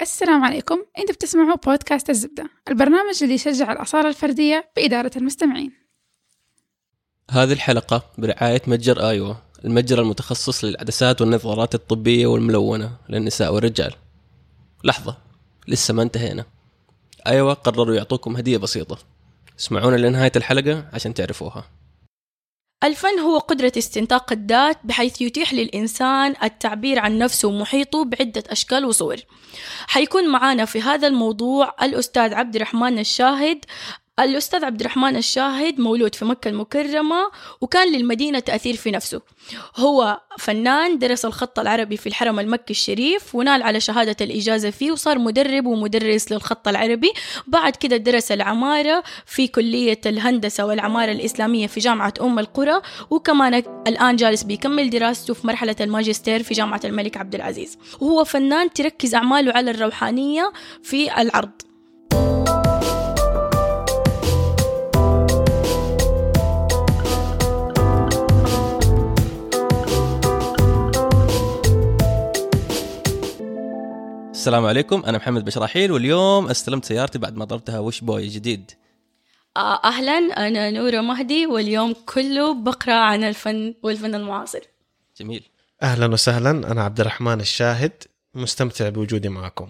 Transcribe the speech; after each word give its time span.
السلام 0.00 0.44
عليكم. 0.44 0.84
أنتم 0.98 1.12
بتسمعوا 1.12 1.56
بودكاست 1.56 2.10
الزبدة 2.10 2.50
البرنامج 2.68 3.22
اللي 3.22 3.34
يشجع 3.34 3.72
الأصالة 3.72 4.08
الفردية 4.08 4.70
بإدارة 4.76 5.10
المستمعين. 5.16 5.72
هذه 7.30 7.52
الحلقة 7.52 8.02
برعاية 8.18 8.62
متجر 8.66 9.08
آيوة 9.08 9.42
المتجر 9.64 10.00
المتخصص 10.02 10.64
للعدسات 10.64 11.20
والنظارات 11.20 11.74
الطبية 11.74 12.26
والملونة 12.26 12.96
للنساء 13.08 13.54
والرجال. 13.54 13.94
لحظة 14.84 15.16
لسه 15.68 15.94
ما 15.94 16.02
انتهينا. 16.02 16.44
آيوة 17.26 17.54
قرروا 17.54 17.94
يعطوكم 17.94 18.36
هدية 18.36 18.56
بسيطة. 18.56 18.98
اسمعونا 19.58 19.96
لنهاية 19.96 20.32
الحلقة 20.36 20.88
عشان 20.92 21.14
تعرفوها. 21.14 21.64
الفن 22.86 23.18
هو 23.18 23.38
قدرة 23.38 23.72
استنطاق 23.78 24.32
الذات 24.32 24.78
بحيث 24.84 25.20
يتيح 25.20 25.54
للإنسان 25.54 26.34
التعبير 26.42 26.98
عن 26.98 27.18
نفسه 27.18 27.48
ومحيطه 27.48 28.04
بعدة 28.04 28.44
أشكال 28.48 28.84
وصور. 28.84 29.16
حيكون 29.86 30.28
معانا 30.28 30.64
في 30.64 30.80
هذا 30.80 31.06
الموضوع 31.08 31.74
الأستاذ 31.82 32.34
عبد 32.34 32.56
الرحمن 32.56 32.98
الشاهد 32.98 33.64
الأستاذ 34.20 34.64
عبد 34.64 34.80
الرحمن 34.80 35.16
الشاهد 35.16 35.80
مولود 35.80 36.14
في 36.14 36.24
مكة 36.24 36.48
المكرمة 36.48 37.30
وكان 37.60 37.92
للمدينة 37.92 38.38
تأثير 38.38 38.76
في 38.76 38.90
نفسه. 38.90 39.20
هو 39.76 40.20
فنان 40.38 40.98
درس 40.98 41.24
الخط 41.24 41.58
العربي 41.58 41.96
في 41.96 42.06
الحرم 42.06 42.40
المكي 42.40 42.70
الشريف 42.70 43.34
ونال 43.34 43.62
على 43.62 43.80
شهادة 43.80 44.16
الإجازة 44.20 44.70
فيه 44.70 44.92
وصار 44.92 45.18
مدرب 45.18 45.66
ومدرس 45.66 46.32
للخط 46.32 46.68
العربي. 46.68 47.12
بعد 47.46 47.76
كده 47.76 47.96
درس 47.96 48.32
العمارة 48.32 49.02
في 49.26 49.48
كلية 49.48 50.00
الهندسة 50.06 50.66
والعمارة 50.66 51.12
الإسلامية 51.12 51.66
في 51.66 51.80
جامعة 51.80 52.14
أم 52.20 52.38
القرى 52.38 52.82
وكمان 53.10 53.62
الآن 53.86 54.16
جالس 54.16 54.42
بيكمل 54.42 54.90
دراسته 54.90 55.34
في 55.34 55.46
مرحلة 55.46 55.76
الماجستير 55.80 56.42
في 56.42 56.54
جامعة 56.54 56.80
الملك 56.84 57.16
عبد 57.16 57.34
العزيز. 57.34 57.78
وهو 58.00 58.24
فنان 58.24 58.72
تركز 58.72 59.14
أعماله 59.14 59.52
على 59.52 59.70
الروحانية 59.70 60.52
في 60.82 61.20
العرض. 61.20 61.65
السلام 74.46 74.66
عليكم. 74.66 75.02
أنا 75.06 75.18
محمد 75.18 75.44
بشراحيل 75.44 75.92
واليوم 75.92 76.48
استلمت 76.48 76.84
سيارتي 76.84 77.18
بعد 77.18 77.36
ما 77.36 77.44
ضربتها 77.44 77.78
وش 77.78 78.00
بوي 78.00 78.26
جديد. 78.26 78.70
آه، 79.56 79.80
أهلا. 79.84 80.12
أنا 80.12 80.70
نورة 80.70 81.00
مهدي 81.00 81.46
واليوم 81.46 81.94
كله 82.06 82.54
بقرأ 82.54 82.94
عن 82.94 83.24
الفن 83.24 83.74
والفن 83.82 84.14
المعاصر. 84.14 84.60
جميل. 85.20 85.48
أهلا 85.82 86.06
وسهلا. 86.06 86.50
أنا 86.50 86.82
عبد 86.82 87.00
الرحمن 87.00 87.40
الشاهد 87.40 87.92
مستمتع 88.34 88.88
بوجودي 88.88 89.28
معكم. 89.28 89.68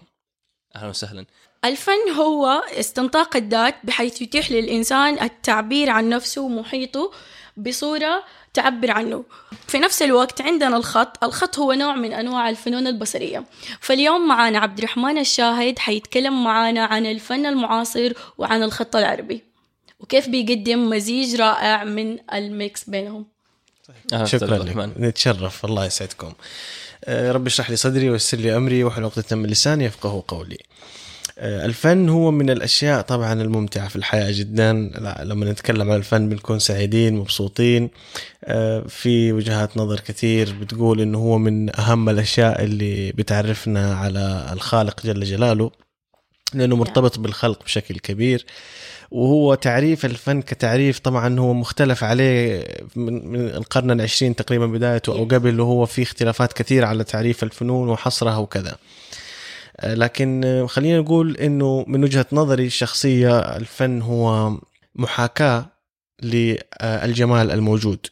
أهلا 0.77 0.89
وسهلا. 0.89 1.27
الفن 1.65 2.11
هو 2.19 2.47
استنطاق 2.81 3.37
الذات 3.37 3.75
بحيث 3.85 4.23
يتيح 4.23 4.51
للإنسان 4.51 5.23
التعبير 5.23 5.91
عن 5.91 6.09
نفسه 6.09 6.43
ومحيطه 6.43 7.13
بصورة 7.57 8.25
تعبر 8.57 8.91
عنه. 8.91 9.25
في 9.69 9.79
نفس 9.79 10.03
الوقت 10.03 10.41
عندنا 10.41 10.77
الخط 10.77 11.25
الخط 11.25 11.59
هو 11.59 11.73
نوع 11.73 11.97
من 11.97 12.13
أنواع 12.13 12.49
الفنون 12.49 12.87
البصرية. 12.87 13.45
فاليوم 13.81 14.29
معانا 14.29 14.59
عبد 14.59 14.79
الرحمن 14.79 15.19
الشاهد 15.19 15.79
حيتكلم 15.79 16.45
معانا 16.45 16.85
عن 16.85 17.07
الفن 17.07 17.47
المعاصر 17.47 18.13
وعن 18.39 18.63
الخط 18.63 18.97
العربي. 18.97 19.43
وكيف 20.01 20.29
بيقدم 20.29 20.91
مزيج 20.91 21.37
رائع 21.37 21.85
من 21.85 22.19
الميكس 22.35 22.91
بينهم. 22.91 23.27
أستاذ 24.13 24.39
شكرا 24.39 24.59
لك. 24.59 24.93
نتشرف. 24.99 25.65
الله 25.65 25.87
يسعدكم. 25.87 26.33
آه، 27.05 27.33
رب 27.33 27.47
اشرح 27.47 27.71
لي 27.71 27.77
صدري 27.77 28.11
ويسر 28.11 28.39
لي 28.39 28.57
أمري 28.57 28.85
واحلل 28.85 29.05
عقدة 29.05 29.37
من 29.37 29.47
لساني 29.47 29.85
يفقه 29.85 30.25
قولي. 30.29 30.59
آه، 30.59 31.06
الفن 31.39 32.09
هو 32.09 32.31
من 32.31 32.51
الأشياء 32.51 33.01
طبعا 33.01 33.33
الممتعة 33.33 33.89
في 33.89 33.97
الحياة 33.97 34.31
جدا. 34.33 34.73
لما 35.23 35.51
نتكلم 35.53 35.91
عن 35.91 35.97
الفن 35.97 36.29
بنكون 36.29 36.59
سعيدين 36.59 37.15
مبسوطين. 37.15 37.91
آه، 38.45 38.81
في 38.89 39.33
وجهات 39.33 39.77
نظر 39.77 40.01
كثير 40.01 40.55
بتقول 40.61 41.01
إنه 41.01 41.19
هو 41.19 41.39
من 41.39 41.81
أهم 41.81 42.09
الأشياء 42.09 42.65
اللي 42.65 43.13
بتعرفنا 43.13 43.95
على 43.95 44.51
الخالق 44.53 45.07
جل 45.07 45.25
جلاله 45.25 45.71
لأنه 46.55 46.77
مرتبط 46.77 47.19
بالخلق 47.19 47.65
بشكل 47.65 47.99
كبير. 47.99 48.47
وهو 49.11 49.55
تعريف 49.55 50.05
الفن 50.05 50.43
كتعريف 50.43 50.99
طبعا 50.99 51.39
هو 51.39 51.55
مختلف 51.55 52.05
عليه 52.05 52.65
من, 52.97 53.29
من 53.29 53.41
القرن 53.41 53.91
العشرين 53.91 54.37
تقريبا 54.37 54.67
بدايته 54.67 55.13
أو. 55.13 55.25
قبل 55.25 55.61
وهو 55.61 55.87
في 55.87 56.03
اختلافات 56.03 56.53
كثيرة 56.53 56.87
على 56.87 57.05
تعريف 57.05 57.43
الفنون 57.43 57.89
وحصرها 57.89 58.37
وكذا. 58.37 58.71
آه، 58.71 58.77
لكن 59.85 60.45
آه، 60.45 60.67
خلينا 60.67 61.01
نقول 61.01 61.37
إنه 61.37 61.85
من 61.89 62.05
وجهة 62.05 62.27
نظري 62.33 62.67
الشخصية 62.67 63.39
الفن 63.39 64.03
هو 64.03 64.53
محاكاة 64.95 65.67
للجمال 66.23 67.51
الموجود. 67.51 68.07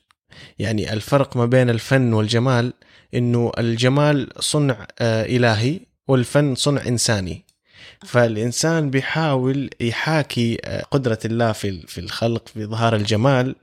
يعني 0.58 0.92
الفرق 0.92 1.36
ما 1.36 1.46
بين 1.46 1.70
الفن 1.70 2.12
والجمال 2.12 2.72
إنه 3.14 3.52
الجمال 3.58 4.28
صنع 4.38 4.86
آه، 4.98 5.24
إلهي 5.24 5.80
والفن 6.08 6.54
صنع 6.54 6.86
إنساني. 6.86 7.44
فالإنسان 8.06 8.90
بيحاول 8.90 9.70
يحاكي 9.80 10.58
آه، 10.64 10.82
قدرة 10.82 11.18
الله 11.24 11.52
في 11.52 11.86
في 11.86 11.98
الخلق 11.98 12.48
في 12.48 12.64
إظهار 12.64 12.96
الجمال 12.96 13.56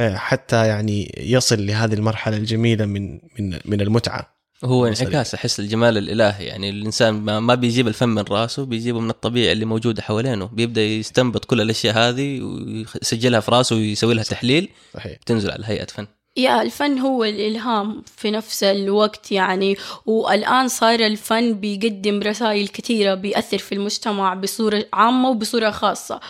آه، 0.00 0.16
حتى 0.16 0.66
يعني 0.66 1.14
يصل 1.18 1.66
لهذه 1.66 1.94
المرحلة 1.94 2.36
الجميلة 2.36 2.86
من 2.86 3.20
من 3.38 3.58
من 3.64 3.80
المتعة. 3.80 4.35
هو. 4.64 4.86
انعكاس 4.86 5.34
أحس 5.34 5.60
الجمال 5.60 5.98
الإلهي 5.98 6.44
يعني 6.44 6.70
الإنسان 6.70 7.14
ما, 7.14 7.40
ما 7.40 7.54
بيجيب 7.54 7.88
الفن 7.88 8.08
من 8.08 8.22
رأسه 8.22 8.64
بيجيبه 8.64 9.00
من 9.00 9.10
الطبيعة 9.10 9.52
اللي 9.52 9.64
موجودة 9.64 10.02
حوالينه. 10.02 10.46
بيبدأ 10.46 10.82
يستنبط 10.82 11.44
كل 11.44 11.60
الأشياء 11.60 11.98
هذه 11.98 12.40
ويسجلها 12.42 13.40
في 13.40 13.50
رأسه 13.50 13.76
ويسوي 13.76 14.14
لها 14.14 14.24
تحليل 14.24 14.68
صحيح. 14.94 15.16
تنزل 15.26 15.50
على 15.50 15.64
هيئة 15.66 15.86
فن. 15.86 16.06
يا 16.36 16.62
الفن 16.62 16.98
هو 16.98 17.24
الإلهام 17.24 18.02
في 18.16 18.30
نفس 18.30 18.64
الوقت 18.64 19.32
يعني. 19.32 19.76
والآن 20.06 20.68
صار 20.68 21.00
الفن 21.00 21.52
بيقدم 21.52 22.22
رسائل 22.22 22.68
كثيرة 22.68 23.14
بيأثر 23.14 23.58
في 23.58 23.74
المجتمع 23.74 24.34
بصورة 24.34 24.84
عامة 24.92 25.30
وبصورة 25.30 25.70
خاصة. 25.70 26.20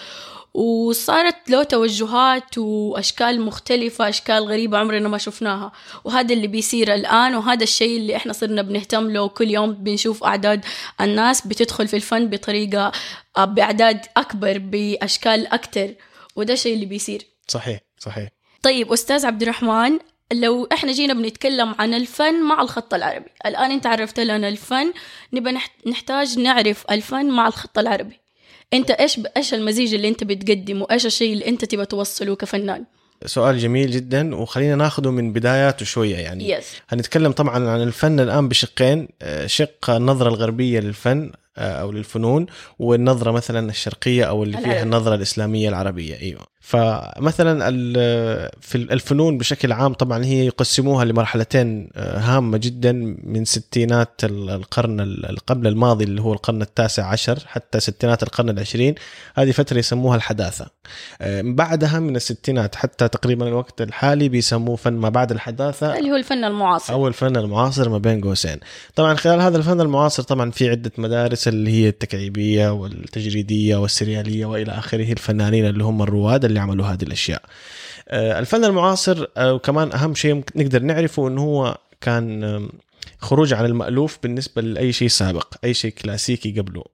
وصارت 0.56 1.50
له 1.50 1.62
توجهات 1.62 2.58
وأشكال 2.58 3.40
مختلفة 3.40 4.08
أشكال 4.08 4.44
غريبة 4.44 4.78
عمرنا 4.78 5.08
ما 5.08 5.18
شفناها. 5.18 5.72
وهذا 6.04 6.34
اللي 6.34 6.46
بيصير 6.46 6.94
الآن 6.94 7.34
وهذا 7.34 7.62
الشيء 7.62 7.96
اللي 7.98 8.16
إحنا 8.16 8.32
صرنا 8.32 8.62
بنهتم 8.62 9.10
له 9.10 9.28
كل 9.28 9.50
يوم 9.50 9.72
بنشوف 9.72 10.24
أعداد 10.24 10.64
الناس 11.00 11.46
بتدخل 11.46 11.88
في 11.88 11.96
الفن 11.96 12.26
بطريقة 12.26 12.92
آه، 13.38 13.44
بأعداد 13.44 14.00
أكبر 14.16 14.58
بأشكال 14.58 15.46
أكتر. 15.46 15.94
وده 16.36 16.52
الشيء 16.52 16.74
اللي 16.74 16.86
بيصير. 16.86 17.22
صحيح 17.48 17.80
صحيح. 17.98 18.28
طيب 18.62 18.92
أستاذ 18.92 19.26
عبد 19.26 19.42
الرحمن 19.42 19.98
لو 20.32 20.68
إحنا 20.72 20.92
جينا 20.92 21.14
بنتكلم 21.14 21.74
عن 21.78 21.94
الفن 21.94 22.42
مع 22.42 22.62
الخط 22.62 22.94
العربي. 22.94 23.30
الآن 23.46 23.70
أنت 23.70 23.86
عرفت 23.86 24.20
لنا 24.20 24.48
الفن 24.48 24.92
نبقى 25.32 25.52
نحت- 25.52 25.86
نحتاج 25.86 26.38
نعرف 26.38 26.84
الفن 26.90 27.26
مع 27.30 27.46
الخط 27.46 27.78
العربي. 27.78 28.20
أنت 28.72 28.90
إيش. 28.90 29.20
إيش 29.36 29.54
المزيج 29.54 29.94
اللي 29.94 30.08
أنت 30.08 30.24
بتقدمه؟ 30.24 30.86
إيش 30.90 31.06
الشيء 31.06 31.32
اللي 31.32 31.48
أنت 31.48 31.64
تبى 31.64 31.84
توصله 31.84 32.36
كفنان؟ 32.36 32.84
سؤال 33.24 33.58
جميل 33.58 33.90
جدا 33.90 34.34
وخلينا 34.34 34.76
ناخذه 34.76 35.10
من 35.10 35.32
بداياته 35.32 35.84
شوية 35.84 36.16
يعني. 36.16 36.50
يس 36.50 36.64
هنتكلم 36.88 37.32
طبعا 37.32 37.68
عن 37.68 37.82
الفن 37.82 38.20
الآن 38.20 38.48
بشقين 38.48 39.08
آه، 39.22 39.46
شق 39.46 39.90
النظرة 39.90 40.28
الغربية 40.28 40.80
للفن 40.80 41.32
آه، 41.58 41.72
أو 41.72 41.92
للفنون 41.92 42.46
والنظرة 42.78 43.30
مثلا 43.30 43.70
الشرقية 43.70 44.24
أو 44.24 44.42
اللي 44.42 44.56
فيها 44.56 44.64
العربية. 44.66 44.82
النظرة 44.82 45.14
الإسلامية 45.14 45.68
العربية. 45.68 46.20
أيوه. 46.20 46.46
فمثلا 46.66 47.70
في 48.60 48.74
الفنون 48.74 49.38
بشكل 49.38 49.72
عام 49.72 49.92
طبعا 49.92 50.24
هي 50.24 50.46
يقسموها 50.46 51.04
لمرحلتين 51.04 51.88
آه، 51.96 52.18
هامة 52.18 52.58
جدا 52.58 52.92
من 53.24 53.44
ستينات 53.44 54.24
ال- 54.24 54.50
القرن 54.50 55.00
ال- 55.00 55.36
قبل 55.46 55.66
الماضي 55.66 56.04
اللي 56.04 56.20
هو 56.22 56.32
القرن 56.32 56.62
التاسع 56.62 57.06
عشر 57.06 57.38
حتى 57.46 57.80
ستينات 57.80 58.22
القرن 58.22 58.50
العشرين. 58.50 58.94
هذه 59.34 59.50
فترة 59.50 59.78
يسموها 59.78 60.16
الحداثة. 60.16 60.66
آه، 61.20 61.42
بعدها 61.44 61.98
من 62.00 62.16
الستينات 62.16 62.74
حتى 62.74 63.08
تقريبا 63.08 63.48
الوقت 63.48 63.80
الحالي 63.82 64.28
بيسموه 64.28 64.76
فن 64.76 64.92
ما 64.92 65.08
بعد 65.08 65.32
الحداثة 65.32 65.98
اللي 65.98 66.10
هو 66.10 66.16
الفن 66.16 66.44
المعاصر. 66.44 66.92
أو 66.92 67.08
الفن 67.08 67.36
المعاصر 67.36 67.88
ما 67.88 67.98
بين 67.98 68.20
قوسين. 68.20 68.56
طبعا 68.94 69.14
خلال 69.14 69.40
هذا 69.40 69.56
الفن 69.58 69.80
المعاصر 69.80 70.22
طبعا 70.22 70.50
في 70.50 70.70
عدة 70.70 70.92
مدارس 70.98 71.48
اللي 71.48 71.70
هي 71.70 71.88
التكعيبية 71.88 72.72
والتجريدية 72.72 73.76
والسريالية 73.76 74.46
وإلى 74.46 74.72
آخره 74.72 75.12
الفنانين 75.12 75.66
اللي 75.66 75.84
هم 75.84 76.02
الرواد 76.02 76.44
اللي 76.56 76.72
عملوا 76.72 76.86
هذه 76.86 77.02
الأشياء. 77.02 77.42
آه، 78.08 78.38
الفن 78.38 78.64
المعاصر 78.64 79.26
آه، 79.36 79.54
وكمان 79.54 79.92
أهم 79.92 80.14
شيء 80.14 80.42
نقدر 80.56 80.82
نعرفه 80.82 81.28
إنه 81.28 81.42
هو 81.42 81.78
كان 82.00 82.68
خروج 83.18 83.52
عن 83.52 83.64
المألوف 83.64 84.18
بالنسبة 84.22 84.62
لأي 84.62 84.92
شيء 84.92 85.08
سابق 85.08 85.54
أي 85.64 85.74
شيء 85.74 85.92
كلاسيكي 85.92 86.60
قبله. 86.60 86.84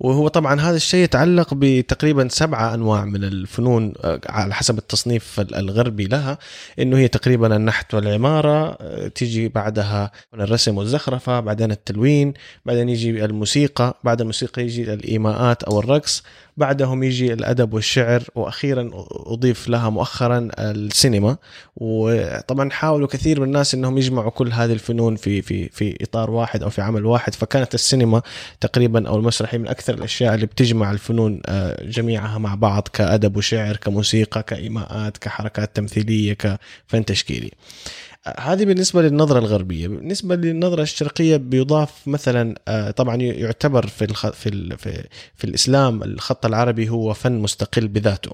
وهو 0.00 0.28
طبعا 0.28 0.60
هذا 0.60 0.76
الشيء 0.76 1.04
يتعلق 1.04 1.54
بتقريبا 1.54 2.28
سبعة 2.28 2.74
أنواع 2.74 3.04
من 3.04 3.24
الفنون 3.24 3.92
آه، 4.04 4.20
على 4.28 4.54
حسب 4.54 4.78
التصنيف 4.78 5.40
الغربي 5.40 6.04
لها 6.04 6.38
إنه 6.78 6.98
هي 6.98 7.08
تقريبا 7.08 7.56
النحت 7.56 7.94
والعمارة 7.94 8.76
آه، 8.80 9.08
تيجي 9.08 9.48
بعدها 9.48 10.10
الرسم 10.34 10.78
والزخرفة 10.78 11.40
بعدين 11.40 11.70
التلوين 11.70 12.34
بعدين 12.66 12.88
يجي 12.88 13.24
الموسيقى 13.24 14.00
بعد 14.04 14.20
الموسيقى 14.20 14.62
يجي 14.62 14.92
الإيماءات 14.92 15.62
أو 15.62 15.78
الرقص 15.78 16.22
بعدهم 16.56 17.02
يجي 17.02 17.32
الأدب 17.32 17.74
والشعر 17.74 18.22
وأخيرا 18.34 18.90
أضيف 19.10 19.68
لها 19.68 19.90
مؤخرا 19.90 20.48
السينما. 20.58 21.36
وطبعا 21.76 22.70
حاولوا 22.70 23.08
كثير 23.08 23.40
من 23.40 23.46
الناس 23.46 23.74
أنهم 23.74 23.98
يجمعوا 23.98 24.30
كل 24.30 24.52
هذه 24.52 24.72
الفنون 24.72 25.16
في 25.16 25.42
في 25.42 25.68
في 25.68 25.96
إطار 26.02 26.30
واحد 26.30 26.62
أو 26.62 26.70
في 26.70 26.82
عمل 26.82 27.06
واحد 27.06 27.34
فكانت 27.34 27.74
السينما 27.74 28.22
تقريبا 28.60 29.08
أو 29.08 29.16
المسرحي 29.16 29.58
من 29.66 29.70
أكثر 29.70 29.94
الأشياء 29.94 30.34
اللي 30.34 30.46
بتجمع 30.46 30.90
الفنون 30.90 31.40
آه، 31.46 31.84
جميعها 31.84 32.38
مع 32.38 32.54
بعض 32.54 32.88
كأدب 32.92 33.36
وشعر 33.36 33.76
كموسيقى 33.76 34.42
كإيماءات 34.42 35.18
كحركات 35.18 35.76
تمثيلية 35.76 36.32
كفن 36.32 37.04
تشكيلي. 37.04 37.50
هذه 38.38 38.64
بالنسبة 38.64 39.02
للنظرة 39.02 39.38
الغربية. 39.38 39.88
بالنسبة 39.88 40.36
للنظرة 40.36 40.82
الشرقية 40.82 41.36
بيضاف 41.36 42.08
مثلا 42.08 42.54
آه، 42.68 42.90
طبعا 42.90 43.16
يعتبر 43.16 43.86
في 43.86 44.04
الخ... 44.04 44.30
في 44.30 44.76
في, 44.76 45.04
في 45.34 45.44
الإسلام 45.44 46.02
الخط 46.02 46.46
العربي 46.46 46.88
هو 46.88 47.14
فن 47.14 47.32
مستقل 47.32 47.88
بذاته. 47.88 48.30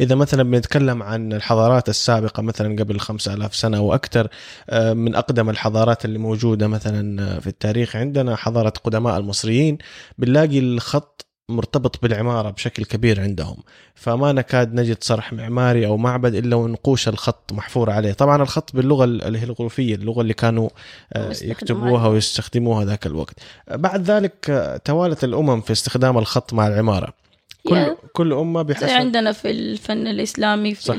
إذا 0.00 0.14
مثلا 0.14 0.42
بنتكلم 0.42 1.02
عن 1.02 1.32
الحضارات 1.32 1.88
السابقة 1.88 2.42
مثلا 2.42 2.76
قبل 2.82 3.00
خمسة 3.00 3.34
ألاف 3.34 3.56
سنة 3.56 3.80
وأكثر 3.80 4.28
آه، 4.70 4.92
من 4.92 5.14
أقدم 5.14 5.50
الحضارات 5.50 6.04
اللي 6.04 6.18
موجودة 6.18 6.68
مثلا 6.68 7.40
في 7.40 7.46
التاريخ 7.46 7.96
عندنا 7.96 8.36
حضارة 8.36 8.72
قدماء 8.84 9.18
المصريين 9.18 9.78
بنلاقي 10.18 10.58
الخط 10.58 11.31
مرتبط 11.52 12.02
بالعمارة 12.02 12.50
بشكل 12.50 12.84
كبير 12.84 13.20
عندهم. 13.20 13.56
فما 13.94 14.32
نكاد 14.32 14.74
نجد 14.74 14.96
صرح 15.00 15.32
معماري 15.32 15.86
أو 15.86 15.96
معبد 15.96 16.34
إلا 16.34 16.56
ونقوش 16.56 17.08
الخط 17.08 17.52
محفور 17.52 17.90
عليه. 17.90 18.12
طبعا 18.12 18.42
الخط 18.42 18.76
باللغة 18.76 19.04
الهيروغليفية 19.04 19.94
اللغة 19.94 20.20
اللي 20.20 20.34
كانوا 20.34 20.68
آه، 21.12 21.32
يكتبوها 21.42 22.08
ويستخدموها 22.08 22.84
ذاك 22.84 23.06
الوقت. 23.06 23.34
بعد 23.70 24.02
ذلك 24.10 24.50
آه، 24.50 24.76
توالت 24.76 25.24
الأمم 25.24 25.60
في 25.60 25.72
استخدام 25.72 26.18
الخط 26.18 26.52
مع 26.52 26.66
العمارة. 26.66 27.22
كل 27.68 27.86
yeah. 27.86 28.06
كل 28.12 28.32
أمة 28.32 28.62
بحسب 28.62 28.88
عندنا 28.88 29.32
في 29.32 29.50
الفن 29.50 30.06
الإسلامي 30.06 30.74
في 30.74 30.92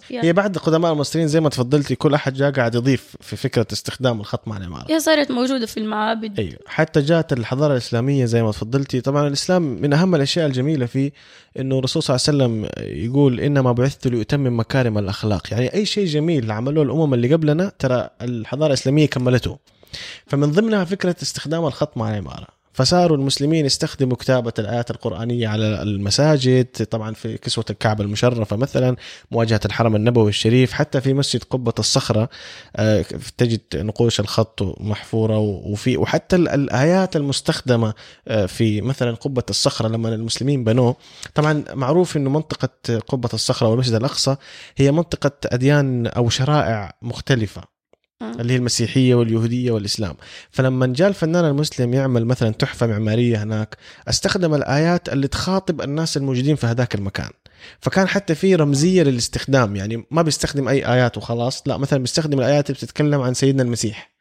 في 0.00 0.20
هي 0.22 0.32
بعد 0.32 0.58
قدماء 0.58 0.92
المصريين 0.92 1.28
زي 1.28 1.40
ما 1.40 1.48
تفضلتي 1.48 1.94
كل 1.94 2.14
أحد 2.14 2.34
جاء 2.34 2.50
قاعد 2.50 2.74
يضيف 2.74 3.16
في 3.20 3.36
فكرة 3.36 3.66
استخدام 3.72 4.20
الخط 4.20 4.48
مع 4.48 4.56
العماره 4.56 4.86
هي 4.90 5.00
صارت 5.00 5.30
موجودة 5.30 5.66
في 5.66 5.76
المعابد. 5.76 6.38
أيوه. 6.38 6.58
حتى 6.66 7.00
جاءت 7.00 7.32
الحضارة 7.32 7.72
الإسلامية 7.72 8.24
زي 8.24 8.42
ما 8.42 8.50
تفضلتي. 8.50 9.00
طبعا 9.00 9.28
الإسلام 9.28 9.62
من 9.62 9.92
أهم 9.92 10.14
الأشياء 10.14 10.46
الجميلة 10.46 10.86
فيه 10.86 11.12
إنه 11.58 11.78
الرسول 11.78 12.02
صلى 12.02 12.16
الله 12.16 12.44
عليه 12.44 12.54
وسلم 12.54 12.84
يقول 13.04 13.40
إنما 13.40 13.72
بعثت 13.72 14.06
لأتمم 14.06 14.60
مكارم 14.60 14.98
الأخلاق. 14.98 15.52
يعني 15.52 15.74
أي 15.74 15.86
شيء 15.86 16.06
جميل 16.06 16.50
عملوه 16.50 16.84
الأمم 16.84 17.14
اللي 17.14 17.34
قبلنا 17.34 17.72
ترى 17.78 18.10
الحضارة 18.22 18.68
الإسلامية 18.68 19.06
كملته. 19.06 19.58
فمن 20.26 20.50
ضمنها 20.50 20.84
فكرة 20.84 21.16
استخدام 21.22 21.66
الخط 21.66 21.96
مع 21.96 22.10
العماره 22.10 22.53
فصاروا 22.74 23.16
المسلمين 23.16 23.66
يستخدموا 23.66 24.16
كتابة 24.16 24.52
الآيات 24.58 24.90
القرآنية 24.90 25.48
على 25.48 25.82
المساجد 25.82 26.66
طبعا 26.90 27.14
في 27.14 27.38
كسوة 27.38 27.64
الكعبة 27.70 28.04
المشرفة 28.04 28.56
مثلا 28.56 28.96
مواجهة 29.30 29.60
الحرم 29.64 29.96
النبوي 29.96 30.28
الشريف 30.28 30.72
حتى 30.72 31.00
في 31.00 31.14
مسجد 31.14 31.42
قبة 31.44 31.72
الصخرة 31.78 32.28
آه، 32.76 33.04
تجد 33.38 33.60
نقوش 33.74 34.20
الخط 34.20 34.62
محفورة 34.80 35.38
وفي 35.38 35.96
وحتى 35.96 36.36
الآيات 36.36 37.16
المستخدمة 37.16 37.94
آه، 38.28 38.46
في 38.46 38.80
مثلا 38.80 39.14
قبة 39.14 39.44
الصخرة 39.50 39.88
لما 39.88 40.14
المسلمين 40.14 40.64
بنوه. 40.64 40.96
طبعا 41.34 41.64
معروف 41.74 42.16
أنه 42.16 42.30
منطقة 42.30 42.98
قبة 42.98 43.28
الصخرة 43.34 43.68
والمسجد 43.68 43.94
الأقصى 43.94 44.36
هي 44.76 44.92
منطقة 44.92 45.32
أديان 45.46 46.06
أو 46.06 46.28
شرائع 46.28 46.92
مختلفة. 47.02 47.73
اللي 48.22 48.52
هي 48.52 48.56
المسيحية 48.56 49.14
واليهودية 49.14 49.70
والإسلام. 49.70 50.14
فلما 50.50 50.86
جاء 50.86 51.08
الفنان 51.08 51.44
المسلم 51.44 51.94
يعمل 51.94 52.24
مثلا 52.24 52.50
تحفة 52.50 52.86
معمارية 52.86 53.42
هناك 53.42 53.76
استخدم 54.08 54.54
الآيات 54.54 55.08
اللي 55.08 55.28
تخاطب 55.28 55.82
الناس 55.82 56.16
الموجودين 56.16 56.56
في 56.56 56.66
هذاك 56.66 56.94
المكان. 56.94 57.30
فكان 57.80 58.08
حتى 58.08 58.34
في 58.34 58.54
رمزية 58.54 59.02
للاستخدام 59.02 59.76
يعني 59.76 60.06
ما 60.10 60.22
بيستخدم 60.22 60.68
أي 60.68 60.92
آيات 60.92 61.16
وخلاص 61.16 61.62
لا 61.68 61.76
مثلا 61.76 61.98
بيستخدم 61.98 62.38
الآيات 62.38 62.70
اللي 62.70 62.76
بتتكلم 62.76 63.20
عن 63.20 63.34
سيدنا 63.34 63.62
المسيح 63.62 64.14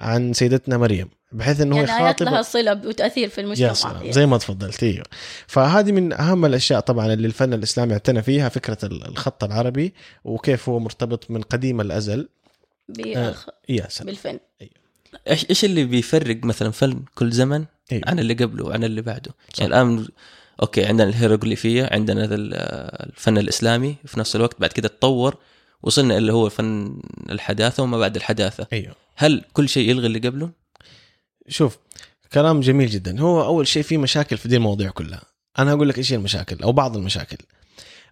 عن 0.00 0.32
سيدتنا 0.32 0.78
مريم 0.78 1.08
بحيث 1.32 1.60
إنه 1.60 1.76
يعني 1.76 1.88
يخاطب 1.88 2.26
لها 2.26 2.42
صلة 2.42 2.80
وتأثير 2.86 3.28
في 3.28 3.40
المجتمع. 3.40 3.92
يعني. 3.92 4.12
زي 4.12 4.26
ما 4.26 4.38
تفضلت 4.38 4.82
إيوه. 4.82 5.04
فهذه 5.46 5.92
من 5.92 6.12
أهم 6.12 6.44
الأشياء 6.44 6.80
طبعا 6.80 7.12
اللي 7.12 7.26
الفن 7.26 7.52
الإسلامي 7.52 7.92
اعتنى 7.92 8.22
فيها 8.22 8.48
فكرة 8.48 8.78
الخط 8.82 9.44
العربي 9.44 9.94
وكيف 10.24 10.68
هو 10.68 10.78
مرتبط 10.78 11.30
من 11.30 11.42
قديم 11.42 11.80
الأزل. 11.80 12.28
بأخ... 12.88 13.48
آه 13.48 13.88
بالفن 14.00 14.38
أيوه. 14.60 14.72
إيش 15.30 15.50
إيش 15.50 15.64
اللي 15.64 15.84
بيفرق 15.84 16.44
مثلا 16.44 16.70
فن 16.70 17.04
كل 17.14 17.30
زمن 17.30 17.64
أيوه. 17.92 18.02
عن 18.06 18.18
اللي 18.18 18.34
قبله 18.34 18.64
وعن 18.64 18.84
اللي 18.84 19.02
بعده 19.02 19.30
صح. 19.54 19.60
يعني 19.60 19.74
الآن 19.74 20.08
أوكي 20.62 20.84
عندنا 20.84 21.08
الهيروغليفية 21.08 21.88
عندنا 21.92 22.28
الفن 22.30 23.38
الإسلامي 23.38 23.96
في 24.04 24.20
نفس 24.20 24.36
الوقت 24.36 24.60
بعد 24.60 24.72
كده 24.72 24.88
تطور 24.88 25.36
وصلنا 25.82 26.18
اللي 26.18 26.32
هو 26.32 26.48
فن 26.48 27.00
الحداثة 27.30 27.82
وما 27.82 27.98
بعد 27.98 28.16
الحداثة 28.16 28.66
أيوه 28.72 28.94
هل 29.16 29.44
كل 29.52 29.68
شيء 29.68 29.90
يلغي 29.90 30.06
اللي 30.06 30.18
قبله؟ 30.18 30.50
شوف 31.48 31.78
كلام 32.32 32.60
جميل 32.60 32.90
جدا 32.90 33.20
هو 33.20 33.44
أول 33.44 33.66
شيء 33.66 33.82
في 33.82 33.96
مشاكل 33.96 34.38
في 34.38 34.48
دي 34.48 34.56
المواضيع 34.56 34.90
كلها 34.90 35.22
أنا 35.58 35.72
أقول 35.72 35.88
لك 35.88 35.98
إيش 35.98 36.12
هي 36.12 36.16
المشاكل 36.16 36.62
أو 36.62 36.72
بعض 36.72 36.96
المشاكل 36.96 37.36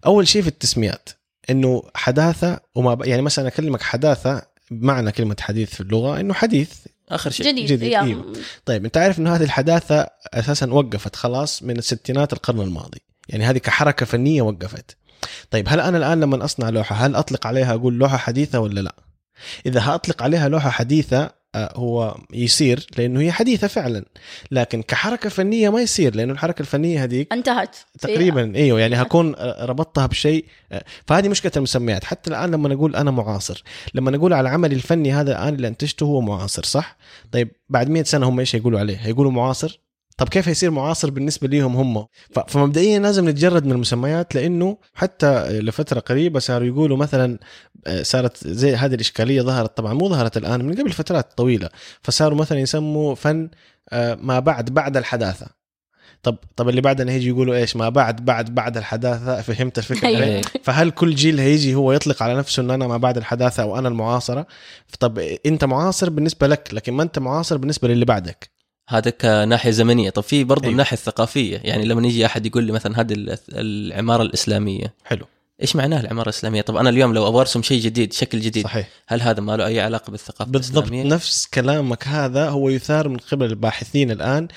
أول 0.05 0.27
شيء 0.27 0.41
في 0.41 0.47
التسميات 0.47 1.09
إنه 1.49 1.83
حداثة 1.95 2.59
وما 2.75 3.05
يعني 3.05 3.21
مثلا 3.21 3.47
أكلمك 3.47 3.81
حداثة 3.81 4.41
معنى 4.71 5.11
كلمة 5.11 5.35
حديث 5.39 5.69
في 5.73 5.81
اللغة 5.81 6.19
إنه 6.19 6.33
حديث. 6.33 6.73
آخر 7.09 7.29
شيء. 7.29 7.47
جديد, 7.47 7.65
جديد. 7.65 7.93
إيوه. 7.93 8.33
طيب 8.65 8.85
أنت 8.85 8.97
عارف 8.97 9.19
إنه 9.19 9.35
هذه 9.35 9.43
الحداثة 9.43 10.07
أساسا 10.33 10.73
وقفت 10.73 11.15
خلاص 11.15 11.63
من 11.63 11.77
الستينات 11.77 12.33
القرن 12.33 12.61
الماضي. 12.61 13.01
يعني 13.29 13.45
هذه 13.45 13.57
كحركة 13.57 14.05
فنية 14.05 14.41
وقفت. 14.41 14.97
طيب 15.51 15.69
هل 15.69 15.79
أنا 15.79 15.97
الآن 15.97 16.19
لما 16.19 16.45
أصنع 16.45 16.69
لوحة 16.69 16.95
هل 16.95 17.15
أطلق 17.15 17.47
عليها 17.47 17.73
أقول 17.73 17.93
لوحة 17.93 18.17
حديثة 18.17 18.59
ولا 18.59 18.81
لا؟ 18.81 18.95
إذا 19.65 19.81
هأطلق 19.81 20.23
عليها 20.23 20.49
لوحة 20.49 20.69
حديثة 20.69 21.31
هو 21.55 22.17
يصير 22.33 22.87
لأنه 22.97 23.19
هي 23.19 23.31
حديثة 23.31 23.67
فعلا. 23.67 24.05
لكن 24.51 24.81
كحركة 24.81 25.29
فنية 25.29 25.69
ما 25.69 25.81
يصير 25.81 26.15
لأنه 26.15 26.33
الحركة 26.33 26.61
الفنية 26.61 27.03
هذيك 27.03 27.33
انتهت. 27.33 27.75
تقريبا 27.99 28.55
إيوه 28.55 28.79
يعني 28.79 28.95
هكون 29.01 29.35
ربطتها 29.61 30.05
بشيء 30.05 30.45
آه، 30.71 30.83
فهذه 31.07 31.29
مشكلة 31.29 31.51
المسميات. 31.57 32.03
حتى 32.03 32.29
الآن 32.29 32.51
لما 32.51 32.69
نقول 32.69 32.95
أنا 32.95 33.11
معاصر 33.11 33.63
لما 33.93 34.11
نقول 34.11 34.33
على 34.33 34.49
عملي 34.49 34.75
الفني 34.75 35.13
هذا 35.13 35.31
الآن 35.31 35.55
اللي 35.55 35.67
أنتجته 35.67 36.03
هو 36.05 36.21
معاصر 36.21 36.63
صح؟ 36.63 36.97
طيب 37.31 37.51
بعد 37.69 37.89
100 37.89 38.03
سنة 38.03 38.29
هم 38.29 38.39
إيش 38.39 38.53
يقولوا 38.53 38.79
عليه؟ 38.79 38.97
هيقولوا 38.97 39.31
معاصر؟ 39.31 39.79
طب 40.17 40.29
كيف 40.29 40.47
يصير 40.47 40.71
معاصر 40.71 41.09
بالنسبة 41.09 41.47
ليهم 41.47 41.75
هم؟ 41.75 42.05
فمبدئيا 42.47 42.99
لازم 42.99 43.29
نتجرد 43.29 43.65
من 43.65 43.71
المسميات 43.71 44.35
لأنه 44.35 44.77
حتى 44.93 45.59
لفترة 45.59 45.99
قريبة 45.99 46.39
صاروا 46.39 46.67
يقولوا 46.67 46.97
مثلا 46.97 47.39
آه، 47.87 48.03
صارت 48.03 48.47
زي 48.47 48.75
هذه 48.75 48.95
الإشكالية 48.95 49.41
ظهرت 49.41 49.77
طبعا 49.77 49.93
مو 49.93 50.09
ظهرت 50.09 50.37
الآن 50.37 50.65
من 50.65 50.75
قبل 50.75 50.91
فترات 50.91 51.37
طويلة 51.37 51.69
فصاروا 52.01 52.37
مثلا 52.37 52.59
يسموا 52.59 53.15
فن 53.15 53.49
آه، 53.89 54.15
ما 54.15 54.39
بعد 54.39 54.69
بعد 54.73 54.97
الحداثة. 54.97 55.63
طب 56.23 56.37
طب 56.55 56.69
اللي 56.69 56.81
بعدنا 56.81 57.11
هيجي 57.11 57.27
يقولوا 57.27 57.55
إيش؟ 57.55 57.75
ما 57.75 57.89
بعد 57.89 58.25
بعد 58.25 58.55
بعد 58.55 58.77
الحداثة 58.77 59.41
فهمت 59.41 59.77
الفكرة؟ 59.77 60.07
أيوة. 60.07 60.41
فهل 60.63 60.91
كل 60.91 61.15
جيل 61.15 61.39
هيجي 61.39 61.75
هو 61.75 61.91
يطلق 61.91 62.23
على 62.23 62.35
نفسه 62.35 62.61
إن 62.61 62.71
أنا 62.71 62.87
ما 62.87 62.97
بعد 62.97 63.17
الحداثة 63.17 63.63
أو 63.63 63.77
أنا 63.79 63.87
المعاصرة؟ 63.87 64.47
طب 64.99 65.19
أنت 65.45 65.63
معاصر 65.63 66.09
بالنسبة 66.09 66.47
لك 66.47 66.69
لكن 66.73 66.93
ما 66.93 67.03
أنت 67.03 67.19
معاصر 67.19 67.57
بالنسبة 67.57 67.87
للي 67.87 68.05
بعدك. 68.05 68.52
هذا 68.89 69.09
كناحية 69.09 69.71
زمنية 69.71 70.09
طب 70.09 70.23
في 70.23 70.43
برضه 70.43 70.63
أيوه. 70.63 70.71
الناحيه 70.71 70.97
الثقافيه 70.97 71.61
يعني 71.63 71.85
لما 71.85 72.07
يجي 72.07 72.25
أحد 72.25 72.45
يقول 72.45 72.63
لي 72.63 72.71
مثلا 72.71 73.01
هذه 73.01 73.37
العمارة 73.49 74.21
الإسلامية 74.21 74.93
حلو 75.05 75.25
إيش 75.61 75.75
معناه 75.75 75.99
العمارة 75.99 76.29
الإسلامية؟ 76.29 76.61
طب 76.61 76.75
أنا 76.75 76.89
اليوم 76.89 77.13
لو 77.13 77.27
أبغى 77.27 77.41
أرسم 77.41 77.63
شيء 77.63 77.81
جديد 77.81 78.13
شكل 78.13 78.39
جديد 78.39 78.63
صحيح 78.63 78.89
هل 79.07 79.21
هذا 79.21 79.41
ما 79.41 79.57
له 79.57 79.65
أي 79.65 79.79
علاقة 79.79 80.11
بالثقافة 80.11 80.51
بالضبط 80.51 80.77
الإسلامية؟ 80.77 81.15
نفس 81.15 81.45
كلامك 81.45 82.07
هذا 82.07 82.49
هو 82.49 82.69
يثار 82.69 83.09
من 83.09 83.17
قبل 83.17 83.45
الباحثين 83.45 84.11
الآن 84.11 84.47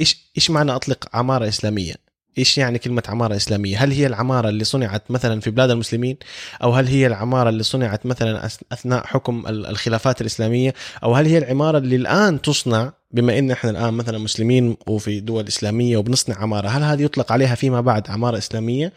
إيش 0.00 0.16
إيش 0.36 0.50
معنى 0.50 0.72
أطلق 0.72 1.08
عمارة 1.12 1.48
إسلامية؟ 1.48 1.94
إيش 2.38 2.58
يعني 2.58 2.78
كلمة 2.78 3.02
عمارة 3.08 3.36
إسلامية؟ 3.36 3.84
هل 3.84 3.92
هي 3.92 4.06
العمارة 4.06 4.48
اللي 4.48 4.64
صنعت 4.64 5.10
مثلا 5.10 5.40
في 5.40 5.50
بلاد 5.50 5.70
المسلمين؟ 5.70 6.16
أو 6.62 6.72
هل 6.72 6.86
هي 6.86 7.06
العمارة 7.06 7.48
اللي 7.48 7.62
صنعت 7.62 8.06
مثلا 8.06 8.48
أثناء 8.72 9.06
حكم 9.06 9.44
الخلافات 9.46 10.20
الإسلامية؟ 10.20 10.74
أو 11.02 11.14
هل 11.14 11.26
هي 11.26 11.38
العمارة 11.38 11.78
اللي 11.78 11.96
الآن 11.96 12.42
تصنع 12.42 12.92
بما 13.10 13.38
إن 13.38 13.50
إحنا 13.50 13.70
الآن 13.70 13.94
مثلا 13.94 14.18
مسلمين 14.18 14.76
وفي 14.86 15.20
دول 15.20 15.46
إسلامية 15.46 15.96
وبنصنع 15.96 16.36
عمارة، 16.36 16.68
هل 16.68 16.82
هذه 16.82 17.02
يطلق 17.02 17.32
عليها 17.32 17.54
فيما 17.54 17.80
بعد 17.80 18.10
عمارة 18.10 18.38
إسلامية؟ 18.38 18.92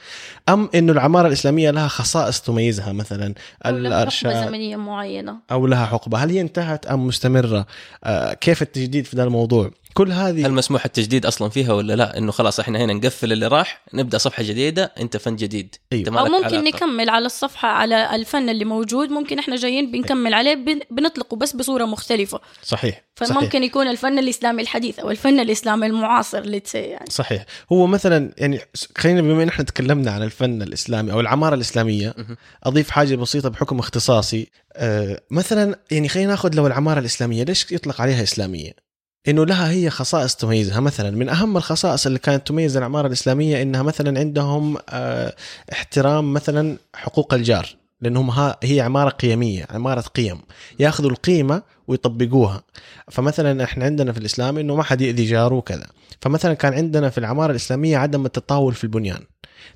أم 0.49 0.69
إنه 0.75 0.91
العمارة 0.91 1.27
الإسلامية 1.27 1.71
لها 1.71 1.87
خصائص 1.87 2.41
تميزها 2.41 2.91
مثلا 2.91 3.33
الارشاد 3.65 4.33
حقبة 4.33 4.47
زمنية 4.47 4.75
معينة 4.75 5.35
أو 5.51 5.67
لها 5.67 5.85
حقبة، 5.85 6.17
هل 6.17 6.29
هي 6.29 6.41
انتهت 6.41 6.85
أم 6.85 7.07
مستمرة؟ 7.07 7.67
آه 8.03 8.33
كيف 8.33 8.61
التجديد 8.61 9.05
في 9.05 9.15
ذا 9.15 9.23
الموضوع؟ 9.23 9.71
كل 9.93 10.11
هذه 10.11 10.45
هل 10.45 10.51
مسموح 10.53 10.85
التجديد 10.85 11.25
أصلا 11.25 11.49
فيها 11.49 11.73
ولا 11.73 11.93
لا 11.95 12.17
إنه 12.17 12.31
خلاص 12.31 12.59
إحنا 12.59 12.79
هنا 12.79 12.93
نقفل 12.93 13.31
اللي 13.31 13.47
راح 13.47 13.81
نبدأ 13.93 14.17
صفحة 14.17 14.43
جديدة 14.43 14.93
أنت 14.99 15.17
فن 15.17 15.35
جديد 15.35 15.75
أيوة. 15.93 16.01
أنت 16.07 16.09
ما 16.09 16.19
أو 16.19 16.25
ممكن 16.25 16.45
علاقة. 16.45 16.61
نكمل 16.61 17.09
على 17.09 17.25
الصفحة 17.25 17.67
على 17.67 18.15
الفن 18.15 18.49
اللي 18.49 18.65
موجود 18.65 19.09
ممكن 19.09 19.39
إحنا 19.39 19.55
جايين 19.55 19.91
بنكمل 19.91 20.33
عليه 20.33 20.53
بن- 20.55 20.79
بنطلقه 20.91 21.37
بس 21.37 21.55
بصورة 21.55 21.85
مختلفة 21.85 22.39
صحيح 22.63 23.03
صحيح 23.19 23.37
فممكن 23.39 23.63
يكون 23.63 23.87
الفن 23.87 24.19
الإسلامي 24.19 24.61
الحديث 24.61 24.99
أو 24.99 25.11
الفن 25.11 25.39
الإسلامي 25.39 25.85
المعاصر 25.87 26.43
say 26.59 26.75
يعني 26.75 27.09
صحيح 27.09 27.45
هو 27.71 27.87
مثلا 27.87 28.33
يعني 28.37 28.59
خلينا 28.97 29.21
بما 29.21 29.43
إن 29.43 29.47
إحنا 29.47 29.65
تكلمنا 29.65 30.11
عن 30.11 30.23
الفن 30.23 30.61
الإسلامي 30.61 31.11
أو 31.11 31.19
العمارة 31.19 31.55
الإسلامية. 31.55 32.15
أضيف 32.63 32.89
حاجة 32.89 33.15
بسيطة 33.15 33.49
بحكم 33.49 33.79
اختصاصي 33.79 34.49
آه 34.75 35.21
مثلا 35.31 35.79
يعني 35.91 36.09
خلينا 36.09 36.29
ناخذ 36.29 36.55
لو 36.55 36.67
العمارة 36.67 36.99
الإسلامية 36.99 37.43
ليش 37.43 37.71
يطلق 37.71 38.01
عليها 38.01 38.23
إسلامية؟ 38.23 38.88
إنه 39.27 39.45
لها 39.45 39.71
هي 39.71 39.89
خصائص 39.89 40.35
تميزها. 40.35 40.79
مثلا 40.79 41.11
من 41.11 41.29
أهم 41.29 41.57
الخصائص 41.57 42.05
اللي 42.05 42.19
كانت 42.19 42.47
تميز 42.47 42.77
العماره 42.77 43.07
الإسلامية 43.07 43.61
إنها 43.61 43.83
مثلا 43.83 44.19
عندهم 44.19 44.77
آه 44.89 45.35
احترام 45.71 46.33
مثلا 46.33 46.77
حقوق 46.95 47.33
الجار 47.33 47.75
لأنهم 48.01 48.53
هي 48.63 48.81
عمارة 48.81 49.09
قيمية 49.09 49.67
عمارة 49.69 50.01
قيم. 50.01 50.41
يأخذوا 50.79 51.09
القيمة 51.09 51.61
ويطبقوها. 51.89 52.63
فمثلا 53.11 53.63
إحنا 53.63 53.85
عندنا 53.85 54.11
في 54.11 54.19
الإسلام 54.19 54.57
إنه 54.57 54.75
ما 54.75 54.83
حد 54.83 55.01
يأذي 55.01 55.25
جاره 55.25 55.55
وكذا. 55.55 55.85
فمثلا 56.21 56.53
كان 56.53 56.73
عندنا 56.73 57.09
في 57.09 57.17
العمارة 57.17 57.51
الإسلامية 57.51 57.97
عدم 57.97 58.25
التطاول 58.25 58.73
في 58.73 58.83
البنيان. 58.83 59.19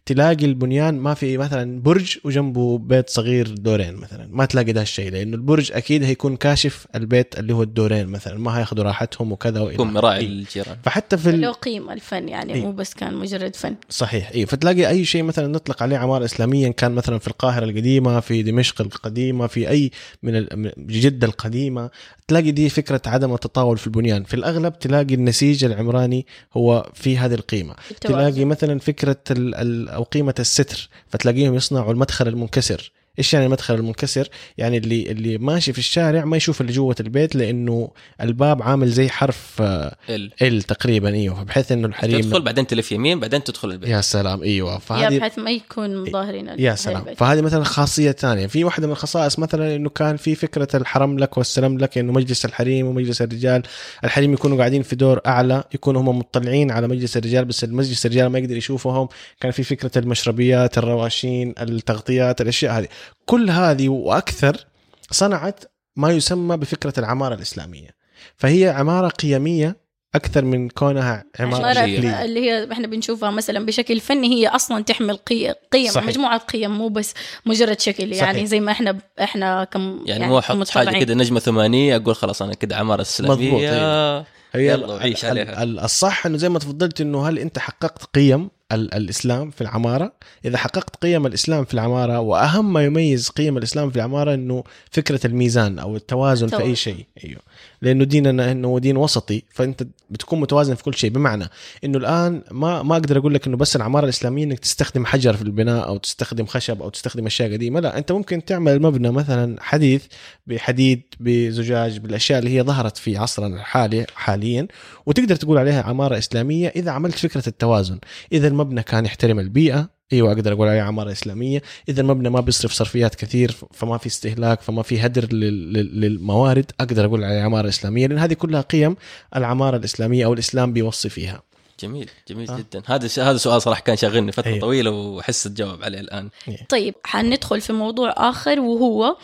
تلاقي 0.06 0.46
البنيان 0.46 1.00
ما 1.00 1.14
في 1.14 1.38
مثلا 1.38 1.82
برج 1.82 2.18
وجنبه 2.24 2.78
بيت 2.78 3.10
صغير 3.10 3.48
دورين 3.48 3.96
مثلا. 3.96 4.28
ما 4.32 4.46
تلاقي 4.46 4.72
ده 4.72 4.82
الشيء 4.82 5.12
لأنه 5.12 5.36
البرج 5.36 5.72
أكيد 5.72 6.04
هيكون 6.04 6.36
كاشف 6.36 6.88
البيت 6.96 7.40
اللي 7.40 7.54
هو 7.54 7.64
الدورين 7.64 8.08
مثلا. 8.08 8.40
ما 8.40 8.58
هياخذوا 8.60 8.84
راحتهم 8.84 9.32
وكذا 9.32 9.60
وإلى 9.62 9.74
يكون 9.74 9.94
مراعي. 9.94 10.26
للجيران 10.28 10.78
فحتى 10.84 11.18
في. 11.18 11.32
له 11.32 11.52
قيمة 11.52 11.94
الفن 11.94 12.30
يعني 12.30 12.54
إيه. 12.54 12.62
مو 12.62 12.72
بس 12.72 12.94
كان 12.94 13.14
مجرد 13.14 13.56
فن. 13.56 13.76
صحيح. 13.90 14.32
اي 14.36 14.46
فتلاقي 14.46 14.90
أي 14.90 15.06
شيء 15.06 15.24
مثلا 15.24 15.48
نطلق 15.48 15.84
عليه 15.84 15.98
عمارة 15.98 16.26
اسلاميه 16.26 16.72
كان 16.72 16.92
مثلا 16.92 17.20
في 17.20 17.28
القاهرة 17.28 17.66
القديمة 17.66 18.20
في 18.20 18.44
دمشق 18.44 18.82
القديمة 18.82 19.48
في 19.48 19.70
أي 19.70 19.92
من 20.24 20.36
ال- 20.36 20.50
من 20.56 20.72
جدة 20.88 21.28
القديمة 21.28 21.90
تلاقي 22.28 22.52
دي 22.52 22.70
فكرة 22.70 23.02
عدم 23.06 23.34
التطاول 23.34 23.78
في 23.78 23.88
البنيان. 23.88 24.24
في 24.24 24.34
الأغلب 24.34 24.80
تلاقي 24.80 25.14
النسيج 25.14 25.66
العمراني 25.66 26.26
هو 26.58 26.90
في 26.94 27.18
هذه 27.18 27.34
القيمة. 27.34 27.76
التوازن. 27.92 28.18
تلاقي 28.18 28.46
مثلا 28.46 28.80
فكرة 28.80 29.18
ال 29.32 29.56
ال 29.56 29.90
أو 29.90 30.04
قيمة 30.04 30.36
الستر 30.40 30.90
فتلاقيهم 31.08 31.56
يصنعوا 31.56 31.92
المدخل 31.92 32.28
المنكسر. 32.28 32.92
إيش 33.20 33.34
يعني 33.34 33.46
المدخل 33.46 33.76
المنكسر 33.76 34.28
يعني 34.58 34.78
اللي 34.78 35.12
اللي 35.12 35.38
ماشي 35.38 35.74
في 35.74 35.80
الشارع 35.80 36.26
ما 36.26 36.38
يشوف 36.38 36.62
اللي 36.62 36.72
جوة 36.74 36.96
البيت 37.00 37.36
لأنه 37.36 37.92
الباب 38.22 38.62
عامل 38.64 38.88
زي 38.90 39.10
حرف 39.10 39.62
ال. 39.62 40.32
ال 40.42 40.62
تقريبا 40.62 41.10
إيوه. 41.14 41.36
فبحيث 41.36 41.72
إنه 41.72 41.88
الحريم 41.88 42.22
تدخل 42.22 42.42
بعدين 42.42 42.68
تلف 42.68 42.92
يمين 42.92 43.20
بعدين 43.20 43.44
تدخل 43.44 43.72
البيت. 43.72 43.90
يا 43.90 44.02
سلام 44.02 44.44
إيوه. 44.44 44.74
يا 44.74 44.78
فهذه 44.80 45.20
بحيث 45.20 45.40
ما 45.40 45.52
يكون 45.52 46.12
ظاهرين 46.12 46.50
ال- 46.50 46.60
يا 46.62 46.76
سلام. 46.76 47.06
فهذه 47.18 47.42
مثلا 47.42 47.64
خاصية 47.64 48.12
ثانية. 48.12 48.48
في 48.48 48.64
واحدة 48.64 48.88
من 48.88 48.94
الخصائص 48.94 49.40
مثلا 49.40 49.76
إنه 49.76 49.90
كان 49.90 50.18
في 50.18 50.36
فكرة 50.36 50.68
الحرم 50.76 51.20
لك 51.20 51.38
والسلام 51.38 51.78
لك 51.78 51.98
إنه 51.98 52.12
مجلس 52.14 52.46
الحريم 52.46 52.88
ومجلس 52.88 53.22
الرجال. 53.22 53.64
الحريم 54.04 54.34
يكونوا 54.34 54.58
قاعدين 54.58 54.84
في 54.84 54.96
دور 54.96 55.22
أعلى 55.26 55.64
يكونوا 55.74 56.02
هم 56.02 56.18
مطلعين 56.20 56.72
على 56.72 56.88
مجلس 56.88 57.18
الرجال 57.18 57.46
بس 57.46 57.64
المجلس 57.64 58.06
الرجال 58.06 58.28
ما 58.28 58.40
يقدر 58.40 58.58
يشوفهم. 58.58 59.08
كان 59.40 59.52
في 59.52 59.64
فكرة 59.64 59.92
المشربيات 60.00 60.78
الرواشين 60.78 61.54
التغطيات 61.62 62.42
الأشياء 62.42 62.80
هذه. 62.80 62.88
كل 63.26 63.50
هذه 63.50 63.90
وأكثر 63.90 64.66
صنعت 65.12 65.64
ما 65.96 66.12
يسمى 66.12 66.58
بفكرة 66.58 66.94
العمارة 66.98 67.36
الإسلامية 67.36 67.90
فهي 68.38 68.70
عمارة 68.70 69.08
قيمية 69.08 69.84
أكثر 70.16 70.46
من 70.46 70.70
كونها 70.70 71.24
عمارة 71.40 71.74
شكليه 71.74 72.24
اللي 72.26 72.40
هي 72.40 72.72
إحنا 72.72 72.88
بنشوفها 72.88 73.32
مثلا 73.32 73.66
بشكل 73.66 74.00
فني 74.00 74.28
هي 74.28 74.48
أصلا 74.48 74.84
تحمل 74.84 75.16
قي- 75.18 75.52
قيم 75.72 75.92
صحيح. 75.92 76.08
مجموعة 76.08 76.38
قيم 76.38 76.72
مو 76.72 76.88
بس 76.90 77.14
مجرد 77.46 77.80
شكل 77.80 78.14
يعني 78.14 78.34
صحيح. 78.34 78.46
زي 78.46 78.60
ما 78.60 78.72
إحنا 78.72 78.98
إحنا 79.22 79.64
كم 79.64 80.00
يعني 80.06 80.28
مو 80.28 80.40
أحط 80.40 80.70
حاجة. 80.70 81.00
كده 81.00 81.14
نجمة 81.14 81.40
ثمانية 81.40 81.96
أقول 81.96 82.16
خلاص 82.16 82.42
أنا 82.42 82.54
كده 82.54 82.76
عمارة 82.76 83.02
إسلامية 83.02 83.48
مضبوط، 83.52 83.62
أيوة. 83.62 84.26
هي 84.56 84.68
يلا 84.68 84.86
ال- 85.06 85.16
عليها. 85.24 85.64
ال- 85.64 85.80
الصح 85.80 86.26
إنه 86.26 86.38
زي 86.38 86.50
ما 86.50 86.60
تفضلت 86.60 87.02
إنه 87.02 87.28
هل 87.30 87.40
أنت 87.40 87.60
حققت 87.60 88.04
قيم 88.04 88.50
ال- 88.72 88.94
الإسلام 88.94 89.52
في 89.52 89.62
العمارة 89.62 90.14
إذا 90.46 90.58
حققت 90.58 90.96
قيم 90.96 91.26
الإسلام 91.26 91.66
في 91.66 91.74
العمارة 91.74 92.20
وأهم 92.20 92.74
ما 92.74 92.86
يميز 92.86 93.30
قيم 93.30 93.58
الإسلام 93.58 93.90
في 93.90 93.96
العمارة 93.96 94.34
إنه 94.34 94.64
فكرة 94.92 95.28
الميزان 95.28 95.80
أو 95.80 95.96
التوازن 95.96 96.48
في 96.48 96.54
أي 96.54 96.58
التوازن. 96.58 96.76
شيء 96.76 97.06
أيوه 97.24 97.40
لأنه 97.84 98.04
ديننا 98.04 98.52
انه 98.52 98.80
دين 98.80 98.98
وسطي 98.98 99.44
فأنت 99.50 99.84
بتكون 100.10 100.40
متوازن 100.40 100.76
في 100.76 100.84
كل 100.84 100.94
شيء. 100.94 101.10
بمعنى 101.10 101.46
إنه 101.84 101.98
الآن 101.98 102.42
ما 102.52 102.84
ما 102.84 102.96
أقدر 102.96 103.18
أقول 103.18 103.34
لك 103.34 103.48
إنه 103.48 103.58
بس 103.58 103.76
العمارة 103.76 104.04
الإسلامية 104.04 104.44
إنك 104.44 104.60
تستخدم 104.60 105.06
حجر 105.06 105.34
في 105.34 105.42
البناء 105.42 105.88
أو 105.88 105.98
تستخدم 105.98 106.46
خشب 106.46 106.82
أو 106.82 106.90
تستخدم 106.90 107.26
أشياء 107.26 107.54
قديمة 107.54 107.80
لا 107.80 107.98
أنت 107.98 108.12
ممكن 108.12 108.46
تعمل 108.46 108.82
مبنى 108.82 109.12
مثلا 109.12 109.56
حديث 109.62 110.06
بحديد 110.48 111.02
بزجاج 111.20 111.98
بالأشياء 111.98 112.40
اللي 112.40 112.58
هي 112.58 112.64
ظهرت 112.64 112.98
في 112.98 113.18
عصرنا 113.18 113.56
الحالي 113.56 114.06
حاليا 114.16 114.68
وتقدر 115.06 115.36
تقول 115.36 115.58
عليها 115.58 115.82
عمارة 115.84 116.18
إسلامية 116.18 116.68
إذا 116.68 116.92
عملت 116.92 117.16
فكرة 117.16 117.44
التوازن. 117.48 118.00
إذا 118.32 118.48
المبنى 118.48 118.84
كان 118.84 119.06
يحترم 119.06 119.40
البيئة 119.40 119.93
إيوه 120.12 120.32
أقدر 120.32 120.54
أقول 120.54 120.68
عليها 120.68 120.84
عمارة 120.84 121.12
إسلامية. 121.12 121.62
إذا 121.90 122.02
المبنى 122.02 122.30
ما 122.30 122.40
بيصرف 122.40 122.72
صرفيات 122.72 123.16
كثير 123.16 123.52
فما 123.74 123.98
في 123.98 124.08
استهلاك 124.08 124.62
فما 124.62 124.82
في 124.84 125.06
هدر 125.06 125.34
لل- 125.34 125.74
لل- 125.74 126.02
للموارد 126.02 126.72
أقدر 126.80 127.06
أقول 127.06 127.24
عليها 127.24 127.44
عمارة 127.44 127.70
إسلامية. 127.70 128.08
لأن 128.08 128.18
هذه 128.18 128.34
كلها 128.34 128.62
قيم 128.62 128.96
العمارة 129.36 129.78
الإسلامية 129.78 130.26
أو 130.26 130.34
الإسلام 130.34 130.74
بيوصي 130.74 131.10
فيها. 131.10 131.42
جميل 131.80 132.10
جميل 132.28 132.52
آه. 132.52 132.58
جدا 132.58 132.84
هذا 132.86 133.08
هذا 133.24 133.38
سؤال 133.38 133.62
صراحة 133.62 133.82
كان 133.82 133.98
شاغلني 133.98 134.32
فترة 134.32 134.48
أيوة. 134.48 134.60
طويلة 134.60 134.92
واحس 134.92 135.44
تجاوب 135.44 135.84
عليه 135.84 136.00
الآن 136.00 136.30
طيب 136.70 136.96
حندخل 137.04 137.62
في 137.62 137.74
موضوع 137.74 138.14
آخر 138.18 138.60
وهو 138.60 139.18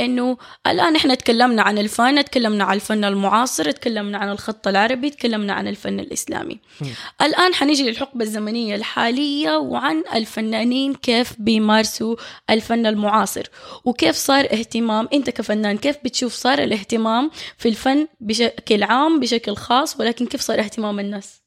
إنه 0.00 0.36
الآن 0.66 0.96
إحنا 0.96 1.14
تكلمنا 1.14 1.62
عن 1.62 1.78
الفن 1.78 2.24
تكلمنا 2.24 2.64
عن 2.64 2.76
الفن 2.76 3.04
المعاصر 3.04 3.70
تكلمنا 3.70 4.18
عن 4.18 4.30
الخط 4.30 4.68
العربي 4.68 5.10
تكلمنا 5.10 5.52
عن 5.52 5.68
الفن 5.68 6.00
الإسلامي 6.00 6.60
م. 6.80 6.84
الآن 7.22 7.54
حنيجي 7.54 7.90
للحقبة 7.90 8.24
الزمنية 8.24 8.74
الحالية 8.74 9.56
وعن 9.56 10.04
الفنانين 10.14 10.94
كيف 10.94 11.32
بيمارسوا 11.38 12.16
الفن 12.50 12.86
المعاصر 12.86 13.46
وكيف 13.84 14.16
صار 14.16 14.44
اهتمام 14.44 15.08
أنت 15.12 15.30
كفنان 15.30 15.78
كيف 15.78 15.96
بتشوف 16.04 16.32
صار 16.32 16.58
الاهتمام 16.58 17.30
في 17.58 17.68
الفن 17.68 18.08
بشكل 18.20 18.82
عام 18.82 19.20
بشكل 19.20 19.56
خاص 19.56 20.00
ولكن 20.00 20.26
كيف 20.26 20.40
صار 20.40 20.58
اهتمام 20.60 21.00
الناس 21.00 21.43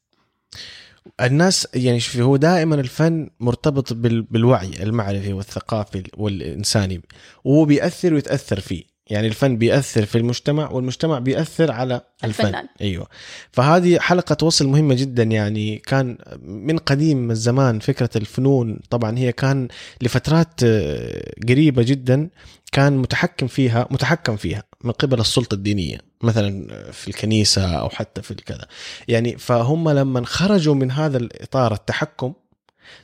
الناس 1.20 1.68
يعني 1.74 2.00
شوفي 2.00 2.22
هو 2.22 2.36
دائما 2.36 2.74
الفن 2.74 3.30
مرتبط 3.40 3.92
بال- 3.92 4.22
بالوعي 4.22 4.82
المعرفي 4.82 5.32
والثقافي 5.32 6.02
والإنساني 6.16 7.00
وهو 7.44 7.64
بيأثر 7.64 8.14
ويتأثر 8.14 8.60
فيه. 8.60 8.84
يعني 9.10 9.26
الفن 9.26 9.56
بيأثر 9.56 10.06
في 10.06 10.18
المجتمع 10.18 10.70
والمجتمع 10.70 11.18
بيأثر 11.18 11.72
على 11.72 12.00
الفن. 12.24 12.46
الفنان. 12.46 12.66
أيوه. 12.80 13.06
فهذه 13.52 13.98
حلقة 13.98 14.46
وصل 14.46 14.66
مهمة 14.66 14.94
جدا 14.94 15.22
يعني 15.22 15.76
كان 15.78 16.18
من 16.42 16.78
قديم 16.78 17.30
الزمان 17.30 17.78
فكرة 17.78 18.10
الفنون. 18.16 18.80
طبعا 18.90 19.18
هي 19.18 19.32
كان 19.32 19.68
لفترات 20.02 20.62
آه، 20.64 21.32
قريبة 21.48 21.82
جدا 21.82 22.28
كان 22.72 22.96
متحكم 22.96 23.46
فيها 23.46 23.86
متحكم 23.90 24.36
فيها 24.36 24.62
من 24.84 24.92
قبل 24.92 25.20
السلطة 25.20 25.54
الدينية 25.54 25.98
مثلا 26.22 26.68
في 26.92 27.08
الكنيسة 27.08 27.74
أو 27.74 27.88
حتى 27.88 28.22
في 28.22 28.30
الكذا. 28.30 28.66
يعني 29.08 29.38
فهم 29.38 29.90
لما 29.90 30.26
خرجوا 30.26 30.74
من 30.74 30.90
هذا 30.90 31.18
الإطار 31.18 31.74
التحكم 31.74 32.32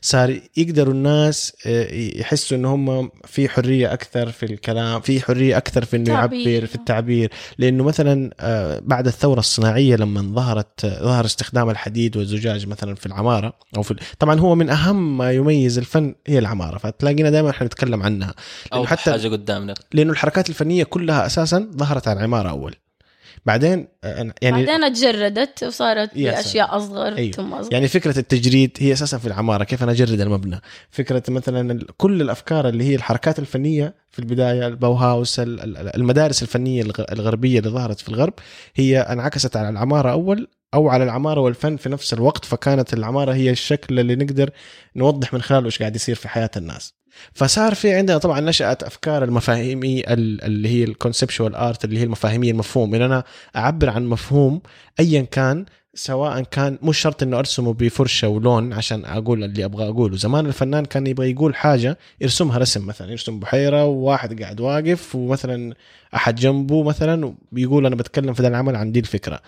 صار 0.00 0.40
يقدروا 0.56 0.94
الناس 0.94 1.52
آه، 1.66 1.94
يحسوا 1.94 2.56
إن 2.56 2.64
هم 2.64 3.10
في 3.24 3.48
حرية 3.48 3.92
أكثر 3.92 4.30
في 4.30 4.46
الكلام 4.46 5.00
في 5.00 5.20
حرية 5.20 5.56
أكثر 5.56 5.84
في 5.84 5.96
إنه. 5.96 6.12
يعبر 6.12 6.66
في 6.66 6.74
التعبير. 6.74 7.30
لأنه 7.58 7.84
مثلا 7.84 8.30
آه، 8.40 8.80
بعد 8.84 9.06
الثورة 9.06 9.38
الصناعية 9.38 9.96
لما 9.96 10.22
ظهرت 10.22 10.84
آه، 10.84 11.02
ظهر 11.02 11.24
استخدام 11.24 11.70
الحديد 11.70 12.16
والزجاج 12.16 12.66
مثلا 12.66 12.94
في 12.94 13.06
العمارة 13.06 13.52
أو 13.76 13.82
في 13.82 13.94
طبعا 14.18 14.40
هو 14.40 14.54
من 14.54 14.70
أهم 14.70 15.18
ما 15.18 15.32
يميز 15.32 15.78
الفن 15.78 16.14
هي 16.26 16.38
العمارة 16.38 16.78
فتلاقينا 16.78 17.30
دائما 17.30 17.50
إحنا 17.50 17.66
نتكلم 17.66 18.02
عنها. 18.02 18.34
أو 18.72 18.78
لأنه 18.78 18.86
حتى 18.86 19.10
حاجة 19.10 19.28
قدامنا. 19.28 19.74
لأنه 19.92 20.12
الحركات 20.12 20.48
الفنية 20.48 20.84
كلها 20.84 21.26
أساسا 21.26 21.68
ظهرت 21.76 22.08
على 22.08 22.18
العمارة 22.18 22.50
أول. 22.50 22.74
بعدين 23.46 23.88
آه، 24.04 24.32
يعني 24.42 24.64
بعدين 24.66 24.92
تجردت 24.92 25.64
وصارت 25.64 26.10
يا 26.16 26.30
بأشياء 26.32 26.76
أصغر 26.76 27.16
أيوة. 27.16 27.32
ثم 27.32 27.52
أصغر. 27.54 27.72
يعني 27.72 27.88
فكرة 27.88 28.18
التجريد 28.18 28.70
هي 28.80 28.92
أساسا 28.92 29.18
في 29.18 29.26
العمارة 29.26 29.64
كيف 29.64 29.82
أنا 29.82 29.92
أجرد 29.92 30.20
المبنى؟ 30.20 30.60
فكرة 30.90 31.22
مثلا 31.28 31.86
كل 31.96 32.20
الأفكار 32.22 32.68
اللي 32.68 32.84
هي 32.84 32.94
الحركات 32.94 33.38
الفنية 33.38 33.94
في 34.10 34.18
البداية 34.18 34.66
البوهاوس 34.66 35.40
ال- 35.40 35.60
ال- 35.60 35.96
المدارس 35.96 36.42
الفنية 36.42 36.82
الغ- 36.82 37.04
الغربية 37.12 37.58
اللي 37.58 37.70
ظهرت 37.70 38.00
في 38.00 38.08
الغرب 38.08 38.34
هي 38.74 38.98
انعكست 39.00 39.56
على 39.56 39.68
العمارة 39.68 40.10
أول 40.12 40.48
أو 40.74 40.88
على 40.88 41.04
العمارة 41.04 41.40
والفن 41.40 41.76
في 41.76 41.88
نفس 41.88 42.12
الوقت 42.14 42.44
فكانت 42.44 42.94
العمارة 42.94 43.32
هي 43.32 43.50
الشكل 43.50 44.00
اللي 44.00 44.16
نقدر 44.16 44.50
نوضح 44.96 45.34
من 45.34 45.42
خلاله 45.42 45.66
إيش 45.66 45.78
قاعد 45.78 45.96
يصير 45.96 46.14
في 46.14 46.28
حياة 46.28 46.50
الناس. 46.56 46.94
فصار 47.34 47.74
في 47.74 47.94
عندنا 47.94 48.18
طبعا 48.18 48.40
نشأت 48.40 48.82
أفكار 48.82 49.24
المفاهيمي 49.24 50.00
ال- 50.00 50.44
اللي 50.44 50.68
هي 50.68 50.84
ال 50.84 50.91
conceptual 50.91 51.54
art 51.54 51.84
اللي 51.84 51.98
هي 51.98 52.02
المفاهيمية 52.02 52.50
المفهوم. 52.50 52.94
ان 52.94 53.02
أنا 53.02 53.24
أعبر 53.56 53.90
عن 53.90 54.06
مفهوم 54.06 54.60
ايا 55.00 55.22
كان 55.22 55.64
سواء 55.96 56.42
كان 56.42 56.78
مش 56.82 56.98
شرط 56.98 57.22
إنه 57.22 57.38
أرسمه 57.38 57.72
بفرشة 57.72 58.28
ولون 58.28 58.72
عشان 58.72 59.04
أقول 59.04 59.44
اللي 59.44 59.64
أبغى 59.64 59.88
أقوله. 59.88 60.16
زمان 60.16 60.46
الفنان 60.46 60.84
كان 60.84 61.06
يبغى 61.06 61.30
يقول 61.30 61.54
حاجة 61.56 61.98
يرسمها 62.20 62.58
رسم 62.58 62.86
مثلا 62.86 63.10
يرسم 63.10 63.38
بحيرة 63.40 63.84
وواحد 63.84 64.42
قاعد 64.42 64.60
واقف 64.60 65.14
ومثلا 65.14 65.74
أحد 66.14 66.34
جنبه 66.34 66.82
مثلا 66.82 67.34
بيقول 67.52 67.86
أنا 67.86 67.96
بتكلم 67.96 68.32
في 68.34 68.42
ذا 68.42 68.48
العمل 68.48 68.76
عن 68.76 68.92
دي 68.92 69.00
الفكرة. 69.00 69.40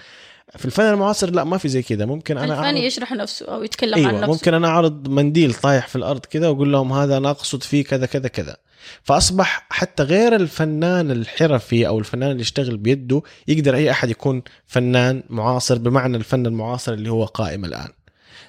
في 0.57 0.65
الفن 0.65 0.83
المعاصر 0.85 1.31
لا 1.31 1.45
ما 1.45 1.59
في 1.59 1.69
زي 1.69 1.83
كذا. 1.83 2.05
ممكن 2.05 2.39
أنا 2.39 2.55
الفن 2.55 2.75
أعرض- 2.75 2.85
يشرح 2.85 3.13
نفسه 3.13 3.47
أو 3.55 3.63
يتكلم 3.63 3.95
أيوه 3.95 4.09
عن 4.09 4.15
نفسه. 4.15 4.27
ممكن 4.27 4.55
أنا 4.55 4.69
أعرض 4.69 5.09
منديل 5.09 5.55
طايح 5.55 5.87
في 5.89 5.97
الأرض 5.97 6.21
كذا 6.21 6.49
وأقول 6.49 6.73
لهم 6.73 6.93
هذا 6.93 7.17
أنا 7.17 7.31
أقصد 7.31 7.63
فيه 7.63 7.85
كذا 7.85 8.07
كذا 8.07 8.29
كذا. 8.29 8.57
فأصبح 9.03 9.67
حتى 9.71 10.03
غير 10.03 10.37
الفنان 10.37 11.11
الحرفي 11.11 11.87
أو 11.87 11.99
الفنان 11.99 12.31
اللي 12.31 12.41
يشتغل 12.43 12.77
بيده 12.77 13.23
يقدر 13.49 13.75
أي 13.75 13.91
أحد 13.91 14.11
يكون 14.11 14.43
فنان 14.67 15.23
معاصر 15.29 15.79
بمعنى 15.79 16.17
الفن 16.17 16.47
المعاصر 16.47 16.93
اللي 16.93 17.11
هو 17.11 17.25
قائم 17.25 17.65
الآن. 17.65 17.89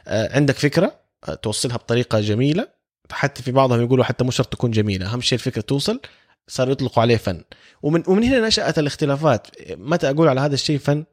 آه، 0.08 0.36
عندك 0.36 0.56
فكرة؟ 0.56 1.00
آه، 1.30 1.34
توصلها 1.34 1.78
بطريقة 1.78 2.20
جميلة. 2.20 2.68
حتى 3.12 3.44
في 3.44 3.52
بعضهم 3.52 3.82
يقولوا 3.82 4.04
حتى 4.06 4.24
مش 4.24 4.36
شرط 4.36 4.48
تكون 4.48 4.72
جميلة. 4.72 5.14
أهم 5.14 5.22
شيء 5.22 5.40
الفكرة 5.40 5.62
توصل 5.62 6.00
صاروا 6.48 6.72
يطلقوا 6.72 7.02
عليه 7.02 7.18
فن. 7.18 7.44
ومن 7.82 8.04
ومن 8.08 8.24
هنا 8.24 8.48
نشأت 8.48 8.80
الاختلافات. 8.80 9.48
متى 9.72 10.10
أقول 10.10 10.28
على 10.28 10.42
هذا 10.42 10.54
الشيء 10.54 10.78
فن؟ 10.78 11.04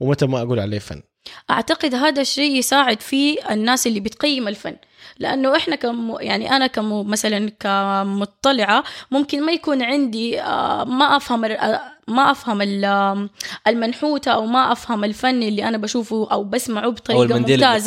ومتى 0.00 0.26
ما 0.26 0.42
أقول 0.42 0.60
عليه 0.60 0.78
فن. 0.78 1.02
أعتقد 1.50 1.94
هذا 1.94 2.20
الشيء 2.22 2.56
يساعد 2.58 3.00
فيه 3.00 3.38
الناس 3.50 3.86
اللي 3.86 4.00
بتقيم 4.00 4.48
الفن 4.48 4.76
لأنه 5.18 5.56
إحنا 5.56 5.76
كم 5.76 6.14
يعني 6.20 6.50
أنا 6.56 6.66
كم 6.66 7.10
مثلا 7.10 7.50
كمطلعة 7.60 8.84
ممكن 9.10 9.42
ما 9.46 9.52
يكون 9.52 9.82
عندي 9.82 10.40
آه، 10.40 10.84
ما 10.84 11.16
أفهم 11.16 11.44
ال- 11.44 11.52
آه، 11.56 11.80
ما 12.08 12.30
أفهم 12.30 12.62
ال- 12.62 12.84
آه، 12.84 13.28
المنحوتة 13.66 14.30
أو 14.30 14.46
ما 14.46 14.72
أفهم 14.72 15.04
الفن 15.04 15.42
اللي 15.42 15.68
أنا 15.68 15.78
بشوفه 15.78 16.28
أو 16.32 16.44
بسمعه 16.44 16.90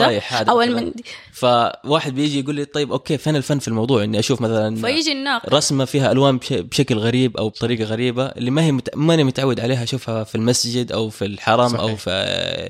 طايح 0.06 0.34
هذا 0.34 0.52
أو 0.52 0.58
مثلاً. 0.58 0.72
المنديل 0.72 1.04
فواحد 1.34 2.16
بيجي 2.16 2.40
يقول 2.40 2.56
لي 2.56 2.66
طيب 2.66 2.92
okay 2.92 3.18
فين 3.18 3.36
الفن 3.36 3.60
في 3.60 3.68
الموضوع 3.68 4.04
إني 4.04 4.20
أشوف 4.20 4.42
مثلا 4.42 4.76
فيجي 4.76 5.12
الناقد 5.12 5.54
رسمة 5.54 5.86
فيها 5.86 6.12
ألوان 6.12 6.38
بش- 6.38 6.54
بشكل 6.54 6.96
غريب 6.98 7.38
أو 7.38 7.50
بطريقة 7.50 7.84
غريبة 7.84 8.26
اللي 8.26 8.52
ما 8.52 8.62
هي 8.64 8.72
مت... 8.72 8.96
ماني 8.96 9.24
متعود 9.24 9.60
عليها 9.60 9.84
أشوفها 9.84 10.24
في 10.24 10.36
المسجد 10.36 10.92
أو 10.92 11.10
في 11.10 11.26
الحرم 11.26 11.68
صحيح. 11.68 11.82
أو 11.82 11.96
في 11.96 12.70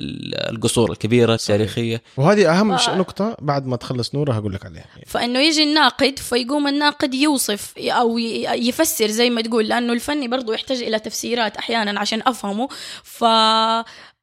القصور 0.00 0.90
الكبيرة 0.92 1.34
التاريخية. 1.34 2.02
وهذه 2.16 2.58
أهم 2.58 2.76
ف- 2.76 2.88
نقطة 2.90 3.36
بعد 3.40 3.66
ما 3.66 3.76
تخلص 3.76 4.14
نورة 4.14 4.32
هقول 4.32 4.52
لك 4.52 4.66
عليها. 4.66 4.86
فإنه 5.06 5.38
يجي 5.38 5.62
الناقد 5.62 6.18
فيقوم 6.18 6.68
الناقد 6.68 7.14
يوصف 7.14 7.74
أو 7.78 8.18
يفسر 8.18 9.06
زي 9.06 9.30
ما 9.30 9.40
تقول 9.42 9.68
لأنه 9.68 9.92
الفن 9.92 10.30
برضو 10.30 10.52
يحتاج 10.52 10.82
إلى 10.82 10.98
تفسيرات 10.98 11.56
أحيانا 11.56 12.00
عشان 12.00 12.22
أفهمه. 12.26 12.68
ف 13.02 13.24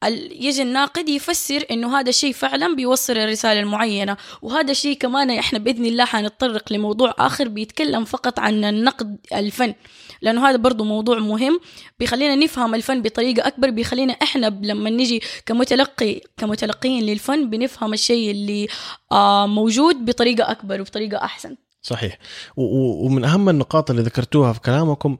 يجي 0.08 0.62
الناقد 0.62 1.10
يفسر 1.10 1.66
إنه 1.72 2.00
هذا 2.00 2.10
الشيء 2.10 2.34
فعلا 2.34 2.76
بيوصل 2.76 3.14
الرسالة 3.14 3.60
المعينة 3.60 4.18
وهذا 4.42 4.72
الشيء 4.72 4.98
كمان 4.98 5.30
إحنا 5.32 5.60
بإذن 5.60 5.86
الله 5.86 6.06
حنتطرق 6.06 6.74
لموضوع 6.74 7.14
آخر 7.20 7.48
بيتكلم 7.48 8.06
فقط 8.06 8.40
عن 8.40 8.66
النقد 8.66 9.18
الفن 9.34 9.74
لأنه 10.22 10.50
هذا 10.50 10.58
برضو 10.58 10.84
موضوع 10.84 11.20
مهم 11.20 11.60
بيخلينا 12.00 12.36
نفهم 12.36 12.76
الفن 12.76 13.02
بطريقة 13.02 13.48
أكبر 13.48 13.70
بيخلينا 13.70 14.14
إحنا 14.14 14.60
لما 14.64 14.90
نجي 14.90 15.22
كمتلقي 15.46 16.22
كمتلقين 16.38 17.04
للفن 17.04 17.50
بنفهم 17.50 17.94
الشيء 17.94 18.32
اللي 18.32 18.68
آه 19.12 19.48
موجود 19.48 20.06
بطريقة 20.06 20.52
أكبر 20.52 20.82
وبطريقة 20.82 21.18
أحسن. 21.18 21.56
صحيح. 21.82 22.18
ومن 22.58 23.24
أهم 23.24 23.50
النقاط 23.50 23.90
اللي 23.92 24.02
ذكرتوها 24.02 24.54
في 24.54 24.60
كلامكم 24.60 25.18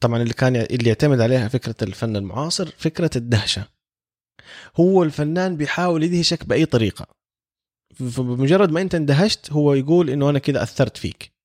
طبعا 0.00 0.22
اللي 0.22 0.34
كان 0.34 0.56
اللي 0.56 0.88
يعتمد 0.88 1.20
عليها 1.20 1.48
فكرة 1.48 1.74
الفن 1.82 2.16
المعاصر 2.16 2.68
فكرة 2.78 3.10
الدهشة. 3.16 3.75
هو 4.76 5.02
الفنان 5.02 5.56
بيحاول 5.56 6.02
يدهشك 6.02 6.44
بأي 6.44 6.66
طريقة. 6.66 7.06
فبمجرد 7.94 8.70
ما 8.70 8.80
أنت 8.80 8.94
اندهشت 8.94 9.52
هو 9.52 9.74
يقول 9.74 10.10
إنه 10.10 10.30
أنا 10.30 10.38
كذا 10.38 10.62
أثرت 10.62 10.96
فيك. 10.96 11.35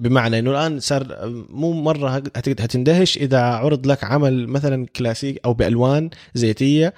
بمعنى 0.00 0.38
إنه 0.38 0.50
الآن 0.50 0.80
صار 0.80 1.06
مو 1.50 1.72
مرة 1.72 2.08
هت- 2.10 2.60
هتندهش 2.60 3.16
إذا 3.16 3.40
عرض 3.40 3.86
لك 3.86 4.04
عمل 4.04 4.46
مثلا 4.48 4.86
كلاسيك 4.96 5.40
أو 5.44 5.54
بألوان 5.54 6.10
زيتية 6.34 6.94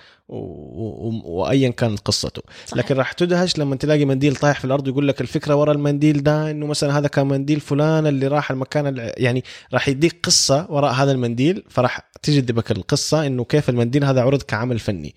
وايا 1.25 1.69
كانت 1.71 1.99
قصته 2.01 2.43
صحيح. 2.67 2.79
لكن 2.79 2.97
راح 2.97 3.13
تدهش 3.13 3.59
لما 3.59 3.77
تلاقي 3.77 4.05
منديل 4.05 4.37
طايح 4.37 4.59
في 4.59 4.65
الأرض 4.65 4.89
يقول 4.89 5.09
لك 5.09 5.21
الفكرة 5.21 5.55
ورا 5.55 5.73
المنديل 5.73 6.23
ده 6.23 6.51
إنه 6.51 6.67
مثلا 6.67 6.99
هذا 6.99 7.09
كان 7.09 7.27
منديل 7.27 7.61
فلان 7.61 8.07
اللي 8.07 8.27
راح 8.27 8.51
المكان 8.51 9.11
يعني 9.17 9.45
راح 9.73 9.89
يديك 9.89 10.17
قصة 10.23 10.67
وراء 10.71 10.93
هذا 10.93 11.13
المنديل 11.13 11.65
فراح 11.69 12.11
تجذبك 12.23 12.71
القصة 12.71 13.27
إنه 13.27 13.45
كيف 13.45 13.69
المنديل 13.69 14.05
هذا 14.05 14.21
عرض 14.23 14.43
كعمل 14.43 14.79
فني 14.79 15.15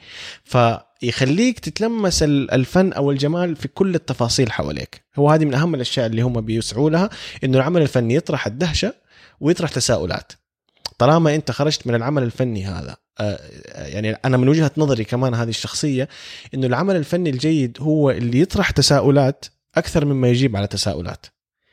فيخليك 0.99 1.60
تتلمس 1.60 2.23
ال- 2.23 2.51
الفن 2.51 2.93
أو 2.93 3.12
الجمال 3.12 3.55
في 3.55 3.67
كل 3.67 3.95
التفاصيل 3.95 4.51
حواليك. 4.51 5.01
هو 5.15 5.29
هذه 5.29 5.45
من 5.45 5.53
أهم 5.53 5.75
الأشياء 5.75 6.05
اللي 6.05 6.21
هم 6.21 6.41
بيسعوا 6.41 6.89
لها 6.89 7.10
إنه 7.43 7.58
العمل 7.58 7.81
الفني 7.81 8.13
يطرح 8.15 8.47
الدهشة 8.47 8.93
ويطرح 9.39 9.69
تساؤلات. 9.69 10.31
طالما 10.97 11.36
أنت 11.36 11.51
خرجت 11.51 11.88
من 11.88 11.95
العمل 11.95 12.23
الفني 12.23 12.65
هذا 12.65 12.95
آه، 13.19 13.39
يعني 13.88 14.12
أنا 14.25 14.38
من 14.38 14.49
وجهة 14.49 14.71
نظري 14.77 15.03
كمان 15.03 15.34
هذه 15.34 15.49
الشخصية 15.49 16.10
إنه 16.53 16.67
العمل 16.67 16.95
الفني 16.95 17.29
الجيد 17.29 17.77
هو 17.81 18.12
اللي 18.12 18.39
يطرح 18.39 18.71
تساؤلات 18.71 19.45
أكثر 19.75 20.05
مما 20.05 20.27
يجيب 20.29 20.55
على 20.55 20.67
تساؤلات. 20.67 21.25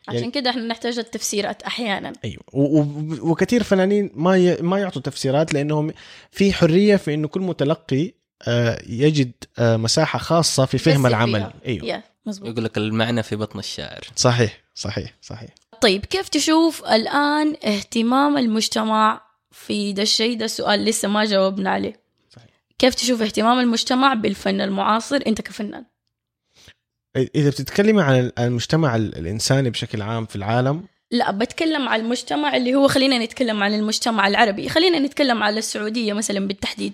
عشان 0.09 0.21
يعني- 0.21 0.33
كده 0.33 0.51
إحنا 0.51 0.63
نحتاج 0.63 0.99
التفسيرات 0.99 1.63
أحيانا. 1.63 2.13
أيوه. 2.25 2.43
و- 2.53 2.79
و- 2.81 3.31
وكثير 3.31 3.63
فنانين 3.63 4.11
ما 4.15 4.37
ي... 4.37 4.57
ما 4.63 4.79
يعطوا 4.79 5.03
تفسيرات 5.03 5.55
لأنهم 5.55 5.93
في 6.31 6.53
حرية 6.53 6.97
في 6.97 7.15
إنه 7.15 7.29
كل 7.29 7.41
متلقي 7.41 8.07
آه، 8.07 8.13
يجد 8.87 9.33
آه، 9.59 9.77
مساحة 9.77 10.19
خاصة 10.19 10.65
في 10.67 10.79
فهم 10.79 11.07
العمل. 11.07 11.33
فيها. 11.41 11.53
إيوه. 11.87 12.03
مزبوط 12.27 12.49
يقول 12.49 12.65
لك 12.65 12.79
المعنى 12.79 13.23
في 13.23 13.37
بطن 13.37 13.59
الشاعر. 13.59 14.01
صحيح 14.17 14.61
صحيح 14.75 15.15
صحيح. 15.23 15.51
طيب 15.81 16.05
كيف 16.05 16.29
تشوف 16.29 16.85
الآن 16.85 17.57
اهتمام 17.65 18.39
المجتمع 18.39 19.21
في 19.51 19.93
ده 19.93 20.03
الشيء؟ 20.03 20.39
ده 20.39 20.47
سؤال 20.47 20.85
لسه 20.85 21.09
ما 21.09 21.25
جاوبنا 21.25 21.71
عليه. 21.71 22.01
صحيح. 22.31 22.49
كيف 22.79 22.95
تشوف 22.95 23.23
اهتمام 23.23 23.59
المجتمع 23.59 24.15
بالفن 24.15 24.61
المعاصر؟ 24.61 25.21
أنت 25.27 25.41
كفنان. 25.41 25.85
إذا 27.35 27.51
بتتكلمي 27.51 28.03
عن 28.03 28.33
المجتمع 28.39 28.97
ال- 28.97 29.19
الإنساني 29.19 29.71
بشكل 29.71 30.03
عام 30.03 30.27
في 30.27 30.37
العالم 30.37 30.85
لا 31.13 31.31
بتكلم 31.31 31.89
عن 31.89 32.01
المجتمع 32.01 32.57
اللي 32.57 32.75
هو 32.75 32.89
خلينا 32.89 33.19
نتكلم 33.19 33.63
عن 33.63 33.75
المجتمع 33.75 34.29
العربي. 34.29 34.69
خلينا 34.69 34.99
نتكلم 34.99 35.43
على 35.43 35.59
السعودية 35.59 36.13
مثلا 36.13 36.47
بالتحديد. 36.49 36.93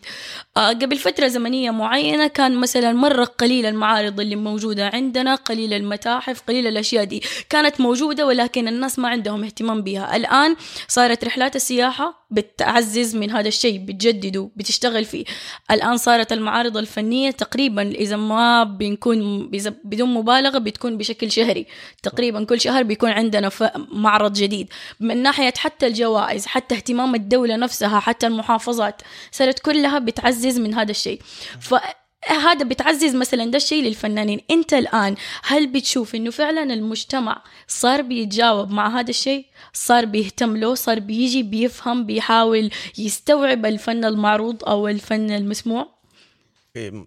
آه 0.57 0.69
قبل 0.69 0.97
فترة 0.99 1.27
زمنية 1.29 1.71
معينة 1.71 2.27
كان 2.27 2.57
مثلا 2.57 2.93
مرة 2.93 3.25
قليل 3.25 3.67
المعارض 3.67 4.21
اللي 4.21 4.37
موجودة 4.37 4.89
عندنا 4.89 5.35
قليل 5.35 5.73
المتاحف 5.75 6.43
قليل 6.49 6.67
الأشياء 6.67 7.05
دي 7.05 7.23
كانت 7.51 7.81
موجودة 7.81 8.27
ولكن 8.27 8.69
الناس 8.69 8.99
ما 8.99 9.09
عندهم 9.09 9.45
اهتمام 9.45 9.83
بها 9.83 10.17
الآن 10.17 10.57
صارت 10.89 11.25
رحلات 11.25 11.57
السياحة 11.57 12.27
بتعزز 12.31 13.17
من 13.17 13.31
هذا 13.31 13.49
الشيء 13.49 13.79
بتجدده 13.79 14.51
بتشتغل 14.57 15.05
فيه. 15.05 15.25
الآن 15.71 15.97
صارت 15.97 16.33
المعارض 16.33 16.77
الفنية 16.77 17.31
تقريبا 17.31 17.83
إذا 17.83 18.17
ما 18.17 18.65
بنكون 18.65 19.51
بدون 19.85 20.15
مبالغة 20.15 20.59
بتكون 20.59 20.97
بشكل 20.99 21.31
شهري. 21.31 21.67
تقريبا 22.03 22.45
كل 22.45 22.61
شهر 22.61 22.83
بيكون 22.83 23.11
عندنا 23.11 23.49
ف- 23.49 23.77
معرض 24.09 24.33
جديد. 24.33 24.69
من 25.01 25.23
ناحية 25.23 25.55
حتى 25.57 25.87
الجوائز 25.87 26.47
حتى 26.47 26.75
اهتمام 26.75 27.15
الدولة 27.15 27.57
نفسها 27.57 28.01
حتى 28.01 28.27
المحافظات 28.27 29.03
صارت 29.33 29.59
كلها 29.59 29.99
بتعزز 29.99 30.59
من 30.59 30.75
هذا 30.75 30.91
الشيء. 30.91 31.21
فهذا 31.61 32.65
بتعزز 32.65 33.15
مثلا 33.15 33.45
ده 33.51 33.57
الشيء 33.57 33.83
للفنانين. 33.85 34.41
أنت 34.51 34.75
الآن 34.75 35.15
هل 35.43 35.67
بتشوف 35.67 36.15
إنه 36.15 36.31
فعلا 36.31 36.63
المجتمع 36.63 37.43
صار 37.67 38.03
بيتجاوب 38.03 38.71
مع 38.71 39.01
هذا 39.01 39.11
الشيء؟ 39.11 39.47
صار 39.73 40.05
بيهتم 40.05 40.57
له؟ 40.57 40.75
صار 40.75 40.99
بيجي 40.99 41.43
بيفهم 41.43 42.07
بيحاول 42.07 42.71
يستوعب 42.99 43.67
الفن 43.67 44.05
المعروض 44.05 44.65
أو 44.65 44.89
الفن 44.89 45.31
المسموع؟ 45.31 45.98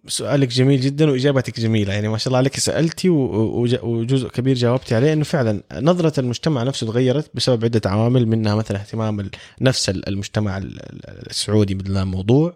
سؤالك 0.08 0.48
جميل 0.48 0.82
جدا 0.82 1.12
وإجابتك 1.12 1.60
جميلة. 1.60 1.94
يعني 1.94 2.08
ما 2.08 2.18
شاء 2.18 2.28
الله 2.28 2.38
عليك 2.38 2.58
سألتي 2.60 3.10
وجزء 3.10 4.28
كبير 4.30 4.56
جاوبتي 4.56 4.96
عليه 4.96 5.14
إنه 5.14 5.24
فعلا 5.24 5.64
نظرة 5.74 6.20
المجتمع 6.20 6.64
نفسه 6.64 6.88
تغيرت 6.88 7.32
بسبب 7.34 7.64
عدة 7.66 7.82
عوامل 7.90 8.26
منها 8.28 8.56
مثلا 8.56 8.78
اهتمام 8.80 9.30
نفس 9.62 9.90
ال- 9.90 10.08
المجتمع 10.10 10.58
ال- 10.58 10.80
ال- 10.82 11.30
السعودي 11.30 11.74
بهذا 11.74 12.02
الموضوع 12.02 12.54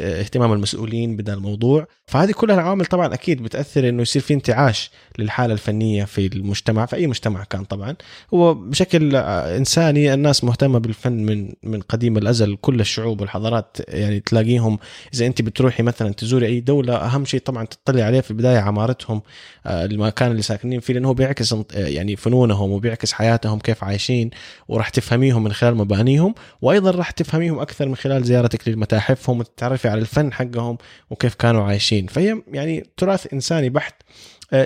اهتمام 0.00 0.52
المسؤولين 0.52 1.16
بهذا 1.16 1.34
الموضوع. 1.34 1.86
فهذه 2.06 2.32
كلها 2.32 2.54
العوامل 2.54 2.86
طبعا 2.86 3.14
أكيد 3.14 3.42
بتأثر 3.42 3.88
إنه 3.88 4.02
يصير 4.02 4.22
في 4.22 4.34
انتعاش 4.34 4.90
للحالة 5.18 5.52
الفنية 5.54 6.04
في 6.04 6.26
المجتمع 6.26 6.86
في 6.86 6.96
أي 6.96 7.06
مجتمع 7.06 7.44
كان 7.44 7.64
طبعا. 7.64 7.96
هو 8.34 8.54
بشكل 8.54 9.16
إنساني 9.16 10.14
الناس 10.14 10.44
مهتمة 10.44 10.78
بالفن 10.78 11.12
من 11.12 11.52
من 11.62 11.80
قديم 11.80 12.16
الأزل 12.18 12.56
كل 12.60 12.80
الشعوب 12.80 13.20
والحضارات 13.20 13.76
يعني 13.88 14.20
تلاقيهم 14.20 14.78
إذا 15.14 15.26
أنت 15.26 15.42
بتروحي 15.42 15.82
مثلا 15.82 16.12
تزوري 16.12 16.46
أي 16.46 16.57
دولة 16.60 16.96
أهم 16.96 17.24
شيء 17.24 17.40
طبعا 17.40 17.64
تطلع 17.66 18.04
عليه 18.04 18.20
في 18.20 18.30
البداية 18.30 18.58
عمارتهم 18.58 19.22
آه، 19.66 19.84
المكان 19.84 20.30
اللي 20.30 20.42
ساكنين 20.42 20.80
فيه 20.80 20.94
لأنه 20.94 21.14
بيعكس 21.14 21.52
آه، 21.52 21.64
يعني 21.74 22.16
فنونهم 22.16 22.70
وبيعكس 22.70 23.12
حياتهم 23.12 23.58
كيف 23.58 23.84
عايشين 23.84 24.30
وراح 24.68 24.88
تفهميهم 24.88 25.44
من 25.44 25.52
خلال 25.52 25.74
مبانيهم 25.74 26.34
وأيضا 26.62 26.90
راح 26.90 27.10
تفهميهم 27.10 27.58
أكثر 27.58 27.88
من 27.88 27.96
خلال 27.96 28.24
زيارتك 28.24 28.68
لمتاحفهم 28.68 29.38
وتتعرفي 29.38 29.88
على 29.88 30.00
الفن 30.00 30.32
حقهم 30.32 30.78
وكيف 31.10 31.34
كانوا 31.34 31.64
عايشين. 31.64 32.06
فهي 32.06 32.42
يعني 32.52 32.86
تراث 32.96 33.32
إنساني 33.32 33.68
بحت. 33.68 33.94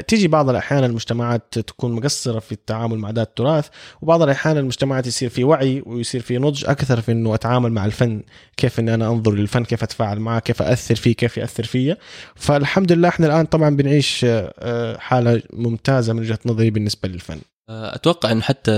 تيجي 0.09 0.29
بعض 0.29 0.49
الأحيان 0.49 0.85
المجتمعات 0.85 1.59
تكون 1.59 1.93
مقصرة 1.93 2.39
في 2.39 2.53
التعامل 2.53 2.99
مع 2.99 3.11
ذات 3.11 3.29
التراث 3.29 3.69
وبعض 4.03 4.23
الأحيان 4.23 4.57
المجتمعات 4.57 5.07
يصير 5.07 5.29
في 5.29 5.45
وعي 5.45 5.83
ويصير 5.87 6.21
في 6.21 6.39
نضج 6.39 6.65
أكثر 6.67 7.01
في 7.01 7.13
إنه 7.13 7.35
أتعامل 7.35 7.73
مع 7.73 7.85
الفن 7.85 8.23
كيف 8.57 8.81
إني 8.81 8.95
أنا 8.95 9.09
أنظر 9.09 9.33
للفن 9.33 9.65
كيف 9.65 9.83
أتفاعل 9.83 10.21
معه 10.21 10.39
كيف 10.39 10.63
اثر 10.63 10.95
فيه 10.95 11.13
كيف 11.13 11.37
يأثر 11.37 11.65
فيا. 11.65 11.97
فالحمد 12.35 12.93
لله 12.93 13.09
إحنا 13.09 13.27
الآن 13.27 13.47
طبعا 13.47 13.77
بنعيش 13.77 14.27
آه، 14.29 14.99
حالة 14.99 15.43
ممتازة 15.53 16.13
من 16.13 16.21
وجهة 16.21 16.39
نظري 16.47 16.71
بالنسبة 16.71 17.09
للفن. 17.09 17.39
أتوقع 17.69 18.33
إنه 18.33 18.41
حتى 18.41 18.73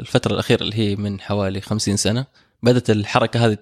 الفترة 0.00 0.32
الأخيرة 0.32 0.62
اللي 0.62 0.74
هي 0.78 0.96
من 0.96 1.20
حوالي 1.20 1.60
50 1.60 1.96
سنة 1.96 2.26
بدأت 2.62 2.90
الحركة 2.90 3.46
هذه 3.46 3.58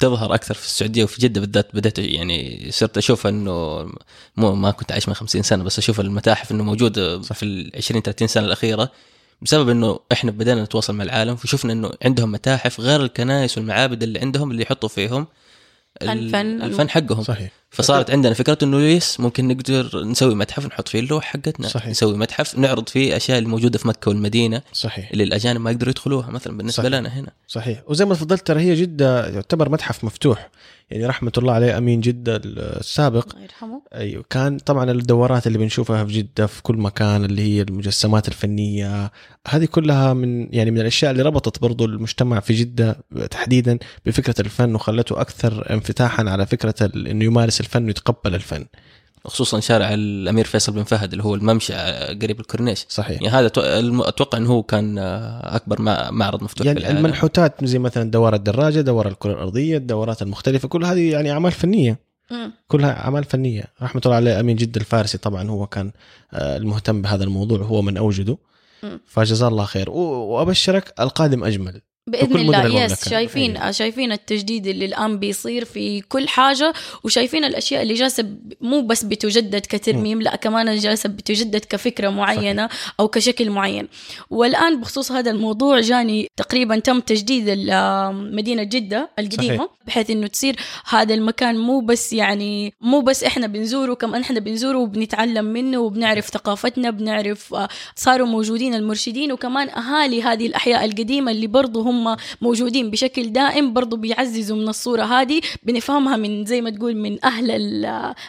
تظهر 0.00 0.34
أكثر 0.34 0.54
في 0.54 0.64
السعودية 0.66 1.04
وفي 1.04 1.20
جدة 1.20 1.40
بالذات 1.40 1.76
بدأت 1.76 1.98
يعني 1.98 2.68
صرت 2.70 2.98
أشوف 2.98 3.26
إنه 3.26 3.86
مو 4.36 4.54
ما 4.54 4.70
كنت 4.70 4.92
عايش 4.92 5.08
من 5.08 5.14
50 5.14 5.42
سنة 5.42 5.64
بس 5.64 5.78
أشوف 5.78 6.00
المتاحف 6.00 6.52
إنه 6.52 6.64
موجودة 6.64 7.20
في 7.22 7.42
ال 7.42 7.70
20 7.76 8.02
30 8.02 8.28
سنة 8.28 8.46
الأخيرة 8.46 8.90
بسبب 9.42 9.68
إنه 9.68 10.00
إحنا 10.12 10.30
بدينا 10.30 10.64
نتواصل 10.64 10.94
مع 10.94 11.04
العالم 11.04 11.36
فشفنا 11.36 11.72
إنه 11.72 11.90
عندهم 12.04 12.32
متاحف 12.32 12.80
غير 12.80 13.02
الكنائس 13.02 13.58
والمعابد 13.58 14.02
اللي 14.02 14.18
عندهم 14.18 14.50
اللي 14.50 14.62
يحطوا 14.62 14.88
فيهم 14.88 15.26
الفن 16.02 16.62
الفن 16.62 16.90
حقهم. 16.90 17.22
صحيح. 17.22 17.50
فصارت 17.70 18.10
عندنا 18.10 18.34
فكرة 18.34 18.58
إنه 18.62 18.80
يس 18.80 19.20
ممكن 19.20 19.48
نقدر 19.48 20.04
نسوي 20.04 20.34
متحف 20.34 20.66
نحط 20.66 20.88
فيه 20.88 21.00
اللوح 21.00 21.24
حقتنا. 21.24 21.68
صحيح. 21.68 21.88
نسوي 21.88 22.16
متحف 22.18 22.58
نعرض 22.58 22.88
فيه 22.88 23.16
أشياء 23.16 23.38
الموجودة 23.38 23.78
في 23.78 23.88
مكة 23.88 24.08
والمدينة 24.08 24.62
صحيح. 24.72 25.10
اللي 25.10 25.24
الاجانب 25.24 25.60
ما 25.60 25.70
يقدروا 25.70 25.90
يدخلوها 25.90 26.30
مثلا 26.30 26.56
بالنسبة 26.56 26.82
صحيح. 26.82 26.98
لنا 26.98 27.08
هنا. 27.08 27.30
صحيح. 27.48 27.82
وزي 27.86 28.04
ما 28.04 28.14
تفضلت 28.14 28.46
ترى 28.46 28.60
هي 28.60 28.74
جدة 28.74 29.26
يعتبر 29.28 29.68
متحف 29.68 30.04
مفتوح. 30.04 30.50
يعني 30.90 31.06
رحمة 31.06 31.32
الله 31.38 31.52
عليه 31.52 31.78
أمين 31.78 32.00
جدة 32.00 32.40
السابق. 32.44 33.30
الله 33.30 33.42
يرحمه. 33.42 33.82
أيوه. 33.94 34.24
كان 34.30 34.58
طبعا 34.58 34.90
الدورات 34.90 35.46
اللي 35.46 35.58
بنشوفها 35.58 36.04
في 36.04 36.12
جدة 36.12 36.46
في 36.46 36.62
كل 36.62 36.76
مكان 36.76 37.24
اللي 37.24 37.42
هي 37.42 37.62
المجسمات 37.62 38.28
الفنية 38.28 39.10
هذه 39.48 39.64
كلها 39.64 40.14
من 40.14 40.54
يعني 40.54 40.70
من 40.70 40.80
الأشياء 40.80 41.10
اللي 41.10 41.22
ربطت 41.22 41.62
برضو 41.62 41.84
المجتمع 41.84 42.40
في 42.40 42.52
جدة 42.52 43.04
تحديدا 43.30 43.78
بفكرة 44.06 44.40
الفن 44.40 44.74
وخلته 44.74 45.20
أكثر 45.20 45.72
انفتاحا 45.72 46.30
على 46.30 46.46
فكرة 46.46 46.90
إنه 46.96 47.24
يمارس 47.24 47.60
الفن 47.60 47.86
ويتقبل 47.86 48.34
الفن. 48.34 48.66
خصوصا 49.24 49.60
شارع 49.60 49.94
الأمير 49.94 50.44
فيصل 50.44 50.72
بن 50.72 50.82
فهد 50.82 51.12
اللي 51.12 51.24
هو 51.24 51.34
الممشى 51.34 51.74
قريب 52.22 52.40
الكورنيش. 52.40 52.86
صحيح. 52.88 53.22
يعني 53.22 53.28
هذا 53.28 53.46
أتوقع 54.08 54.38
إنه 54.38 54.50
هو 54.50 54.62
كان 54.62 54.98
آه، 54.98 55.56
أكبر 55.56 55.82
مع- 55.82 56.10
معرض 56.10 56.42
مفتوح 56.42 56.62
في 56.62 56.66
يعني 56.68 56.78
العالم 56.80 56.96
المنحوتات 56.98 57.64
زي 57.64 57.78
مثلا 57.78 58.10
دوار 58.10 58.34
الدراجة 58.34 58.80
دوار 58.80 59.08
الكرة 59.08 59.32
الأرضية 59.32 59.76
الدورات 59.76 60.22
المختلفة 60.22 60.68
كل 60.68 60.84
هذه 60.84 61.10
يعني 61.12 61.30
أعمال 61.32 61.52
فنية. 61.52 61.98
مم. 62.30 62.52
كلها 62.68 63.00
أعمال 63.04 63.24
فنية. 63.24 63.64
رحمة 63.82 64.02
الله 64.04 64.16
عليه 64.16 64.40
أمين 64.40 64.56
جد 64.56 64.76
الفارسي 64.76 65.18
طبعا 65.18 65.48
هو 65.50 65.66
كان 65.66 65.90
آه، 66.32 66.56
المهتم 66.56 67.02
بهذا 67.02 67.24
الموضوع 67.24 67.58
هو 67.58 67.82
من 67.82 67.96
أوجده. 67.96 68.38
مم. 68.82 69.00
فجزاه 69.06 69.48
الله 69.48 69.64
خير. 69.64 69.90
وأبشرك 69.90 70.94
القادم 71.00 71.44
أجمل. 71.44 71.80
بإذن 72.06 72.36
الله. 72.36 72.84
يس 72.84 73.08
شايفين 73.08 73.56
أيوة. 73.56 73.70
شايفين 73.70 74.12
التجديد 74.12 74.66
اللي 74.66 74.84
الآن 74.84 75.18
بيصير 75.18 75.64
في 75.64 76.00
كل 76.00 76.28
حاجة 76.28 76.72
وشايفين 77.04 77.44
الأشياء 77.44 77.82
اللي 77.82 77.94
جالسة 77.94 78.28
مو 78.60 78.80
بس 78.80 79.04
بتجدد 79.04 79.60
كترميم 79.60 80.22
لا 80.22 80.36
كمان 80.36 80.78
جالسة 80.78 81.08
بتجدد 81.08 81.64
كفكرة 81.64 82.08
معينة 82.08 82.68
أو 83.00 83.08
كشكل 83.08 83.50
معين 83.50 83.88
والآن 84.30 84.80
بخصوص 84.80 85.12
هذا 85.12 85.30
الموضوع 85.30 85.80
جاني 85.80 86.28
تقريبا 86.36 86.78
تم 86.78 87.00
تجديد 87.00 87.70
مدينة 88.12 88.62
جدة 88.62 89.10
القديمة 89.18 89.56
صحيح. 89.56 89.68
بحيث 89.86 90.10
إنه 90.10 90.26
تصير 90.26 90.56
هذا 90.88 91.14
المكان 91.14 91.56
مو 91.58 91.80
بس 91.80 92.12
يعني 92.12 92.74
مو 92.80 93.00
بس 93.00 93.24
إحنا 93.24 93.46
بنزوره 93.46 93.94
كمان 93.94 94.20
إحنا 94.20 94.40
بنزوره 94.40 94.78
وبنتعلم 94.78 95.44
منه 95.44 95.78
وبنعرف 95.78 96.26
ثقافتنا 96.26 96.90
بنعرف 96.90 97.54
آه، 97.54 97.68
صاروا 97.96 98.26
موجودين 98.26 98.74
المرشدين 98.74 99.32
وكمان 99.32 99.68
أهالي 99.68 100.22
هذه 100.22 100.46
الأحياء 100.46 100.84
القديمة 100.84 101.30
اللي 101.30 101.46
برضو 101.46 101.82
هم 101.90 102.16
موجودين 102.40 102.90
بشكل 102.90 103.32
دائم 103.32 103.72
برضو 103.72 103.96
بيعززوا 103.96 104.56
من 104.56 104.68
الصورة 104.68 105.02
هذه 105.02 105.40
بنفهمها 105.62 106.16
من 106.16 106.44
زي 106.44 106.60
ما 106.60 106.70
تقول 106.70 106.96
من 106.96 107.24
أهل 107.24 107.50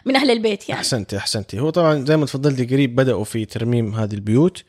من 0.06 0.15
أهل 0.15 0.32
البيت 0.32 0.69
يعني. 0.69 0.82
أحسنتي 0.82 1.17
أحسنتي. 1.17 1.60
هو 1.60 1.69
طبعا 1.69 2.06
زي 2.06 2.17
ما 2.17 2.26
تفضلتي 2.26 2.65
قريب 2.65 2.95
بدأوا 2.95 3.24
في 3.24 3.45
ترميم 3.45 3.95
هذه 3.95 4.13
البيوت 4.13 4.63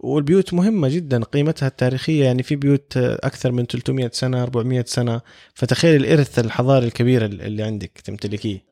والبيوت 0.00 0.54
مهمة 0.54 0.88
جدا 0.88 1.24
قيمتها 1.24 1.66
التاريخية 1.66 2.24
يعني 2.24 2.42
في 2.42 2.56
بيوت 2.56 2.96
أكثر 2.96 3.52
من 3.52 3.66
300 3.66 4.10
سنة 4.12 4.42
400 4.42 4.84
سنة. 4.86 5.20
فتخيل 5.54 5.96
الإرث 5.96 6.38
الحضاري 6.38 6.86
الكبير 6.86 7.24
اللي 7.24 7.62
عندك 7.62 7.90
تمتلكيه. 8.04 8.64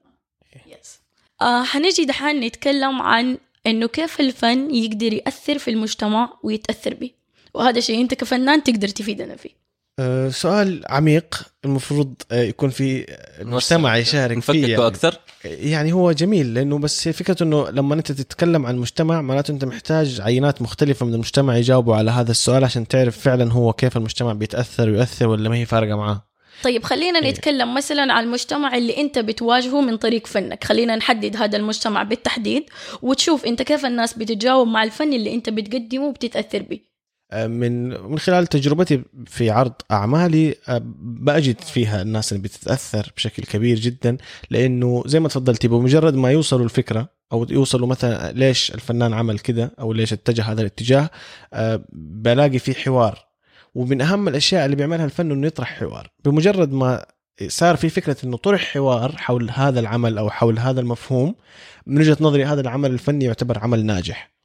يس. 0.67 1.01
آه 1.43 1.62
حنجي 1.62 2.05
دحين 2.05 2.41
نتكلم 2.41 3.03
عن 3.03 3.39
إنه 3.67 3.87
كيف 3.87 4.21
الفن 4.21 4.75
يقدر 4.75 5.12
يأثر 5.12 5.59
في 5.59 5.71
المجتمع 5.71 6.39
ويتأثر 6.43 6.95
به. 6.95 7.11
وهذا 7.55 7.81
شيء 7.81 8.01
أنت 8.01 8.15
كفنان 8.15 8.62
تقدر 8.62 8.89
تفيدنا 8.89 9.37
فيه. 9.37 9.65
سؤال 10.31 10.83
عميق 10.89 11.43
المفروض 11.65 12.15
آه، 12.33 12.43
يكون 12.43 12.71
في 12.71 13.07
المجتمع 13.41 13.97
يشارك 13.97 14.39
فيه 14.39 14.67
يعني. 14.67 14.87
أكثر 14.87 15.19
يعني 15.45 15.93
هو 15.93 16.13
جميل 16.13 16.55
لأنه 16.55 16.79
بس 16.79 17.09
فكرة 17.09 17.43
إنه 17.43 17.71
لما 17.71 17.95
أنت 17.95 18.13
تتكلم 18.13 18.67
عن 18.67 18.77
مجتمع 18.77 19.23
معناته 19.23 19.53
أنت 19.53 19.65
محتاج 19.65 20.21
عينات 20.21 20.63
مختلفة 20.63 21.07
من 21.07 21.15
المجتمع 21.15 21.57
يجاوبوا 21.57 21.97
على 21.97 22.11
هذا 22.11 22.31
السؤال 22.31 22.65
عشان 22.65 22.89
تعرف 22.89 23.19
فعلا 23.19 23.53
هو 23.53 23.73
كيف 23.73 23.97
المجتمع 23.97 24.33
بيتأثر 24.33 24.89
ويؤثر 24.89 25.29
ولا 25.29 25.49
ما 25.49 25.57
هي 25.57 25.67
فارقة 25.67 25.97
معاه 25.97 26.27
طيب 26.63 26.83
خلينا 26.85 27.19
إيه. 27.19 27.31
نتكلم 27.31 27.75
مثلا 27.75 28.13
عن 28.13 28.25
المجتمع 28.25 28.77
اللي 28.77 28.97
أنت 28.97 29.19
بتواجهه 29.19 29.81
من 29.81 29.97
طريق 29.97 30.27
فنك 30.27 30.65
خلينا 30.65 30.97
نحدد 30.97 31.37
هذا 31.37 31.57
المجتمع 31.57 32.03
بالتحديد 32.03 32.65
وتشوف 33.03 33.47
أنت 33.47 33.63
كيف 33.63 33.87
الناس 33.87 34.15
بتتجاوب 34.15 34.69
مع 34.69 34.83
الفن 34.83 35.13
اللي 35.13 35.35
أنت 35.35 35.51
بتقدمه 35.51 36.05
وبتتأثر 36.05 36.63
به 36.63 36.77
آه، 36.77 36.86
من 37.33 37.89
من 37.89 38.19
خلال 38.19 38.47
تجربتي 38.47 39.03
في 39.27 39.51
عرض 39.51 39.73
أعمالي 39.91 40.55
آه، 40.69 40.83
بجد 40.99 41.61
فيها 41.61 42.03
الناس 42.03 42.33
اللي 42.33 42.43
بتتأثر 42.43 43.12
بشكل 43.17 43.43
كبير 43.43 43.79
جدا 43.79 44.17
لأنه 44.51 45.03
زي 45.07 45.21
ما 45.21 45.29
تفضلتي 45.29 45.69
بمجرد 45.69 46.15
ما 46.15 46.31
يوصلوا 46.31 46.65
الفكرة 46.65 47.09
أو 47.33 47.47
يوصلوا 47.51 47.87
مثلا 47.87 48.33
ليش 48.33 48.71
الفنان 48.75 49.12
عمل 49.15 49.39
كده 49.39 49.73
أو 49.81 49.93
ليش 49.93 50.12
اتجه 50.12 50.43
هذا 50.43 50.61
الاتجاه 50.61 51.11
آه، 51.55 51.85
بلاقي 51.93 52.59
في 52.59 52.75
حوار. 52.75 53.27
ومن 53.75 54.01
أهم 54.01 54.29
الأشياء 54.29 54.65
اللي 54.65 54.77
بيعملها 54.77 55.05
الفن 55.05 55.31
إنه 55.31 55.47
يطرح 55.47 55.81
حوار. 55.81 56.11
بمجرد 56.25 56.73
ما 56.73 57.07
صار 57.49 57.77
في 57.77 57.89
فكرة 57.89 58.17
إنه 58.25 58.37
طرح 58.37 58.65
حوار 58.73 59.17
حول 59.17 59.51
هذا 59.51 59.81
العمل 59.81 60.19
أو 60.19 60.31
حول 60.31 60.59
هذا 60.59 60.81
المفهوم 60.81 61.35
من 61.87 61.99
وجهة 61.99 62.17
نظري 62.21 62.45
هذا 62.45 62.61
العمل 62.61 62.91
الفني 62.91 63.25
يعتبر 63.25 63.59
عمل 63.59 63.87
ناجح. 63.87 64.36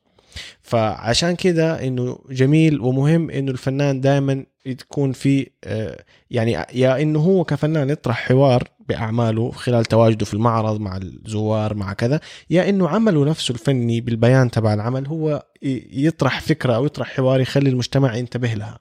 فعشان 0.61 1.35
كده 1.35 1.87
إنه 1.87 2.19
جميل 2.29 2.81
ومهم 2.81 3.29
إنه 3.29 3.51
الفنان 3.51 4.01
دائما 4.01 4.45
تكون 4.77 5.11
في 5.11 5.49
آه، 5.63 6.03
يعني 6.31 6.51
يا 6.73 7.01
إنه 7.01 7.19
هو 7.19 7.43
كفنان 7.43 7.89
يطرح 7.89 8.27
حوار 8.27 8.67
بأعماله 8.87 9.51
خلال 9.51 9.85
تواجده 9.85 10.25
في 10.25 10.33
المعرض 10.33 10.79
مع 10.79 10.97
الزوار 10.97 11.73
مع 11.73 11.93
كذا 11.93 12.19
يا 12.49 12.69
إنه 12.69 12.89
عمله 12.89 13.25
نفسه 13.25 13.51
الفني 13.51 14.01
بالبيان 14.01 14.51
تبع 14.51 14.73
العمل 14.73 15.07
هو 15.07 15.45
يطرح 15.91 16.41
فكرة 16.41 16.75
أو 16.75 16.85
يطرح 16.85 17.07
حوار 17.15 17.39
يخلي 17.39 17.69
المجتمع 17.69 18.15
ينتبه 18.15 18.53
لها 18.53 18.79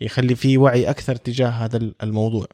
يخلي 0.00 0.34
في 0.34 0.58
وعي 0.58 0.90
أكثر 0.90 1.16
تجاه 1.16 1.48
هذا 1.48 1.92
الموضوع. 2.02 2.46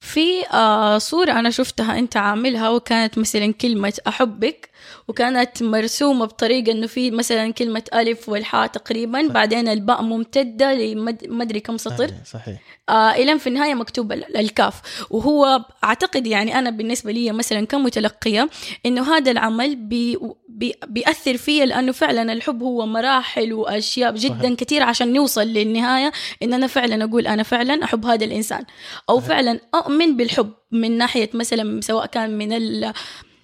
في 0.00 0.46
آه 0.52 0.98
صورة 0.98 1.32
أنا 1.32 1.50
شفتها 1.50 1.98
أنت 1.98 2.16
عاملها 2.16 2.70
وكانت 2.70 3.18
مثلا 3.18 3.52
كلمة 3.52 3.98
أحبك 4.08 4.69
وكانت 5.08 5.62
مرسومة 5.62 6.24
بطريقة 6.24 6.72
إنه 6.72 6.86
في 6.86 7.10
مثلا 7.10 7.52
كلمة 7.52 7.82
ألف 7.94 8.28
والحاء 8.28 8.66
تقريبا 8.66 9.26
صح. 9.28 9.32
بعدين 9.34 9.68
الباء 9.68 10.02
ممتدة 10.02 10.74
لمدري 10.74 11.60
كم 11.60 11.76
سطر 11.76 12.06
صحيح, 12.08 12.24
صحيح. 12.24 12.60
آه 12.88 13.10
إلى 13.12 13.38
في 13.38 13.46
النهاية 13.46 13.74
مكتوب 13.74 14.12
ال- 14.12 14.36
الكاف 14.36 14.80
وهو 15.10 15.64
أعتقد 15.84 16.26
يعني 16.26 16.58
أنا 16.58 16.70
بالنسبة 16.70 17.12
لي 17.12 17.32
مثلا 17.32 17.66
كمتلقية 17.66 18.48
إنه 18.86 19.16
هذا 19.16 19.30
العمل 19.30 19.76
بي 19.76 20.18
بي 20.48 20.74
بيأثر 20.86 21.36
فيا 21.36 21.66
لأنه 21.66 21.92
فعلا 21.92 22.32
الحب 22.32 22.62
هو 22.62 22.86
مراحل 22.86 23.52
وأشياء 23.52 24.14
جدا 24.14 24.34
صحيح. 24.38 24.52
كثير 24.52 24.82
عشان 24.82 25.12
نوصل 25.12 25.40
للنهاية 25.46 26.12
إن 26.42 26.52
أنا 26.52 26.66
فعلا 26.66 27.04
أقول 27.04 27.26
أنا 27.26 27.42
فعلا 27.42 27.84
أحب 27.84 28.06
هذا 28.06 28.24
الإنسان 28.24 28.64
أو 29.08 29.16
صحيح. 29.16 29.28
فعلا 29.28 29.60
أؤمن 29.74 30.16
بالحب 30.16 30.50
من 30.72 30.98
ناحية 30.98 31.30
مثلا 31.34 31.80
سواء 31.80 32.06
كان 32.06 32.38
من 32.38 32.52
ال 32.52 32.92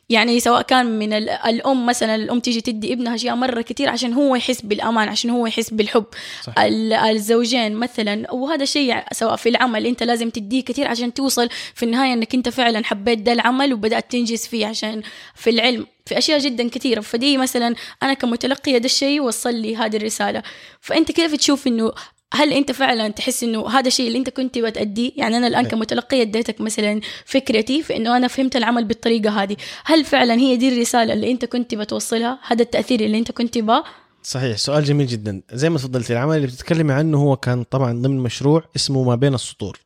يعني 0.09 0.41
سواء 0.41 0.63
كان 0.63 0.99
من 0.99 1.13
ال- 1.13 1.29
الأم 1.31 1.87
مثلا 1.87 2.15
الأم 2.15 2.41
تيجي 2.41 2.61
تدي 2.61 2.93
ابنها 2.93 3.15
أشياء 3.15 3.35
مرة 3.35 3.63
كتير 3.63 3.89
عشان 3.89 4.13
هو 4.13 4.37
يحس 4.37 4.61
بالأمان 4.61 5.09
عشان 5.09 5.31
هو 5.31 5.47
يحس 5.47 5.71
بالحب. 5.71 6.05
صح. 6.45 6.59
ال- 6.59 6.93
الزوجين 6.93 7.75
مثلا 7.75 8.33
وهذا 8.33 8.65
شيء 8.65 8.95
سواء 9.13 9.37
في 9.37 9.49
العمل 9.49 9.87
أنت 9.87 10.03
لازم 10.03 10.31
تديه 10.31 10.61
كتير 10.63 10.89
عشان 10.89 11.15
توصل 11.15 11.49
في 11.75 11.83
النهاية 11.83 12.13
أنك 12.13 12.35
أنت 12.35 12.49
فعلا 12.49 12.85
حبيت 12.85 13.19
ده 13.19 13.33
العمل 13.33 13.75
وبدأت 13.75 14.13
تنجز 14.13 14.47
فيه 14.47 14.67
عشان 14.67 15.03
في 15.35 15.51
العلم. 15.51 15.87
في 16.07 16.19
أشياء 16.19 16.39
جدا 16.39 16.69
كثيرة 16.69 17.01
فدي 17.01 17.37
مثلا 17.39 17.75
أنا 18.03 18.15
كمتلقية 18.15 18.79
ده 18.79 18.85
الشيء 18.85 19.21
وصل 19.23 19.55
لي 19.55 19.77
هذه 19.77 19.97
الرسالة. 19.97 20.43
فأنت 20.81 21.13
كيف 21.13 21.35
تشوف 21.35 21.67
أنه 21.67 21.93
هل 22.35 22.53
أنت 22.53 22.73
فعلا 22.73 23.09
تحس 23.09 23.45
إنه 23.45 23.69
هذا 23.69 23.89
الشيء 23.89 24.07
اللي 24.07 24.19
أنت 24.19 24.31
كنت 24.31 24.59
بتأديه؟ 24.59 25.13
يعني 25.17 25.37
أنا 25.37 25.47
الآن 25.47 25.65
إيه. 25.65 25.71
كمتلقية 25.71 26.23
اديتك 26.23 26.61
مثلا 26.61 27.01
فكرتي 27.25 27.83
في 27.83 27.97
إنه 27.97 28.17
أنا 28.17 28.29
فهمت 28.29 28.57
العمل 28.57 28.85
بالطريقة 28.85 29.43
هذه. 29.43 29.57
هل 29.85 30.05
فعلا 30.05 30.35
هي 30.35 30.57
دي 30.57 30.75
الرسالة 30.75 31.13
اللي 31.13 31.31
أنت 31.31 31.45
كنت 31.45 31.75
بتوصلها؟ 31.75 32.39
هذا 32.47 32.63
التأثير 32.63 33.01
اللي 33.01 33.19
أنت 33.19 33.33
كنت 33.33 33.59
با؟ 33.59 33.85
صحيح 34.23 34.57
سؤال 34.57 34.85
جميل 34.85 35.07
جدا. 35.07 35.43
زي 35.53 35.71
ما 35.71 35.79
تفضلتي 35.79 36.13
العمل 36.13 36.37
اللي 36.37 36.47
بتتكلمي 36.47 36.93
عنه 36.93 37.19
هو 37.19 37.37
كان 37.37 37.63
طبعا 37.63 37.93
ضمن 38.03 38.19
مشروع 38.19 38.65
اسمه 38.77 39.05
ما 39.05 39.15
بين 39.15 39.35
السطور. 39.35 39.79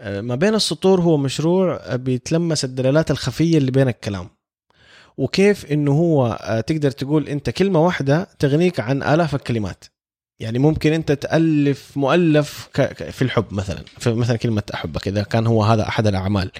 آه، 0.00 0.20
ما 0.20 0.34
بين 0.34 0.54
السطور 0.54 1.00
هو 1.00 1.16
مشروع 1.16 1.80
آه، 1.82 1.96
بيتلمس 1.96 2.64
الدلالات 2.64 3.10
الخفية 3.10 3.58
اللي 3.58 3.70
بين 3.70 3.88
الكلام. 3.88 4.28
وكيف 5.16 5.72
إنه 5.72 5.92
هو 5.92 6.38
آه، 6.42 6.60
تقدر 6.60 6.90
تقول 6.90 7.28
أنت 7.28 7.50
كلمة 7.50 7.84
واحدة 7.84 8.28
تغنيك 8.38 8.80
عن 8.80 9.02
آلاف 9.02 9.34
الكلمات. 9.34 9.84
يعني 10.40 10.58
ممكن 10.58 10.92
أنت 10.92 11.12
تألف 11.12 11.96
مؤلف 11.96 12.68
في 13.10 13.22
الحب 13.22 13.44
مثلا 13.50 13.84
في 13.98 14.12
مثلا 14.12 14.36
كلمة 14.36 14.62
أحبك 14.74 15.08
إذا 15.08 15.22
كان 15.22 15.46
هو 15.46 15.64
هذا 15.64 15.88
أحد 15.88 16.06
الأعمال 16.06 16.50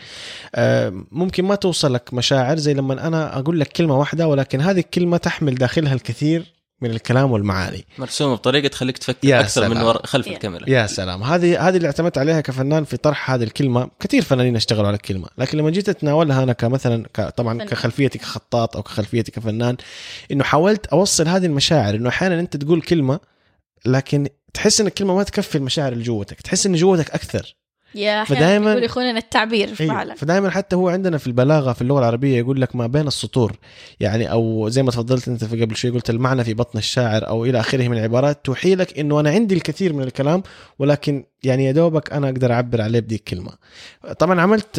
آه، 0.54 1.04
ممكن 1.10 1.44
ما 1.44 1.54
توصلك 1.54 2.14
مشاعر 2.14 2.56
زي 2.56 2.74
لما 2.74 3.06
أنا 3.06 3.38
أقول 3.38 3.60
لك 3.60 3.68
كلمة 3.68 3.98
واحدة 3.98 4.28
ولكن 4.28 4.60
هذه 4.60 4.78
الكلمة 4.78 5.16
تحمل 5.16 5.54
داخلها 5.54 5.94
الكثير 5.94 6.60
من 6.80 6.90
الكلام 6.90 7.32
والمعاني 7.32 7.84
مرسومة 7.98 8.34
بطريقة 8.34 8.68
تخليك 8.68 8.98
تفكر 8.98 9.28
يا 9.28 9.40
أكثر 9.40 9.68
من 9.68 9.74
سلام. 9.74 9.86
ور... 9.86 10.06
خلف 10.06 10.26
يا. 10.26 10.32
الكاميرا 10.32 10.70
يا 10.70 10.86
سلام 10.86 11.22
هذه 11.22 11.68
هذه 11.68 11.76
اللي 11.76 11.86
اعتمدت 11.86 12.18
عليها 12.18 12.40
كفنان 12.40 12.84
في 12.84 12.96
طرح 12.96 13.30
هذه 13.30 13.42
الكلمة 13.42 13.90
كثير 14.00 14.22
فنانين 14.22 14.56
اشتغلوا 14.56 14.86
على 14.86 14.96
الكلمة 14.96 15.28
لكن 15.38 15.58
لما 15.58 15.70
جيت 15.70 15.88
أتناولها 15.88 16.42
أنا 16.42 16.52
كمثلا 16.52 17.04
ك... 17.14 17.20
طبعا 17.20 17.54
فنان. 17.54 17.68
كخلفيتي 17.68 18.18
كخطاط 18.18 18.76
أو 18.76 18.82
كخلفيتي 18.82 19.32
كفنان 19.32 19.76
إنه 20.32 20.44
حاولت 20.44 20.86
أوصل 20.86 21.28
هذه 21.28 21.46
المشاعر 21.46 21.94
إنه 21.94 22.08
أحيانا 22.08 22.40
أنت 22.40 22.56
تقول 22.56 22.82
كلمة 22.82 23.20
لكن 23.86 24.28
تحس 24.54 24.80
إن 24.80 24.86
الكلمة 24.86 25.14
ما 25.14 25.22
تكفي 25.22 25.58
المشاعر 25.58 25.92
اللي 25.92 26.04
جوتك 26.04 26.40
تحس 26.40 26.66
إن 26.66 26.74
جوتك 26.74 27.10
أكثر. 27.10 27.56
يا 27.94 28.22
أحيانا 28.22 28.70
يقول 28.70 28.84
يخوننا 28.84 29.18
التعبير. 29.18 29.74
فعلا 29.74 30.14
فدائما 30.14 30.50
حتى 30.50 30.76
هو 30.76 30.88
عندنا 30.88 31.18
في 31.18 31.26
البلاغة 31.26 31.72
في 31.72 31.82
اللغة 31.82 31.98
العربية 31.98 32.38
يقول 32.38 32.60
لك 32.60 32.76
ما 32.76 32.86
بين 32.86 33.06
السطور 33.06 33.52
يعني 34.00 34.32
أو 34.32 34.68
زي 34.68 34.82
ما 34.82 34.90
تفضلت 34.90 35.28
أنت 35.28 35.44
في 35.44 35.64
قبل 35.64 35.76
شوي 35.76 35.90
قلت 35.90 36.10
المعنى 36.10 36.44
في 36.44 36.54
بطن 36.54 36.78
الشاعر 36.78 37.28
أو 37.28 37.44
إلى 37.44 37.60
آخره 37.60 37.88
من 37.88 37.96
العبارات 37.98 38.44
توحي 38.44 38.74
لك 38.74 38.98
إنه 38.98 39.20
أنا 39.20 39.30
عندي 39.30 39.54
الكثير 39.54 39.92
من 39.92 40.02
الكلام 40.02 40.42
ولكن 40.78 41.24
يعني 41.44 41.64
يا 41.64 41.72
دوبك 41.72 42.12
أنا 42.12 42.26
أقدر 42.28 42.52
أعبر 42.52 42.80
عليه 42.82 43.00
بدي 43.00 43.14
الكلمة. 43.14 43.50
طبعا 44.18 44.40
عملت 44.40 44.78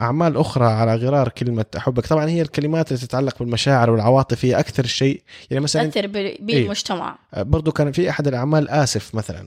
أعمال 0.00 0.36
أخرى 0.36 0.64
على 0.66 0.94
غرار 0.94 1.28
كلمة 1.28 1.64
احبك 1.76 2.06
طبعا 2.06 2.28
هي 2.28 2.42
الكلمات 2.42 2.92
اللي 2.92 3.00
تتعلق 3.06 3.38
بالمشاعر 3.38 3.90
والعواطف 3.90 4.44
هي 4.44 4.58
أكثر 4.58 4.86
شيء 4.86 5.22
يعني 5.50 5.64
مثلا 5.64 5.86
تأثر 5.86 6.06
ب- 6.06 6.36
بالمجتمع 6.40 7.18
برضو 7.36 7.72
كان 7.72 7.92
في 7.92 8.10
أحد 8.10 8.28
الأعمال 8.28 8.68
آسف 8.68 9.14
مثلا. 9.14 9.46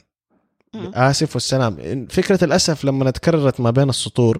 آسف 0.75 1.36
والسلام. 1.36 2.08
فكرة 2.10 2.43
الأسف 2.43 2.86
لما 2.86 3.12
تكررت 3.12 3.60
ما 3.60 3.71
بين 3.71 3.89
السطور 3.89 4.39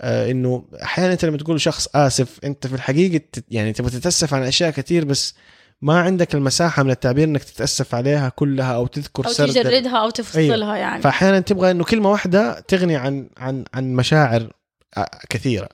آه 0.00 0.30
إنه 0.30 0.64
أحيانا 0.82 1.12
أنت 1.12 1.24
لما 1.24 1.36
تقول 1.36 1.60
شخص 1.60 1.88
آسف 1.94 2.38
أنت 2.44 2.66
في 2.66 2.74
الحقيقة 2.74 3.24
يعني 3.50 3.72
تبغى 3.72 3.90
تتأسف 3.90 4.34
عن 4.34 4.42
أشياء 4.42 4.70
كثير 4.70 5.04
بس 5.04 5.34
ما 5.82 6.00
عندك 6.00 6.34
المساحة 6.34 6.82
من 6.82 6.90
التعبير 6.90 7.24
إنك 7.28 7.44
تتأسف 7.44 7.94
عليها 7.94 8.28
كلها 8.28 8.74
أو 8.74 8.86
تذكر 8.86 9.26
أو 9.26 9.32
سرد. 9.32 9.48
تجردها 9.52 9.98
أو 9.98 10.10
تفصلها 10.10 10.76
يعني. 10.76 11.02
فاحيانا 11.02 11.40
تبغى 11.40 11.70
إنه 11.70 11.84
كلمة 11.84 12.10
واحدة 12.10 12.60
تغني 12.60 12.96
عن 12.96 13.28
عن 13.38 13.64
عن 13.74 13.94
مشاعر 13.94 14.52
آه، 14.96 15.08
كثيرة. 15.30 15.68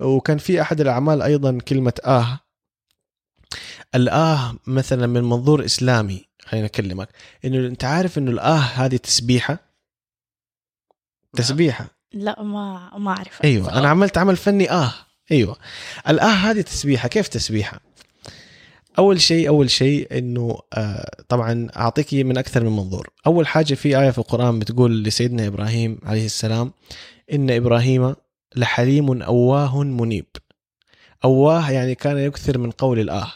وكان 0.00 0.38
في 0.38 0.62
أحد 0.62 0.80
الأعمال 0.80 1.22
أيضا 1.22 1.58
كلمة 1.68 1.92
آه. 2.04 2.40
الآه 3.94 4.54
مثلا 4.66 5.06
من 5.06 5.22
منظور 5.22 5.64
إسلامي 5.64 6.24
خليني 6.44 6.66
أكلمك. 6.66 7.08
إنه 7.44 7.66
أنت 7.68 7.84
عارف 7.84 8.18
إنه 8.18 8.30
الآه 8.30 8.58
هذه 8.58 8.96
تسبيحة؟ 8.96 9.58
تسبيحة. 11.32 11.86
لا 12.12 12.42
ما 12.42 12.90
ما 12.98 13.10
اعرف 13.10 13.44
أيوه 13.44 13.78
أنا 13.78 13.88
عملت 13.88 14.18
عمل 14.18 14.36
فني 14.36 14.70
آه. 14.70 14.92
أيوه. 15.32 15.56
الآه 16.08 16.34
هذه 16.34 16.60
تسبيحة. 16.60 17.08
كيف 17.08 17.28
تسبيحة؟ 17.28 17.80
أول 18.98 19.20
شيء 19.20 19.48
أول 19.48 19.70
شيء 19.70 20.18
إنه 20.18 20.58
آه 20.72 21.22
طبعا 21.28 21.68
أعطيك 21.76 22.14
من 22.14 22.38
أكثر 22.38 22.64
من 22.64 22.76
منظور. 22.76 23.10
أول 23.26 23.46
حاجة 23.46 23.74
في 23.74 24.00
آية 24.00 24.10
في 24.10 24.18
القرآن 24.18 24.58
بتقول 24.58 25.04
لسيدنا 25.04 25.46
إبراهيم 25.46 25.98
عليه 26.02 26.26
السلام 26.26 26.72
إن 27.32 27.50
إبراهيم 27.50 28.14
لحليم 28.56 29.22
أواه 29.22 29.82
منيب. 29.82 30.26
أواه 31.24 31.70
يعني 31.70 31.94
كان 31.94 32.18
يكثر 32.18 32.58
من 32.58 32.70
قول 32.70 33.00
الآه. 33.00 33.32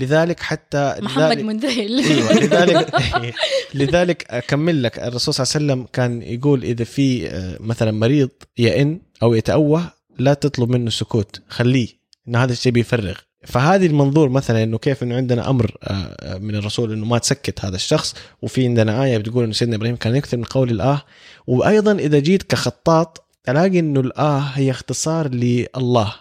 لذلك 0.00 0.40
حتى 0.40 0.94
محمد 1.00 1.24
لذلك- 1.32 1.44
منذهل 1.44 2.00
أيوه 2.10 2.32
لذلك 2.32 2.94
لذلك 3.74 4.26
أكمل 4.30 4.82
لك. 4.82 4.98
الرسول 4.98 5.34
صلى 5.34 5.44
الله 5.44 5.54
عليه 5.54 5.64
وسلم 5.82 5.86
كان 5.92 6.22
يقول 6.22 6.62
إذا 6.64 6.84
في 6.84 7.28
آه، 7.30 7.56
مثلا 7.60 7.90
مريض 7.92 8.28
يئن 8.58 9.00
أو 9.22 9.34
يتأوه 9.34 9.92
لا 10.18 10.34
تطلب 10.34 10.68
منه 10.70 10.90
سكوت 10.90 11.40
خليه 11.48 11.88
إن 12.28 12.36
هذا 12.36 12.52
الشيء 12.52 12.72
بيفرغ. 12.72 13.14
فهذه 13.46 13.86
المنظور 13.86 14.28
مثلا 14.28 14.62
إنه 14.62 14.78
كيف 14.78 15.02
إنه 15.02 15.16
عندنا 15.16 15.50
أمر 15.50 15.76
آه، 15.82 15.92
آه، 16.20 16.38
من 16.38 16.54
الرسول 16.54 16.92
إنه 16.92 17.06
ما 17.06 17.18
تسكت 17.18 17.64
هذا 17.64 17.76
الشخص 17.76 18.14
وفي 18.42 18.64
عندنا 18.66 19.04
آية 19.04 19.18
بتقول 19.18 19.44
إنه 19.44 19.52
سيدنا 19.52 19.76
إبراهيم 19.76 19.96
كان 19.96 20.16
يكثر 20.16 20.36
من 20.36 20.44
قول 20.44 20.70
الآه. 20.70 21.02
وأيضا 21.46 21.92
إذا 21.92 22.18
جيت 22.18 22.42
كخطاط 22.42 23.24
الاقي 23.48 23.78
إنه 23.78 24.00
الآه 24.00 24.38
هي 24.40 24.70
اختصار 24.70 25.28
لله. 25.28 26.14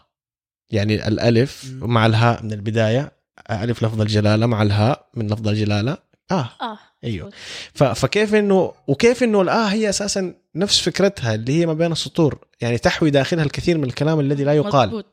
يعني 0.72 1.08
الألف. 1.08 1.72
مع 1.82 2.06
الهاء 2.06 2.44
من 2.44 2.54
البداية 2.54 3.12
الف 3.52 3.84
لفظ 3.84 4.02
الجلالة 4.02 4.45
مع 4.45 4.62
الهاء 4.62 5.08
من 5.13 5.28
لفظ 5.28 5.47
الجلالة؟ 5.47 5.97
آه. 6.32 6.50
آه 6.62 6.80
أيوه. 7.04 7.32
ف- 7.73 7.84
فكيف 7.84 8.36
انه 8.36 8.73
وكيف 8.88 9.23
إنه 9.23 9.41
الاه 9.41 9.65
هي 9.67 9.89
أساسا 9.89 10.34
نفس 10.56 10.80
فكرتها 10.82 11.36
اللي 11.36 11.60
هي 11.60 11.65
ما 11.65 11.73
بين 11.73 11.91
السطور 11.91 12.38
يعني 12.62 12.78
تحوي 12.78 13.10
داخلها 13.10 13.43
الكثير 13.43 13.78
من 13.78 13.84
الكلام 13.84 14.19
الذي 14.19 14.43
لا 14.43 14.54
يقال. 14.54 14.88
مظبوط. 14.89 15.06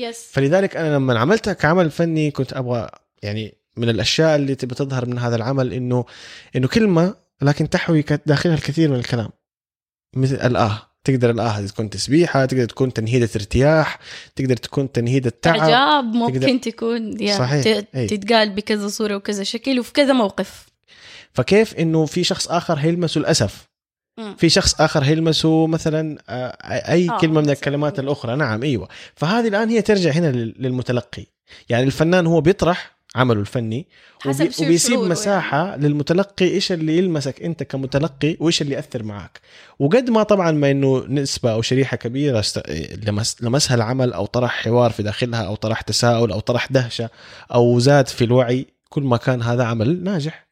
يس 0.00 0.28
فلذلك 0.32 0.76
أنا 0.76 0.94
لما 0.94 1.18
عملتها 1.18 1.52
كعمل 1.52 1.90
فني 1.90 2.30
كنت 2.30 2.52
أبغى 2.52 2.88
يعني 3.22 3.54
من 3.76 3.88
الأشياء 3.88 4.36
اللي 4.36 4.54
تبي 4.54 4.74
تظهر 4.74 5.06
من 5.06 5.18
هذا 5.18 5.36
العمل 5.36 5.72
انه 5.72 6.04
إنه 6.56 6.68
كلمة 6.68 7.14
لكن 7.42 7.68
تحوي 7.70 8.04
داخلها 8.26 8.54
الكثير 8.54 8.90
من 8.90 8.96
الكلام 8.96 9.30
مثل 10.16 10.34
الاه 10.34 10.89
تقدر 11.04 11.42
هذه 11.42 11.66
تكون 11.66 11.90
تسبيحة 11.90 12.44
تقدر 12.44 12.64
تكون 12.64 12.92
تنهيدة 12.92 13.28
ارتياح 13.36 13.98
تقدر 14.36 14.56
تكون 14.56 14.92
تنهيدة 14.92 15.32
تعب 15.42 15.60
إعجاب 15.60 16.04
ممكن 16.04 16.40
تقدر- 16.40 16.58
تكون 16.58 17.20
يا 17.22 17.38
صحيح. 17.38 17.82
أي. 17.94 18.06
تتقال 18.06 18.50
بكذا 18.50 18.88
صورة 18.88 19.16
وكذا 19.16 19.42
شكل 19.42 19.80
وفي 19.80 19.92
كذا 19.92 20.12
موقف 20.12 20.66
فكيف 21.32 21.74
إنه 21.74 22.06
في 22.06 22.24
شخص 22.24 22.48
آخر 22.48 22.74
هيلمسه 22.78 23.18
الاسف. 23.18 23.70
في 24.38 24.48
شخص 24.48 24.80
آخر 24.80 25.04
هيلمسه 25.04 25.66
مثلا 25.66 26.18
آه، 26.28 26.46
أي 26.92 27.10
آه، 27.10 27.18
كلمة 27.20 27.40
من. 27.40 27.50
الكلمات 27.50 27.98
الأخرى 27.98 28.36
نعم 28.36 28.62
إيوه 28.62 28.88
فهذه 29.14 29.48
الآن 29.48 29.68
هي 29.70 29.82
ترجع 29.82 30.10
هنا 30.10 30.32
لل- 30.32 30.54
للمتلقي 30.58 31.26
يعني 31.68 31.84
الفنان 31.84 32.26
هو 32.26 32.40
بيطرح 32.40 32.96
عمله 33.16 33.40
الفني 33.40 33.86
حسب 34.20 34.44
وبي 34.44 34.54
وبيسيب 34.66 34.94
شعوره 34.94 35.08
مساحة 35.08 35.68
يعني. 35.68 35.88
للمتلقي 35.88 36.44
إيش 36.44 36.72
اللي 36.72 36.98
يلمسك 36.98 37.42
أنت 37.42 37.62
كمتلقي 37.62 38.36
وإيش 38.40 38.62
اللي 38.62 38.74
يأثر 38.74 39.02
معك. 39.02 39.40
وقد 39.78 40.10
ما 40.10 40.22
طبعا 40.22 40.50
ما 40.50 40.70
إنه 40.70 41.04
نسبة 41.08 41.52
أو 41.52 41.62
شريحة 41.62 41.96
كبيرة 41.96 42.38
است... 42.40 42.60
لمس... 43.06 43.36
لمسها 43.42 43.74
العمل 43.74 44.12
أو 44.12 44.26
طرح 44.26 44.62
حوار 44.64 44.90
في 44.90 45.02
داخلها 45.02 45.42
أو 45.42 45.54
طرح 45.54 45.80
تساؤل 45.80 46.32
أو 46.32 46.40
طرح 46.40 46.66
دهشة 46.72 47.10
أو 47.54 47.78
زاد 47.78 48.08
في 48.08 48.24
الوعي 48.24 48.66
كل 48.88 49.02
ما 49.02 49.16
كان 49.16 49.42
هذا 49.42 49.64
عمل 49.64 50.04
ناجح. 50.04 50.46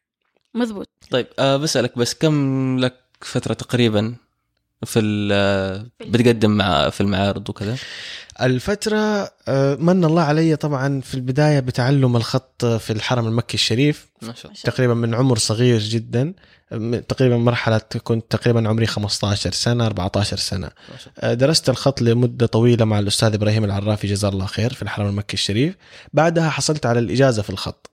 مزبوط 0.55 0.89
طيب 1.09 1.27
أه 1.39 1.57
بسألك 1.57 1.97
بس 1.97 2.13
كم 2.13 2.79
لك 2.79 2.95
فترة 3.21 3.53
تقريبا 3.53 4.15
في 4.85 4.99
ال- 4.99 5.89
بتقدم 6.07 6.51
مع 6.51 6.89
في 6.89 7.01
المعارض 7.01 7.49
وكذا؟ 7.49 7.77
الفترة 8.41 9.31
آه، 9.47 9.75
من 9.75 10.05
الله 10.05 10.21
علي 10.21 10.55
طبعا 10.55 11.01
في 11.01 11.15
البداية 11.15 11.59
بتعلم 11.59 12.15
الخط 12.15 12.65
في 12.65 12.93
الحرم 12.93 13.27
المكي 13.27 13.53
الشريف. 13.53 14.09
ما 14.21 14.33
شاء 14.33 14.51
الله. 14.51 14.63
تقريبا 14.63 14.93
من 14.93 15.15
عمر 15.15 15.37
صغير 15.37 15.79
جدا. 15.79 16.33
تقريبا 17.07 17.37
مرحلة 17.37 17.81
كنت 18.03 18.31
تقريبا 18.31 18.69
عمري 18.69 18.85
15 18.85 19.51
سنة 19.51 19.85
14 19.85 20.37
سنة. 20.37 20.67
ما 20.91 20.97
شاء 20.97 21.13
الله 21.17 21.31
آه، 21.31 21.33
درست 21.33 21.69
الخط 21.69 22.01
لمدة 22.01 22.45
طويلة 22.45 22.85
مع 22.85 22.99
الأستاذ 22.99 23.33
إبراهيم 23.33 23.63
العرافي 23.63 24.07
جزاه 24.07 24.29
الله 24.29 24.45
خير 24.45 24.73
في 24.73 24.81
الحرم 24.81 25.07
المكي 25.07 25.33
الشريف. 25.33 25.75
بعدها 26.13 26.49
حصلت 26.49 26.85
على 26.85 26.99
الإجازة 26.99 27.41
في 27.41 27.49
الخط. 27.49 27.89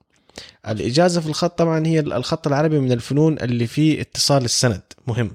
الإجازة 0.69 1.21
في 1.21 1.27
الخط 1.27 1.59
طبعا 1.59 1.87
هي 1.87 2.01
الخط 2.01 2.47
العربي 2.47 2.79
من 2.79 2.93
الفنون 2.93 3.39
اللي 3.39 3.67
فيه 3.67 4.01
اتصال 4.01 4.45
السند 4.45 4.83
مهم. 5.07 5.31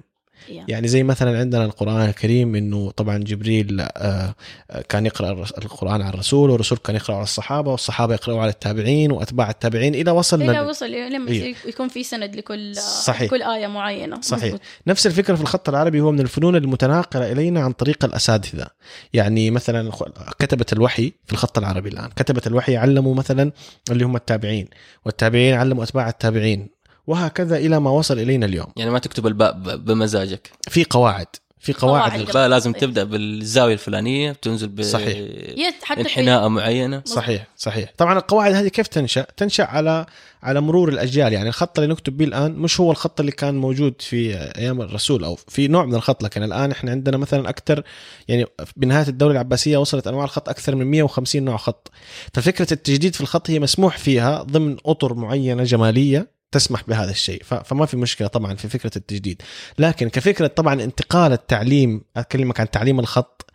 Yeah. 0.47 0.51
يعني 0.67 0.87
زي 0.87 1.03
مثلا 1.03 1.39
عندنا 1.39 1.65
القرآن 1.65 2.09
الكريم 2.09 2.55
إنه 2.55 2.91
طبعا 2.91 3.17
جبريل 3.17 3.81
آه، 3.81 4.35
آه، 4.71 4.81
كان 4.89 5.05
يقرأ 5.05 5.31
القرآن 5.57 6.01
على 6.01 6.13
الرسول 6.13 6.49
والرسول 6.49 6.77
كان 6.77 6.95
يقرأ 6.95 7.15
على 7.15 7.23
الصحابة 7.23 7.71
والصحابة 7.71 8.13
يقرأوا 8.13 8.41
على 8.41 8.49
التابعين 8.49 9.11
وأتباع 9.11 9.49
التابعين 9.49 9.95
إلى 9.95 10.11
وصلنا 10.11 10.51
إلى 10.51 10.59
ل- 10.59 10.69
وصل 10.69 10.91
لما 10.91 11.27
إيه. 11.31 11.55
يكون 11.65 11.87
في 11.87 12.03
سند 12.03 12.35
لكل 12.35 12.75
صحيح. 12.75 13.29
كل 13.29 13.41
آية 13.41 13.67
معينة 13.67 14.21
صحيح 14.21 14.43
مزبوط. 14.43 14.61
نفس 14.87 15.07
الفكرة 15.07 15.35
في 15.35 15.41
الخط 15.41 15.69
العربي 15.69 16.01
هو 16.01 16.11
من 16.11 16.19
الفنون 16.19 16.55
المتناقلة 16.55 17.31
إلينا 17.31 17.59
عن 17.61 17.71
طريق 17.71 18.05
الأساتذة 18.05 18.67
يعني 19.13 19.51
مثلا 19.51 19.91
كتبة 20.39 20.65
الوحي 20.73 21.13
في 21.25 21.33
الخط 21.33 21.57
العربي 21.57 21.89
الآن 21.89 22.09
كتبة 22.15 22.41
الوحي 22.47 22.77
علموا 22.77 23.15
مثلا 23.15 23.51
اللي 23.91 24.05
هم 24.05 24.15
التابعين 24.15 24.67
والتابعين 25.05 25.53
علموا 25.53 25.83
أتباع 25.83 26.09
التابعين 26.09 26.80
وهكذا 27.07 27.57
إلى 27.57 27.79
ما 27.79 27.89
وصل 27.89 28.19
إلينا 28.19 28.45
اليوم. 28.45 28.67
يعني 28.77 28.91
ما 28.91 28.99
تكتب 28.99 29.27
الباء 29.27 29.51
ب- 29.53 29.85
بمزاجك. 29.85 30.51
في 30.69 30.83
قواعد 30.83 31.27
في 31.59 31.73
قواعد. 31.73 32.19
الباء 32.19 32.47
لازم 32.47 32.71
صحيح. 32.71 32.81
تبدأ 32.81 33.03
بالزاوية 33.03 33.73
الفلانية 33.73 34.31
بتنزل 34.31 34.85
صحيح. 34.85 35.07
في 35.07 35.95
بانحناء 35.95 36.47
معينة. 36.47 37.01
صحيح 37.05 37.47
صحيح. 37.57 37.93
طبعا 37.97 38.17
القواعد 38.17 38.53
هذه 38.53 38.67
كيف 38.67 38.87
تنشأ؟ 38.87 39.25
تنشأ 39.37 39.63
على 39.63 40.05
على 40.43 40.61
مرور 40.61 40.89
الأجيال. 40.89 41.33
يعني 41.33 41.49
الخط 41.49 41.79
اللي 41.79 41.91
نكتب 41.93 42.17
به 42.17 42.25
الآن 42.25 42.51
مش 42.51 42.79
هو 42.79 42.91
الخط 42.91 43.19
اللي 43.19 43.31
كان 43.31 43.55
موجود 43.57 43.93
في 43.99 44.35
أيام 44.57 44.81
الرسول 44.81 45.23
أو 45.23 45.35
في 45.35 45.67
نوع 45.67 45.85
من 45.85 45.95
الخط 45.95 46.23
لكن 46.23 46.43
الآن 46.43 46.71
إحنا 46.71 46.91
عندنا 46.91 47.17
مثلا 47.17 47.49
أكثر 47.49 47.83
يعني 48.27 48.45
بنهاية 48.77 49.07
الدولة 49.07 49.31
العباسية 49.31 49.77
وصلت 49.77 50.07
أنواع 50.07 50.23
الخط 50.25 50.49
أكثر 50.49 50.75
من 50.75 50.85
150 50.85 51.43
نوع 51.43 51.57
خط. 51.57 51.91
ففكرة 52.33 52.73
التجديد 52.73 53.15
في 53.15 53.21
الخط 53.21 53.49
هي 53.49 53.59
مسموح 53.59 53.97
فيها 53.97 54.43
ضمن 54.43 54.77
أطر 54.85 55.13
معينة 55.13 55.63
جمالية. 55.63 56.40
تسمح 56.51 56.83
بهذا 56.87 57.11
الشيء. 57.11 57.43
فما 57.43 57.85
في 57.85 57.97
مشكلة 57.97 58.27
طبعا 58.27 58.55
في 58.55 58.69
فكرة 58.69 58.91
التجديد. 58.95 59.41
لكن 59.79 60.09
كفكرة 60.09 60.47
طبعا 60.47 60.73
انتقال 60.73 61.31
التعليم 61.31 62.01
اكلمك 62.17 62.59
عن 62.59 62.71
تعليم 62.71 62.99
الخط 62.99 63.45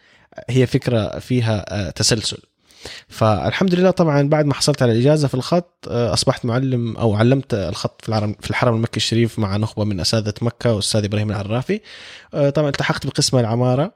هي 0.48 0.66
فكرة 0.66 1.18
فيها 1.18 1.87
آه، 1.87 1.90
تسلسل. 1.90 2.38
فالحمد 3.09 3.74
لله 3.74 3.90
طبعا 3.90 4.28
بعد 4.28 4.44
ما 4.44 4.54
حصلت 4.54 4.82
على 4.82 4.92
الإجازة 4.92 5.28
في 5.28 5.35
الخط 5.35 5.88
آه، 5.90 6.12
أصبحت 6.12 6.44
معلم 6.44 6.96
أو 6.96 7.14
علمت 7.14 7.54
الخط 7.54 8.02
في 8.02 8.09
الحرم 8.09 8.37
في 8.40 8.50
الحرم 8.50 8.76
المكي 8.76 8.96
الشريف 8.96 9.38
مع 9.38 9.56
نخبة 9.56 9.85
من 9.85 10.00
أساتذة 10.00 10.35
مكة 10.40 10.70
والأستاذ 10.70 11.04
إبراهيم 11.04 11.30
العرافي. 11.30 11.80
آه، 12.35 12.50
طبعا 12.50 12.68
التحقت 12.68 13.06
بقسم 13.06 13.38
العمارة. 13.38 13.92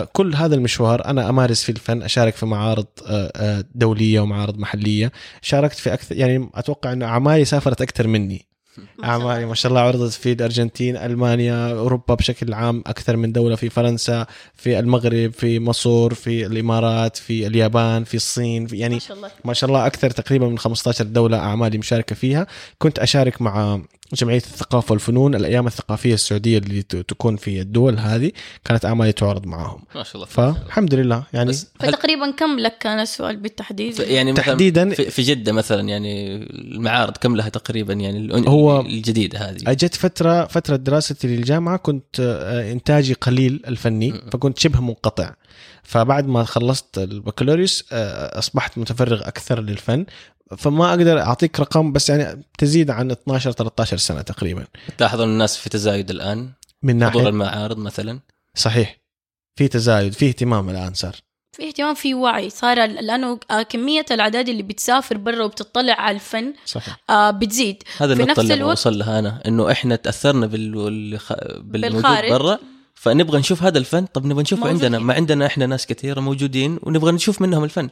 كل 0.00 0.34
هذا 0.34 0.54
المشوار 0.54 1.04
أنا 1.04 1.28
أمارس 1.28 1.62
في 1.62 1.72
الفن 1.72 2.02
أشارك 2.02 2.34
في 2.34 2.46
معارض 2.46 2.86
آه، 3.06 3.32
آه، 3.36 3.64
دولية 3.74 4.20
ومعارض 4.20 4.58
محلية. 4.58 5.12
شاركت 5.42 5.76
في 5.76 5.92
أكثر 5.92 6.16
يعني 6.16 6.50
أتوقع 6.54 6.92
إنه 6.92 7.06
أعمالي 7.06 7.44
سافرت 7.44 7.82
أكثر 7.82 8.06
مني. 8.06 8.52
أعمالي 9.04 9.46
ما 9.46 9.54
شاء 9.54 9.70
الله 9.70 9.80
عرضت 9.80 10.12
في 10.12 10.32
الأرجنتين 10.32 10.96
ألمانيا 10.96 11.72
أوروبا 11.72 12.14
بشكل 12.14 12.54
عام 12.54 12.82
أكثر 12.86 13.16
من 13.16 13.32
دولة 13.32 13.56
في 13.56 13.68
فرنسا 13.70 14.26
في 14.54 14.78
المغرب 14.78 15.32
في 15.32 15.60
مصر 15.60 16.14
في 16.14 16.46
الإمارات 16.46 17.16
في 17.16 17.46
اليابان 17.46 18.04
في 18.04 18.14
الصين 18.14 18.66
في 18.66 18.78
يعني 18.78 18.94
ما 18.94 19.00
شاء 19.00 19.16
الله. 19.16 19.30
ما 19.44 19.54
شاء 19.54 19.68
الله 19.68 19.86
أكثر 19.86 20.10
تقريبا 20.10 20.48
من 20.48 20.58
15 20.58 21.04
دولة 21.04 21.38
أعمالي 21.38 21.78
مشاركة 21.78 22.14
فيها. 22.14 22.46
كنت 22.78 22.98
أشارك 22.98 23.42
مع 23.42 23.80
جمعية 24.14 24.36
الثقافة 24.36 24.92
والفنون 24.92 25.34
الأيام 25.34 25.66
الثقافية 25.66 26.14
السعودية 26.14 26.58
اللي 26.58 26.82
ت- 26.82 26.96
تكون 26.96 27.36
في 27.36 27.60
الدول 27.60 27.98
هذه 27.98 28.32
كانت 28.64 28.84
اعمالي 28.84 29.12
تعرض 29.12 29.46
معهم. 29.46 29.84
ما 29.94 30.02
شاء 30.02 30.14
الله. 30.14 30.26
فالحمد 30.26 30.94
لله 30.94 31.24
يعني 31.32 31.48
بس 31.50 31.66
فتقريبا 31.80 32.30
كم 32.30 32.58
لك 32.58 32.78
كان 32.78 33.00
السؤال 33.00 33.36
بالتحديد؟ 33.36 33.98
يعني 34.00 34.32
مثلا 34.32 34.44
تحديداً- 34.44 35.10
في, 35.10 35.22
جدة 35.22 35.52
مثلا 35.52 35.88
يعني 35.88 36.36
المعارض 36.50 37.16
كم 37.16 37.36
لها 37.36 37.48
تقريبا؟ 37.48 37.92
يعني 37.92 38.48
هو- 38.48 38.80
الجديدة 38.80 39.38
هذه. 39.38 39.56
أجت 39.66 39.94
فترة 39.94 40.44
فترة 40.46 40.76
دراستي 40.76 41.28
للجامعة 41.28 41.76
كنت 41.76 42.20
آه، 42.20 42.72
إنتاجي 42.72 43.12
قليل 43.14 43.62
الفني. 43.66 44.12
فكنت 44.32 44.58
شبه 44.58 44.80
منقطع. 44.80 45.30
فبعد 45.82 46.26
ما 46.28 46.44
خلصت 46.44 46.98
البكالوريوس 46.98 47.84
آه، 47.92 48.38
أصبحت 48.38 48.78
متفرغ 48.78 49.28
أكثر 49.28 49.60
للفن. 49.60 50.06
فما 50.58 50.90
أقدر 50.90 51.20
أعطيك 51.20 51.60
رقم 51.60 51.92
بس 51.92 52.10
يعني 52.10 52.42
تزيد 52.58 52.90
عن 52.90 53.10
12 53.10 53.52
13 53.52 53.96
سنة 53.96 54.22
تقريبا. 54.22 54.64
تلاحظون 54.98 55.28
الناس 55.28 55.56
في 55.56 55.68
تزايد 55.70 56.10
الآن؟ 56.10 56.50
من 56.82 56.94
حضور 57.04 57.12
ناحيه 57.22 57.28
المعارض 57.28 57.78
مثلا؟ 57.78 58.20
صحيح. 58.56 59.00
في 59.58 59.68
تزايد 59.68 60.12
في 60.12 60.28
اهتمام 60.28 60.70
الآن 60.70 60.94
صار. 60.94 61.16
في 61.56 61.68
اهتمام 61.68 61.94
في 61.94 62.14
وعي. 62.14 62.50
صار 62.50 62.84
لأنه 62.86 63.38
آه، 63.50 63.62
كمية 63.62 64.04
الأعداد 64.10 64.48
اللي 64.48 64.62
بتسافر 64.62 65.16
برا 65.16 65.44
وبتطلع 65.44 65.92
على 65.94 66.14
الفن 66.14 66.54
صحيح. 66.66 66.96
آه، 67.10 67.30
بتزيد. 67.30 67.82
هذا 67.98 68.14
في 68.14 68.22
النقطة 68.22 68.30
نفس 68.30 68.40
اللي 68.40 68.54
الوقت- 68.54 68.70
بوصل 68.76 68.98
لها 68.98 69.18
أنا 69.18 69.42
إنه 69.46 69.70
إحنا 69.72 69.96
تأثرنا 69.96 70.46
بال... 70.46 70.72
بالخ- 71.18 71.58
بالموجود 71.60 71.92
بالخارج. 72.02 72.30
برا 72.30 72.58
فنبغى 72.94 73.38
نشوف 73.38 73.62
هذا 73.62 73.78
الفن. 73.78 74.06
طب 74.06 74.26
نبغى 74.26 74.42
نشوفه 74.42 74.68
عندنا. 74.68 74.98
ما 74.98 75.14
عندنا 75.14 75.46
إحنا 75.46 75.66
ناس 75.66 75.86
كثيرة 75.86 76.20
موجودين 76.20 76.78
ونبغى 76.82 77.12
نشوف 77.12 77.42
منهم 77.42 77.64
الفن. 77.64 77.88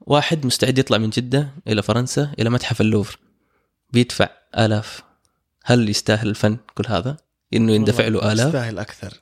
واحد 0.00 0.46
مستعد 0.46 0.78
يطلع 0.78 0.98
من 0.98 1.10
جدة 1.10 1.48
إلى 1.68 1.82
فرنسا 1.82 2.32
إلى 2.38 2.50
متحف 2.50 2.80
اللوفر. 2.80 3.18
بيدفع 3.92 4.28
آلاف. 4.58 5.02
هل 5.64 5.88
يستاهل 5.88 6.28
الفن 6.28 6.56
كل 6.74 6.84
هذا؟ 6.88 7.16
إنه 7.54 7.72
يندفع 7.72 8.08
له 8.08 8.32
آلاف؟ 8.32 8.46
يستاهل 8.46 8.78
أكثر. 8.78 9.20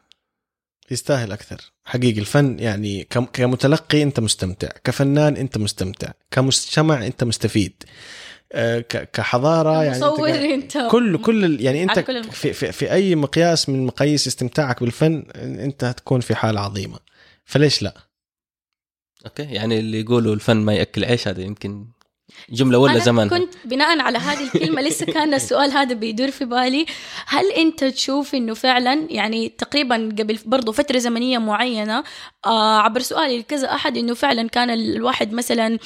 يستاهل 0.90 1.32
أكثر. 1.32 1.72
حقيقي 1.84 2.20
الفن 2.20 2.58
يعني 2.58 3.04
كم- 3.04 3.24
كمتلقي 3.24 4.02
أنت 4.02 4.20
مستمتع 4.20 4.68
كفنان 4.84 5.36
أنت 5.36 5.58
مستمتع 5.58 6.10
كمجتمع 6.30 7.06
أنت 7.06 7.24
مستفيد. 7.24 7.82
آه، 8.52 8.80
ك- 8.80 9.10
كحضارة 9.10 9.82
يعني 9.84 9.96
أنت 9.96 10.04
مصور 10.04 10.28
قاعد- 10.30 10.40
أنت. 10.40 10.78
كل 10.90 11.22
كل 11.22 11.44
ال- 11.44 11.60
يعني 11.60 11.82
أنت 11.82 11.98
كل 11.98 12.24
في, 12.24 12.52
في, 12.52 12.72
في 12.72 12.92
أي 12.92 13.14
مقياس 13.14 13.68
من 13.68 13.86
مقاييس 13.86 14.26
استمتاعك 14.26 14.80
بالفن 14.80 15.24
أنت 15.36 15.84
هتكون 15.84 16.20
في 16.20 16.34
حالة 16.34 16.60
عظيمة. 16.60 16.98
فليش 17.44 17.82
لا؟ 17.82 17.94
أوكي؟ 19.26 19.42
يعني 19.42 19.78
اللي 19.78 20.00
يقولوا 20.00 20.34
الفن 20.34 20.56
ما 20.56 20.74
يأكل 20.74 21.04
عيش 21.04 21.28
هذا 21.28 21.42
يمكن 21.42 21.86
جملة 22.50 22.78
ولا 22.78 22.98
زمان؟ 22.98 23.28
كنت 23.28 23.54
بناء 23.64 24.00
على 24.00 24.18
هذه 24.18 24.44
الكلمة 24.54 24.82
لسه 24.82 25.06
كان 25.06 25.34
السؤال 25.34 25.70
هذا 25.70 25.94
بيدور 25.94 26.30
في 26.30 26.44
بالي. 26.44 26.86
هل 27.26 27.50
أنت 27.52 27.84
تشوف 27.84 28.34
إنه 28.34 28.54
فعلا 28.54 29.06
يعني 29.10 29.48
تقريبا 29.48 29.94
قبل 30.18 30.38
برضو 30.46 30.72
فترة 30.72 30.98
زمنية 30.98 31.38
معينة 31.38 32.04
آه 32.46 32.78
عبر 32.78 33.00
سؤالي 33.00 33.38
لكذا 33.38 33.74
أحد 33.74 33.96
إنه 33.96 34.14
فعلا 34.14 34.48
كان 34.48 34.70
الواحد 34.70 35.32
مثلا 35.32 35.78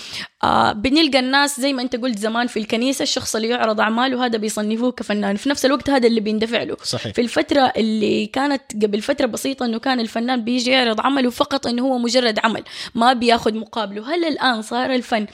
آه 0.45 0.73
بنلقى 0.73 1.19
الناس 1.19 1.61
زي 1.61 1.73
ما 1.73 1.83
أنت 1.83 1.97
قلت 1.97 2.19
زمان 2.19 2.47
في 2.47 2.59
الكنيسة 2.59 3.03
الشخص 3.03 3.37
اللي 3.37 3.49
يعرض 3.49 3.81
أعماله 3.81 4.27
هذا 4.27 4.39
بيصنفوه 4.39 4.93
كفنان. 4.93 5.37
في 5.37 5.49
نفس 5.49 5.67
الوقت 5.67 5.91
هذا 5.91 6.07
اللي 6.07 6.21
بيندفع 6.21 6.63
له. 6.63 6.77
صحيح. 6.83 7.15
في 7.15 7.21
الفترة 7.21 7.73
اللي 7.77 8.27
كانت 8.27 8.63
قبل 8.85 9.03
فترة 9.03 9.27
بسيطة 9.27 9.67
إنه 9.67 9.79
كان 9.79 10.01
الفنان 10.01 10.45
بيجي 10.45 10.71
يعرض 10.71 11.01
عمله 11.01 11.31
فقط 11.31 11.67
إنه 11.67 11.83
هو 11.83 11.99
مجرد 11.99 12.39
عمل 12.45 12.63
ما 12.95 13.13
بياخد 13.13 13.55
مقابله. 13.55 14.15
هل 14.15 14.25
الآن 14.25 14.63
صار 14.63 14.95
الفن 14.95 15.27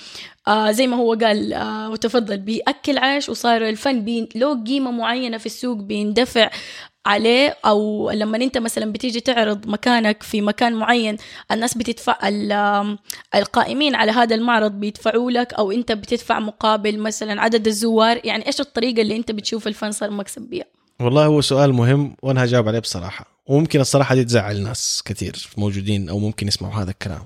آه 0.49 0.71
زي 0.71 0.87
ما 0.87 0.97
هو 0.97 1.15
قال 1.15 1.53
آه 1.53 1.91
وتفضل 1.91 2.39
بيأكل 2.39 2.99
عيش 2.99 3.29
وصار 3.29 3.69
الفن 3.69 4.27
له 4.35 4.65
قيمة 4.65 4.91
معينة 4.91 5.39
في 5.39 5.47
السوق 5.47 5.77
بيندفع 5.77 6.51
عليه 7.09 7.57
أو 7.65 8.11
لما 8.11 8.37
أنت 8.37 8.59
مثلا 8.59 8.93
بتيجي 8.93 9.21
تعرض 9.21 9.67
مكانك 9.67 10.23
في 10.23 10.41
مكان 10.41 10.73
معين 10.75 11.17
الناس 11.53 11.79
بتدفع 11.79 12.19
القائمين 13.35 13.95
على 13.95 14.13
هذا 14.13 14.35
المعرض 14.35 14.73
بيدفعوا 14.73 15.31
لك 15.31 15.55
أو 15.55 15.73
أنت 15.73 15.93
بتدفع 15.93 16.41
مقابل 16.41 16.99
مثلا 16.99 17.41
عدد 17.41 17.67
الزوار. 17.67 18.21
يعني 18.25 18.47
إيش 18.47 18.61
الطريقة 18.61 19.03
اللي 19.03 19.17
أنت 19.17 19.31
بتشوف 19.31 19.67
الفن 19.67 19.93
صار 19.93 20.11
مكسب 20.11 20.43
بيها؟ 20.43 20.65
والله 21.01 21.27
هو 21.27 21.41
سؤال 21.41 21.73
مهم 21.73 22.17
وأنا 22.23 22.45
هجاوب 22.45 22.69
عليه 22.69 22.79
بصراحة. 22.79 23.27
وممكن 23.47 23.81
الصراحة 23.81 24.15
دي 24.15 24.25
تزعل 24.25 24.63
ناس 24.63 25.03
كثير 25.05 25.49
موجودين 25.57 26.09
أو 26.09 26.19
ممكن 26.19 26.49
يسمعوا 26.49 26.83
هذا 26.83 26.91
الكلام. 26.91 27.23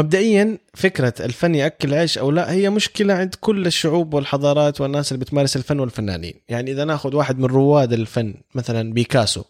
مبدئيا 0.00 0.58
فكرة 0.74 1.14
الفن 1.20 1.54
يأكل 1.54 1.94
عيش 1.94 2.18
أو 2.18 2.30
لا 2.30 2.52
هي 2.52 2.70
مشكلة 2.70 3.14
عند 3.14 3.34
كل 3.40 3.66
الشعوب 3.66 4.14
والحضارات 4.14 4.80
والناس 4.80 5.12
اللي 5.12 5.24
بتمارس 5.24 5.56
الفن 5.56 5.80
والفنانين. 5.80 6.34
يعني 6.48 6.72
إذا 6.72 6.84
ناخذ 6.84 7.16
واحد 7.16 7.38
من 7.38 7.44
رواد 7.44 7.92
الفن 7.92 8.34
مثلا 8.54 8.92
بيكاسو. 8.92 9.44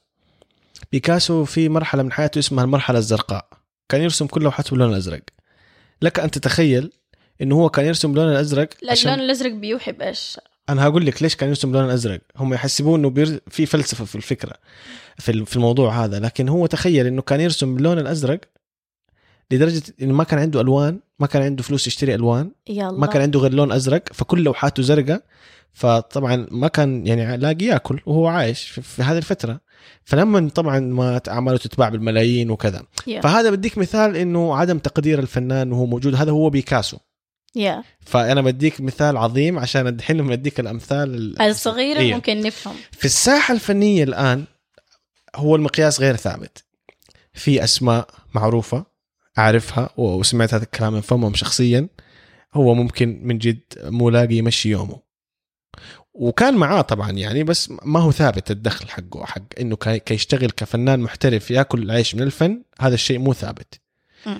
بيكاسو 0.92 1.44
في 1.44 1.68
مرحلة 1.68 2.02
من 2.02 2.12
حياته 2.12 2.38
اسمها 2.38 2.64
المرحلة 2.64 2.98
الزرقاء. 2.98 3.48
كان 3.88 4.00
يرسم 4.00 4.26
كل 4.26 4.42
لوحاته 4.42 4.70
باللون 4.70 4.90
الأزرق. 4.90 5.22
لك 6.02 6.20
أن 6.20 6.30
تتخيل 6.30 6.92
إنه 7.42 7.54
هو 7.54 7.68
كان 7.68 7.86
يرسم 7.86 8.12
باللون 8.12 8.32
الأزرق 8.32 8.68
اللون 8.82 9.20
الأزرق 9.20 9.52
بيوحي 9.52 9.92
بإيش؟ 9.92 10.40
أنا 10.68 10.84
هقول 10.84 11.06
لك 11.06 11.22
ليش 11.22 11.36
كان 11.36 11.48
يرسم 11.48 11.72
باللون 11.72 11.88
الأزرق. 11.88 12.20
هم 12.36 12.54
يحسبون 12.54 13.00
إنه 13.00 13.10
بير... 13.10 13.40
في 13.50 13.66
فلسفة 13.66 14.04
في 14.04 14.14
الفكرة 14.14 14.54
في 15.18 15.32
ال- 15.32 15.46
في 15.46 15.56
الموضوع 15.56 16.04
هذا. 16.04 16.20
لكن 16.20 16.48
هو 16.48 16.66
تخيل 16.66 17.06
إنه 17.06 17.22
كان 17.22 17.40
يرسم 17.40 17.74
باللون 17.74 17.98
الأزرق 17.98 18.40
لدرجة 19.50 19.82
إنه 20.02 20.14
ما 20.14 20.24
كان 20.24 20.38
عنده 20.40 20.60
ألوان 20.60 21.00
ما 21.18 21.26
كان 21.26 21.42
عنده 21.42 21.62
فلوس 21.62 21.86
يشتري 21.86 22.14
ألوان 22.14 22.50
يلا. 22.68 22.90
ما 22.90 23.06
كان 23.06 23.22
عنده 23.22 23.40
غير 23.40 23.52
لون 23.54 23.72
أزرق 23.72 24.02
فكل 24.12 24.42
لوحاته 24.42 24.82
زرقاء 24.82 25.22
فطبعا 25.72 26.46
ما 26.50 26.68
كان 26.68 27.06
يعني 27.06 27.36
لاقي 27.36 27.64
يأكل 27.64 28.00
وهو 28.06 28.26
عايش 28.26 28.62
في, 28.68 28.82
في 28.82 29.02
هذه 29.02 29.16
الفترة. 29.18 29.60
فلما 30.04 30.48
طبعا 30.48 30.80
ما 30.80 31.20
أعماله 31.28 31.58
تتباع 31.58 31.88
بالملايين 31.88 32.50
وكذا. 32.50 32.82
يا 33.06 33.20
فهذا 33.20 33.50
بديك 33.50 33.78
مثال 33.78 34.16
إنه 34.16 34.56
عدم 34.56 34.78
تقدير 34.78 35.18
الفنان 35.18 35.72
وهو 35.72 35.86
موجود. 35.86 36.14
هذا 36.14 36.30
هو 36.32 36.50
بيكاسو. 36.50 36.96
يا 37.54 37.84
فأنا 38.00 38.40
بديك 38.40 38.80
مثال 38.80 39.16
عظيم 39.16 39.58
عشان 39.58 39.86
الحين 39.86 40.16
لما 40.16 40.32
أديك 40.32 40.60
الأمثال 40.60 41.14
ال- 41.14 41.42
الصغيرة 41.42 41.98
إيه. 41.98 42.14
ممكن 42.14 42.40
نفهم. 42.40 42.74
في 42.92 43.04
الساحة 43.04 43.54
الفنية 43.54 44.04
الآن 44.04 44.44
هو 45.36 45.56
المقياس 45.56 46.00
غير 46.00 46.16
ثابت. 46.16 46.64
في 47.32 47.64
أسماء 47.64 48.08
معروفة. 48.34 48.84
أعرفها 49.38 49.90
وسمعت 49.96 50.54
هذا 50.54 50.64
الكلام 50.64 50.92
من 50.92 51.00
فمهم 51.00 51.34
شخصيا 51.34 51.88
هو 52.54 52.74
ممكن 52.74 53.20
من 53.22 53.38
جد 53.38 53.60
مو 53.84 54.10
لاقي 54.10 54.34
يمشي 54.34 54.68
يومه 54.70 55.00
وكان 56.14 56.54
معاه 56.54 56.80
طبعا 56.80 57.10
يعني 57.10 57.44
بس 57.44 57.72
ما 57.84 58.00
هو 58.00 58.10
ثابت 58.12 58.50
الدخل 58.50 58.88
حقه 58.88 59.24
حق 59.24 59.42
إنه 59.60 59.76
كي 59.76 59.98
كي 59.98 60.14
يشتغل 60.14 60.50
كفنان 60.50 61.00
محترف 61.00 61.50
يأكل 61.50 61.82
العيش 61.82 62.14
من 62.14 62.22
الفن 62.22 62.62
هذا 62.80 62.94
الشيء 62.94 63.18
مو 63.18 63.32
ثابت. 63.32 63.80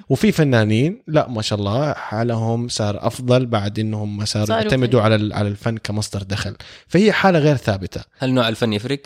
وفي 0.09 0.33
فنانين 0.33 1.03
لا 1.07 1.29
ما 1.29 1.43
شاء 1.43 1.59
الله 1.59 1.93
حالهم 1.93 2.69
صار 2.69 3.07
أفضل 3.07 3.47
بعد 3.47 3.79
إنهم 3.79 4.25
صاروا 4.25 4.47
يعتمدوا. 4.63 5.01
على 5.03 5.15
ال- 5.15 5.33
على 5.33 5.49
الفن 5.49 5.77
كمصدر 5.79 6.23
دخل 6.23 6.57
فهي 6.89 7.13
حالة 7.13 7.39
غير 7.39 7.57
ثابتة 7.57 8.01
هل 8.19 8.33
نوع 8.33 8.49
الفن 8.49 8.73
يفرق؟ 8.73 9.01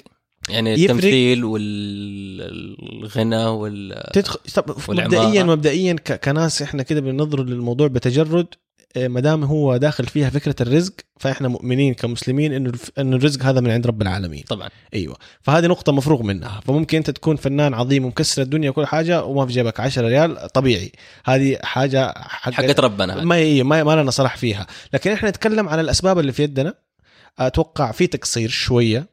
يعني 0.49 0.72
يفرق. 0.72 0.90
التمثيل 0.90 1.45
والغنى 1.45 3.47
وال 3.47 4.03
تدخل 4.12 4.38
طب. 4.55 4.76
مبدئيا 4.88 5.42
مبدئيا 5.42 5.92
كناس 6.24 6.62
إحنا 6.62 6.82
كده 6.82 7.01
بننظر 7.01 7.45
للموضوع 7.45 7.86
بتجرد 7.86 8.47
ما 8.97 9.20
دام 9.20 9.45
هو 9.45 9.76
داخل 9.76 10.07
فيها 10.07 10.30
فكرة 10.30 10.55
الرزق 10.61 10.92
فإحنا 11.20 11.49
مؤمنين 11.49 11.95
كمسلمين 11.95 12.53
إنه 12.53 12.72
إنه 12.99 13.16
الرزق 13.16 13.42
هذا 13.42 13.61
من 13.61 13.70
عند 13.70 13.86
رب 13.86 14.03
العالمين. 14.03 14.45
طبعا. 14.49 14.68
أيوه. 14.95 15.16
فهذه 15.42 15.66
نقطة 15.66 15.92
مفروغ 15.92 16.22
منها. 16.22 16.61
فممكن 16.66 16.97
أنت 16.97 17.11
تكون 17.11 17.36
فنان 17.36 17.74
عظيم 17.74 18.05
ومكسر 18.05 18.42
الدنيا 18.42 18.70
وكل 18.70 18.86
حاجة 18.86 19.24
وما 19.24 19.47
في 19.47 19.53
جيبك 19.53 19.80
10 19.80 20.09
ريال 20.09 20.49
طبيعي. 20.53 20.92
هذه 21.24 21.59
حاجة 21.62 22.14
حق 22.16 22.53
حقت 22.53 22.80
ربنا. 22.80 23.24
ما 23.24 23.34
هي 23.34 23.62
ما, 23.62 23.82
ما 23.82 24.03
لنا 24.03 24.11
صلاح 24.11 24.36
فيها. 24.36 24.66
لكن 24.92 25.12
إحنا 25.12 25.28
نتكلم 25.28 25.68
عن 25.68 25.80
الأسباب 25.80 26.18
اللي 26.18 26.32
في 26.32 26.42
يدنا. 26.42 26.74
أتوقع 27.39 27.93
في 27.93 28.07
تقصير 28.07 28.49
شوية. 28.49 29.07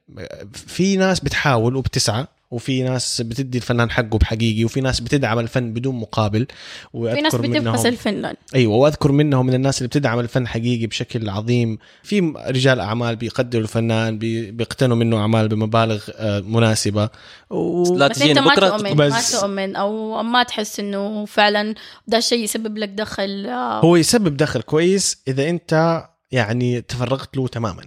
في 0.53 0.97
ناس 0.97 1.19
بتحاول 1.19 1.76
وبتسعى 1.76 2.26
وفي 2.51 2.84
ناس 2.84 3.22
بتدي 3.22 3.57
الفنان 3.57 3.91
حقه 3.91 4.17
بحقيقي 4.17 4.65
وفي 4.65 4.82
ناس 4.82 4.99
بتدعم 4.99 5.39
الفن 5.39 5.74
بدون 5.74 5.95
مقابل. 5.95 6.47
في 6.91 7.22
ناس 7.22 7.36
منهم- 7.36 7.86
الفنان 7.86 8.36
أيوه 8.55 8.76
وأذكر 8.76 9.11
منهم 9.11 9.45
من 9.45 9.53
الناس 9.53 9.78
اللي 9.78 9.88
بتدعم 9.88 10.19
الفن 10.19 10.47
حقيقي 10.47 10.88
بشكل 10.88 11.30
عظيم. 11.30 11.78
في 12.03 12.34
رجال 12.47 12.80
أعمال 12.80 13.15
بيقدروا 13.15 13.63
الفنان 13.63 14.17
بي- 14.17 14.51
بيقتنوا 14.51 14.95
منه 14.97 15.17
أعمال 15.17 15.47
بمبالغ 15.47 16.03
آه، 16.15 16.39
مناسبة. 16.39 17.09
و... 17.49 17.95
لا 17.95 18.07
بس 18.07 18.19
تجيني 18.19 18.39
انت 18.39 18.47
ما 18.47 18.55
تؤمن 18.55 18.93
بس- 18.95 19.34
ما 19.36 19.39
تؤمن 19.41 19.76
أو 19.76 20.24
ما 20.24 20.43
تحس 20.43 20.80
إنه 20.80 21.26
فعلا 21.26 21.76
ده 22.07 22.17
الشيء 22.17 22.43
يسبب 22.43 22.78
لك 22.78 22.89
دخل 22.89 23.45
آه، 23.45 23.80
هو 23.80 23.95
يسبب 23.95 24.38
دخل 24.38 24.61
كويس 24.61 25.17
إذا 25.28 25.49
أنت 25.49 26.03
يعني 26.32 26.82
تفرغت 26.82 27.38
له 27.38 27.47
تماما. 27.47 27.84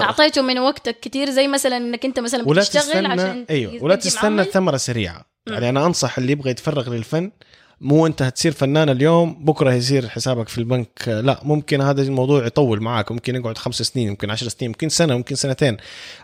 أعطيته 0.00 0.42
من 0.42 0.58
وقتك 0.58 1.00
كثير 1.00 1.30
زي 1.30 1.48
مثلا 1.48 1.76
إنك 1.76 2.04
أنت 2.04 2.20
مثلا 2.20 2.48
ولا 2.48 2.60
بتشتغل 2.60 2.82
تستنى 2.82 3.06
عشان 3.06 3.46
أيوه 3.50 3.84
ولا 3.84 3.94
تستنى. 3.94 4.42
الثمرة 4.42 4.76
سريعة. 4.76 5.24
مم. 5.46 5.54
يعني 5.54 5.68
أنا 5.68 5.86
أنصح 5.86 6.18
اللي 6.18 6.32
يبغى 6.32 6.50
يتفرغ 6.50 6.94
للفن 6.94 7.30
مو 7.80 8.06
أنت 8.06 8.22
هتصير 8.22 8.52
فنان 8.52 8.88
اليوم 8.88 9.44
بكرة 9.44 9.72
يصير 9.72 10.08
حسابك 10.08 10.48
في 10.48 10.58
البنك. 10.58 11.08
لا 11.08 11.40
ممكن 11.42 11.80
هذا 11.80 12.02
الموضوع 12.02 12.46
يطول 12.46 12.80
معك 12.80 13.12
ممكن 13.12 13.36
يقعد 13.36 13.58
خمس 13.58 13.82
سنين 13.82 14.10
ممكن 14.10 14.30
عشر 14.30 14.48
سنين 14.48 14.70
ممكن 14.70 14.88
سنة 14.88 15.16
ممكن 15.16 15.34
سنتين. 15.34 15.76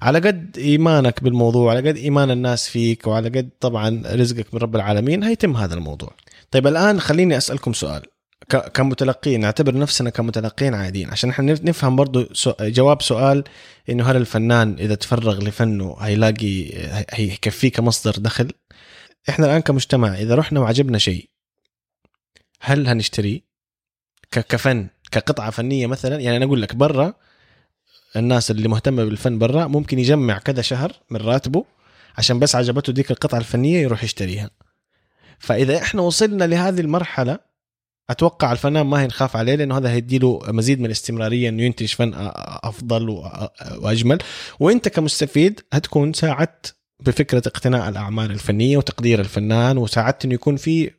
على 0.02 0.18
قد 0.18 0.58
إيمانك 0.58 1.24
بالموضوع 1.24 1.70
على 1.70 1.88
قد 1.88 1.96
إيمان 1.96 2.30
الناس 2.30 2.68
فيك 2.68 3.06
وعلى 3.06 3.28
قد 3.28 3.50
طبعا 3.60 4.02
رزقك 4.06 4.54
من 4.54 4.60
رب 4.60 4.76
العالمين 4.76 5.24
هيتم 5.24 5.56
هذا 5.56 5.74
الموضوع. 5.74 6.10
طيب 6.50 6.66
الآن 6.66 7.00
خليني 7.00 7.36
أسألكم 7.36 7.72
سؤال. 7.72 8.02
كمتلقين 8.48 9.40
نعتبر 9.40 9.78
نفسنا 9.78 10.10
كمتلقين 10.10 10.74
عاديين. 10.74 11.10
عشان 11.10 11.30
إحنا 11.30 11.54
نف- 11.54 11.64
نفهم 11.64 11.96
برضو 11.96 12.26
جواب 12.60 13.02
سؤال 13.02 13.44
إنه 13.90 14.10
هل 14.10 14.16
الفنان 14.16 14.76
إذا 14.78 14.94
تفرغ 14.94 15.38
لفنه 15.44 15.96
هيلاقي 16.00 16.72
هي- 16.74 17.06
هيكفيه 17.10 17.70
كمصدر 17.70 18.12
دخل؟ 18.18 18.50
إحنا 19.28 19.46
الآن 19.46 19.60
كمجتمع 19.60 20.14
إذا 20.14 20.34
رحنا 20.34 20.60
وعجبنا 20.60 20.98
شيء 20.98 21.28
هل 22.60 22.88
هنشتريه 22.88 23.40
كفن 24.32 24.88
كقطعة 25.10 25.50
فنية 25.50 25.86
مثلا؟ 25.86 26.20
يعني 26.20 26.36
أنا 26.36 26.44
أقول 26.44 26.62
لك 26.62 26.74
برا 26.76 27.14
الناس 28.16 28.50
اللي 28.50 28.68
مهتمة 28.68 29.04
بالفن 29.04 29.38
برا 29.38 29.66
ممكن 29.66 29.98
يجمع 29.98 30.38
كذا 30.38 30.62
شهر 30.62 30.92
من 31.10 31.20
راتبه 31.20 31.64
عشان 32.18 32.38
بس 32.38 32.56
عجبته 32.56 32.92
ديك 32.92 33.10
القطعة 33.10 33.38
الفنية 33.38 33.78
يروح 33.82 34.04
يشتريها. 34.04 34.50
فإذا 35.38 35.78
إحنا 35.78 36.02
وصلنا 36.02 36.44
لهذه 36.44 36.80
المرحلة 36.80 37.38
أتوقع 38.10 38.52
الفنان 38.52 38.86
ما 38.86 39.04
هنخاف 39.04 39.36
عليه 39.36 39.54
لأنه 39.54 39.76
هذا 39.76 39.90
هيديله 39.90 40.40
مزيد 40.48 40.78
من 40.80 40.86
الاستمرارية 40.86 41.48
إنه 41.48 41.62
ينتج 41.62 41.86
فن 41.86 42.12
أفضل 42.64 43.08
وأجمل. 43.78 44.18
وأنت 44.60 44.88
كمستفيد 44.88 45.60
هتكون 45.72 46.12
ساعدت 46.12 46.76
بفكرة 47.00 47.42
اقتناء 47.46 47.88
الأعمال 47.88 48.30
الفنية 48.30 48.76
وتقدير 48.76 49.20
الفنان 49.20 49.78
وساعدت 49.78 50.24
إنه 50.24 50.34
يكون 50.34 50.56
في 50.56 50.90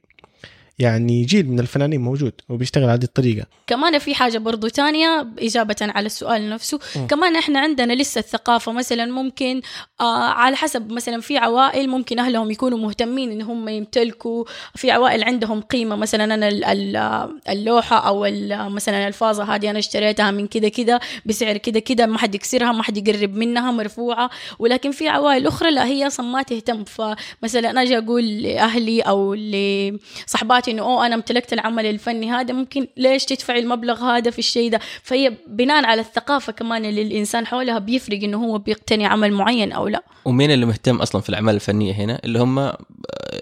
يعني 0.80 1.24
جيل 1.24 1.50
من 1.50 1.60
الفنانين 1.60 2.02
موجود 2.02 2.34
وبيشتغل 2.50 2.84
على 2.84 2.94
هذه 2.94 3.04
الطريقة. 3.04 3.46
كمان 3.68 4.00
في 4.00 4.16
حاجة 4.16 4.38
برضو 4.38 4.68
تانية 4.68 5.28
إجابة 5.40 5.76
على 5.82 6.06
السؤال 6.06 6.50
نفسه. 6.50 6.80
م. 6.96 7.08
كمان 7.08 7.36
إحنا 7.36 7.60
عندنا 7.60 7.94
لسه 7.94 8.20
الثقافة 8.20 8.72
مثلا 8.72 9.06
ممكن 9.06 9.62
آه 10.02 10.24
على 10.24 10.56
حسب 10.56 10.92
مثلا 10.92 11.22
في 11.22 11.38
عوائل 11.38 11.90
ممكن 11.90 12.20
أهلهم 12.20 12.52
يكونوا 12.52 12.78
مهتمين 12.78 13.32
إن 13.32 13.42
هم 13.42 13.70
يمتلكوا 13.70 14.46
في 14.76 14.92
عوائل 14.92 15.24
عندهم 15.24 15.62
قيمة 15.62 15.96
مثلا 15.96 16.24
أنا 16.24 16.48
ال- 16.48 16.64
ال- 16.66 17.30
اللوحة 17.50 18.08
أو 18.08 18.26
ال- 18.26 18.70
مثلا 18.72 19.08
الفازة 19.08 19.44
هذه 19.44 19.70
أنا 19.70 19.80
اشتريتها 19.80 20.32
من 20.32 20.48
كده 20.48 20.70
كده 20.70 21.00
بسعر 21.26 21.58
كده 21.58 21.80
كده 21.80 22.06
ما 22.06 22.18
حد 22.18 22.36
يكسرها 22.36 22.72
ما 22.72 22.84
حد 22.84 23.08
يقرب 23.08 23.36
منها 23.36 23.72
مرفوعة. 23.72 24.30
ولكن 24.60 24.92
في 24.92 25.08
عوائل 25.10 25.48
أخرى 25.48 25.72
لا 25.72 25.86
هي 25.86 26.08
أصلا 26.08 26.26
ما 26.26 26.42
تهتم. 26.42 26.84
فمثلا 26.84 27.70
أنا 27.70 27.82
أجي 27.82 27.98
أقول 27.98 28.42
لأهلي 28.42 29.02
أو 29.02 29.34
لصحباتي 29.34 30.65
إنه 30.70 30.82
أوه 30.82 31.06
أنا 31.06 31.16
امتلكت 31.16 31.54
العمل 31.54 31.86
الفني 31.86 32.32
هذا 32.32 32.54
ممكن 32.54 32.88
ليش 32.98 33.26
تدفعي 33.26 33.60
المبلغ 33.60 34.04
هذا 34.04 34.32
في 34.32 34.40
الشيء 34.40 34.72
ده؟ 34.72 34.80
فهي 35.04 35.34
بناء 35.48 35.86
على 35.86 36.02
الثقافة 36.02 36.54
كمان 36.54 36.86
اللي 36.86 37.02
الإنسان 37.02 37.48
حولها 37.48 37.80
بيفرق 37.80 38.24
إنه 38.24 38.46
هو 38.46 38.58
بيقتني 38.58 39.06
عمل 39.06 39.34
معين 39.34 39.72
أو 39.72 39.88
لا. 39.88 40.04
ومين 40.26 40.52
اللي 40.52 40.66
مهتم 40.66 40.96
أصلا 40.96 41.22
في 41.22 41.30
الأعمال 41.30 41.56
الفنية 41.56 41.94
هنا؟ 41.94 42.22
اللي 42.24 42.40
هم 42.40 42.60
آه، 42.60 42.76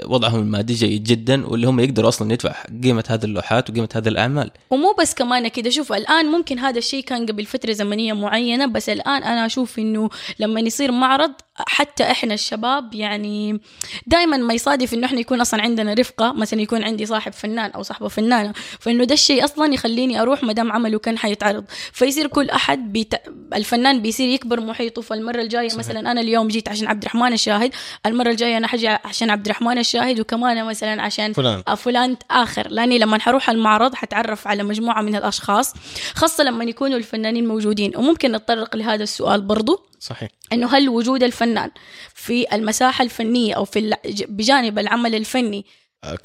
وضعهم 0.06 0.40
المادي 0.40 0.74
جيد 0.74 1.04
جدا 1.04 1.48
واللي 1.48 1.68
هم 1.68 1.80
يقدروا 1.80 2.10
أصلا 2.10 2.34
يدفع 2.34 2.56
قيمة 2.84 3.04
هذه 3.10 3.24
اللوحات 3.24 3.70
وقيمة 3.70 3.90
هذه 3.96 4.08
الأعمال. 4.08 4.52
ومو 4.70 4.96
بس 5.00 5.14
كمان 5.14 5.48
كده 5.48 5.70
شوف 5.70 5.94
الآن 5.94 6.26
ممكن 6.26 6.60
هذا 6.60 6.78
الشيء 6.78 7.04
كان 7.04 7.26
قبل 7.26 7.46
فترة 7.46 7.72
زمنية 7.72 8.14
معينة 8.14 8.66
بس 8.66 8.90
الآن 8.90 9.24
أنا 9.24 9.46
أشوف 9.46 9.80
إنه 9.80 10.10
لما 10.40 10.60
يصير 10.60 10.92
معرض 10.92 11.32
حتى 11.56 12.04
إحنا 12.04 12.34
الشباب 12.34 12.94
يعني 12.94 13.62
دائما 14.08 14.38
ما 14.38 14.54
يصادف 14.54 14.94
إنه 14.94 15.08
إحنا 15.08 15.20
يكون 15.20 15.42
أصلا 15.42 15.62
عندنا 15.62 15.94
رفقة 15.94 16.32
مثلا 16.32 16.62
يكون 16.62 16.84
عندي 16.84 17.06
صاحب 17.06 17.34
فنان 17.34 17.72
أو 17.72 17.84
صاحبة 17.84 18.08
فنانة. 18.08 18.54
فإنه 18.80 19.04
ده 19.04 19.14
الشيء 19.14 19.44
أصلا 19.44 19.74
يخليني 19.74 20.22
أروح 20.22 20.44
ما 20.44 20.54
دام 20.54 20.72
عمله 20.72 21.00
كان 21.00 21.18
حيتعرض. 21.18 21.66
فيصير 21.94 22.28
كل 22.28 22.50
أحد 22.50 22.94
بيت... 22.94 23.14
الفنان 23.54 24.02
بيصير 24.02 24.30
يكبر 24.30 24.62
محيطه. 24.62 25.02
فالمرة 25.02 25.42
الجاية 25.42 25.68
صحيح. 25.68 25.80
مثلا 25.80 26.12
أنا 26.12 26.22
اليوم 26.22 26.48
جيت 26.48 26.70
عشان 26.70 26.88
عبد 26.88 27.04
الرحمن 27.04 27.34
الشاهد 27.34 27.72
المرة 28.06 28.30
الجاية 28.30 28.58
أنا 28.58 28.68
حجي 28.68 28.88
عشان 28.88 29.30
عبد 29.30 29.46
الرحمن 29.46 29.78
الشاهد 29.78 30.20
وكمان 30.20 30.66
مثلا 30.66 31.02
عشان 31.02 31.34
فلان. 31.34 31.64
فلان 31.78 32.18
آخر. 32.32 32.68
لأني 32.68 33.00
لما 33.00 33.20
حروح 33.20 33.50
المعرض 33.50 33.96
حتعرف 33.96 34.48
على 34.48 34.64
مجموعة 34.64 35.02
من 35.02 35.16
الأشخاص 35.16 35.74
خاصة 36.16 36.44
لما 36.44 36.64
يكونوا 36.64 36.98
الفنانين 36.98 37.48
موجودين. 37.48 37.98
وممكن 37.98 38.32
نتطرق 38.32 38.76
لهذا 38.76 39.04
السؤال 39.04 39.42
برضو. 39.42 39.93
صحيح. 40.04 40.30
أنه 40.54 40.78
هل 40.78 40.90
وجود 40.90 41.24
الفنان 41.24 41.72
في 42.14 42.56
المساحة 42.56 43.04
الفنية 43.04 43.54
أو 43.54 43.66
في 43.66 43.96
بجانب 44.30 44.80
العمل 44.80 45.16
الفني؟ 45.16 45.66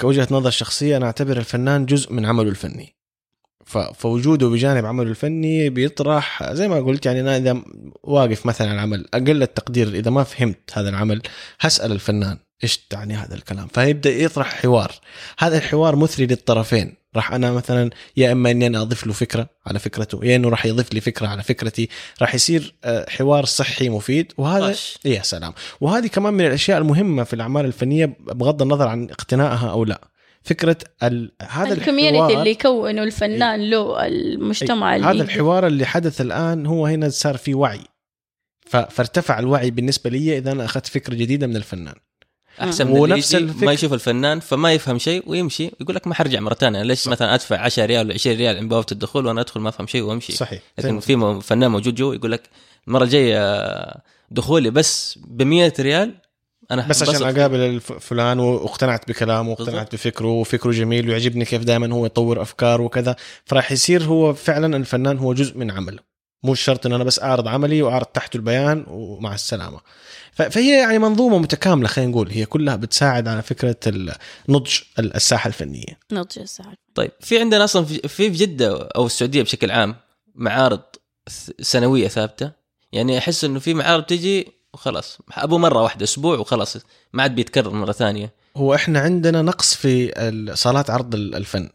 كوجهة 0.01 0.29
نظر 0.31 0.51
شخصية 0.51 0.97
أنا 0.97 1.07
أعتبر 1.07 1.37
الفنان 1.37 1.87
جزء 1.87 2.13
من 2.13 2.27
عمله 2.27 2.49
الفني. 2.49 2.95
فوجوده 3.95 4.49
بجانب 4.49 4.87
عمله 4.87 5.11
الفني 5.11 5.71
بيطرح 5.71 6.53
زي 6.53 6.69
ما 6.69 6.81
قلت 6.81 7.07
يعني 7.07 7.21
أنا 7.21 7.37
إذا 7.37 7.63
واقف 8.03 8.47
مثلا 8.47 8.69
على 8.69 8.75
العمل 8.75 9.07
أقل 9.15 9.43
التقدير 9.43 9.89
إذا 9.89 10.11
ما 10.11 10.25
فهمت 10.25 10.71
هذا 10.73 10.89
العمل 10.89 11.23
هسأل 11.61 11.93
الفنان 11.93 12.39
إيش 12.63 12.79
تعني 12.79 13.15
هذا 13.15 13.35
الكلام؟ 13.35 13.67
فيبدأ 13.67 14.11
يطرح 14.11 14.63
حوار. 14.63 14.93
هذا 15.39 15.59
الحوار 15.59 15.97
مثري 15.97 16.27
للطرفين. 16.27 16.95
راح 17.19 17.33
أنا 17.33 17.53
مثلا 17.53 17.91
يا 18.17 18.33
إما 18.33 18.51
إني 18.51 18.67
أنا 18.67 18.83
أضيف 18.83 19.07
له 19.07 19.13
فكرة 19.13 19.49
على 19.67 19.79
فكرته 19.79 20.25
يا 20.25 20.37
إنه 20.37 20.49
راح 20.49 20.67
يضيف 20.67 20.95
لي 20.95 21.01
فكرة 21.01 21.27
على 21.27 21.43
فكرتي 21.43 21.89
راح 22.23 22.35
يصير 22.35 22.75
آه، 22.85 23.11
حوار 23.11 23.45
صحي 23.45 23.89
مفيد. 23.89 24.33
وهذا 24.39 24.71
طش. 24.73 24.99
يا 25.05 25.23
سلام. 25.23 25.53
وهذه 25.81 26.07
كمان 26.07 26.35
من 26.35 26.47
الأشياء 26.47 26.79
المهمة 26.79 27.25
في 27.25 27.35
الأعمال 27.35 27.65
الفنية 27.65 28.17
بغض 28.21 28.63
النظر 28.63 28.89
عن 28.89 29.11
اقتنائها 29.11 29.71
أو 29.71 29.85
لا. 29.85 30.09
فكرة 30.43 30.77
ال... 31.03 31.33
هذا 31.43 31.73
الكوميونتي 31.73 32.19
الحوار 32.19 32.39
اللي 32.39 32.51
يكونه 32.51 33.03
الفنان 33.03 33.71
له 33.71 34.07
المجتمع 34.07 34.97
اللي 34.97 35.07
هذا 35.07 35.23
الحوار 35.23 35.67
اللي 35.67 35.87
حدث 35.87 36.21
الآن 36.21 36.67
هو 36.67 36.87
هنا 36.87 37.09
صار 37.09 37.37
في 37.37 37.55
وعي. 37.55 37.81
فارتفع 38.67 39.39
الوعي 39.39 39.71
بالنسبة 39.71 40.11
لي 40.11 40.39
إذا 40.39 40.53
أنا 40.53 40.65
أخذت 40.65 40.87
فكرة 40.87 41.15
جديدة 41.15 41.47
من 41.47 41.57
الفنان. 41.57 41.95
أحسن 42.63 42.87
من 42.87 42.93
اللي 42.93 43.15
ونفس 43.15 43.35
الفكر- 43.35 43.67
ما 43.67 43.73
يشوف 43.73 43.93
الفنان 43.93 44.41
فما 44.41 44.73
يفهم 44.73 44.99
شيء 44.99 45.23
ويمشي 45.27 45.71
يقول 45.81 45.97
لك 45.97 46.07
ما 46.07 46.15
حرجع 46.15 46.41
مرة 46.41 46.55
ثانية. 46.55 46.83
ليش 46.83 46.99
صح. 46.99 47.11
مثلا 47.13 47.35
أدفع 47.35 47.59
10 47.61 47.85
ريال 47.85 48.07
ولا 48.07 48.15
20 48.15 48.37
ريال 48.37 48.57
عند 48.57 48.69
بوابه 48.69 48.87
الدخول 48.93 49.27
وأنا 49.27 49.41
أدخل 49.41 49.61
ما 49.61 49.69
أفهم 49.69 49.87
شيء 49.87 50.03
وأمشي؟ 50.03 50.33
صحيح. 50.33 50.63
لكن 50.79 51.01
في 51.01 51.41
فنان 51.43 51.71
موجود 51.71 51.95
جوا 51.95 52.15
يقول 52.15 52.33
لك 52.33 52.43
المرة 52.89 53.05
الجاية 53.05 53.75
دخولي 54.31 54.71
بس 54.71 55.19
ب 55.27 55.43
100 55.43 55.73
ريال 55.81 56.15
أنا 56.71 56.87
بس 56.89 57.03
عشان. 57.09 57.39
أقابل 57.39 57.81
فلان 57.81 58.39
واقتنعت 58.41 59.09
بكلامه 59.09 59.51
واقتنعت. 59.51 59.95
بفكره 59.95 60.29
وفكره 60.29 60.71
جميل 60.73 61.09
ويعجبني 61.09 61.45
كيف 61.45 61.63
دائما 61.65 61.95
هو 61.95 62.07
يطور 62.07 62.43
افكاره 62.43 62.83
وكذا. 62.83 63.17
فراح 63.45 63.73
يصير 63.73 64.03
هو 64.05 64.35
فعلا 64.35 64.77
الفنان 64.77 65.19
هو 65.19 65.35
جزء 65.35 65.59
من 65.59 65.71
عمله. 65.71 65.99
مو 66.43 66.55
شرط 66.55 66.87
إن 66.87 66.93
أنا 66.93 67.05
بس 67.05 67.19
أعرض 67.23 67.49
عملي 67.49 67.83
وأعرض 67.83 68.07
تحته 68.07 68.37
البيان 68.37 68.85
ومع 68.89 69.35
السلامة. 69.35 69.81
فهي 70.33 70.79
يعني 70.81 70.99
منظومة 70.99 71.39
متكاملة 71.39 71.89
خلينا 71.89 72.11
نقول 72.11 72.31
هي 72.31 72.47
كلها 72.47 72.77
بتساعد 72.77 73.29
على 73.29 73.43
فكرة 73.43 73.77
نضج 74.49 74.79
ال- 74.99 75.17
الساحة 75.17 75.49
الفنية. 75.49 75.99
نضج 76.13 76.39
الساعة 76.39 76.73
طيب 76.95 77.11
في 77.21 77.41
عندنا 77.41 77.65
أصلا 77.65 77.85
في 77.85 78.09
في 78.09 78.29
جدة 78.29 78.89
أو 78.97 79.07
السعودية 79.07 79.43
بشكل 79.43 79.71
عام 79.71 79.97
معارض 80.35 80.81
سنوية 81.61 82.09
ثابتة. 82.09 82.53
يعني 82.93 83.19
أحس 83.19 83.45
إنه 83.45 83.59
في 83.59 83.75
معارض 83.75 84.03
تجي 84.03 84.49
وخلاص 84.75 85.19
أبو 85.33 85.59
مرة 85.59 85.83
واحدة 85.83 86.05
أسبوع 86.05 86.39
وخلاص 86.39 86.77
ما 87.13 87.23
عاد 87.23 87.35
بيتكرر 87.35 87.71
مرة 87.71 87.93
ثانية. 87.93 88.35
هو 88.57 88.75
إحنا 88.75 89.01
عندنا 89.01 89.43
نقص 89.43 89.75
في 89.75 90.13
ال- 90.29 90.59
صالات 90.59 90.91
عرض 90.91 91.15
ال- 91.15 91.35
الفن. 91.35 91.71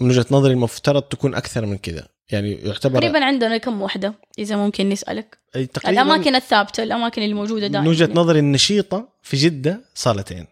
من 0.00 0.08
وجهة 0.10 0.26
نظري 0.30 0.52
المفترض 0.52 1.02
تكون 1.02 1.34
أكثر 1.34 1.66
من 1.66 1.78
كذا. 1.78 2.08
يعني 2.30 2.52
يعتبر 2.52 2.98
تقريبا 3.00 3.24
عندنا 3.24 3.56
كم 3.58 3.82
وحدة 3.82 4.14
إذا 4.38 4.56
ممكن 4.56 4.88
نسألك. 4.88 5.38
أي 5.56 5.66
تقريبا 5.66 6.02
الأماكن 6.02 6.34
الثابتة 6.34 6.82
الأماكن 6.82 7.22
اللي 7.22 7.34
موجودة 7.34 7.66
دائما. 7.66 7.80
من 7.80 7.88
وجهة 7.88 8.08
نظري 8.14 8.38
النشيطة 8.38 9.08
في 9.22 9.36
جدة 9.36 9.80
صالتين. 9.94 10.46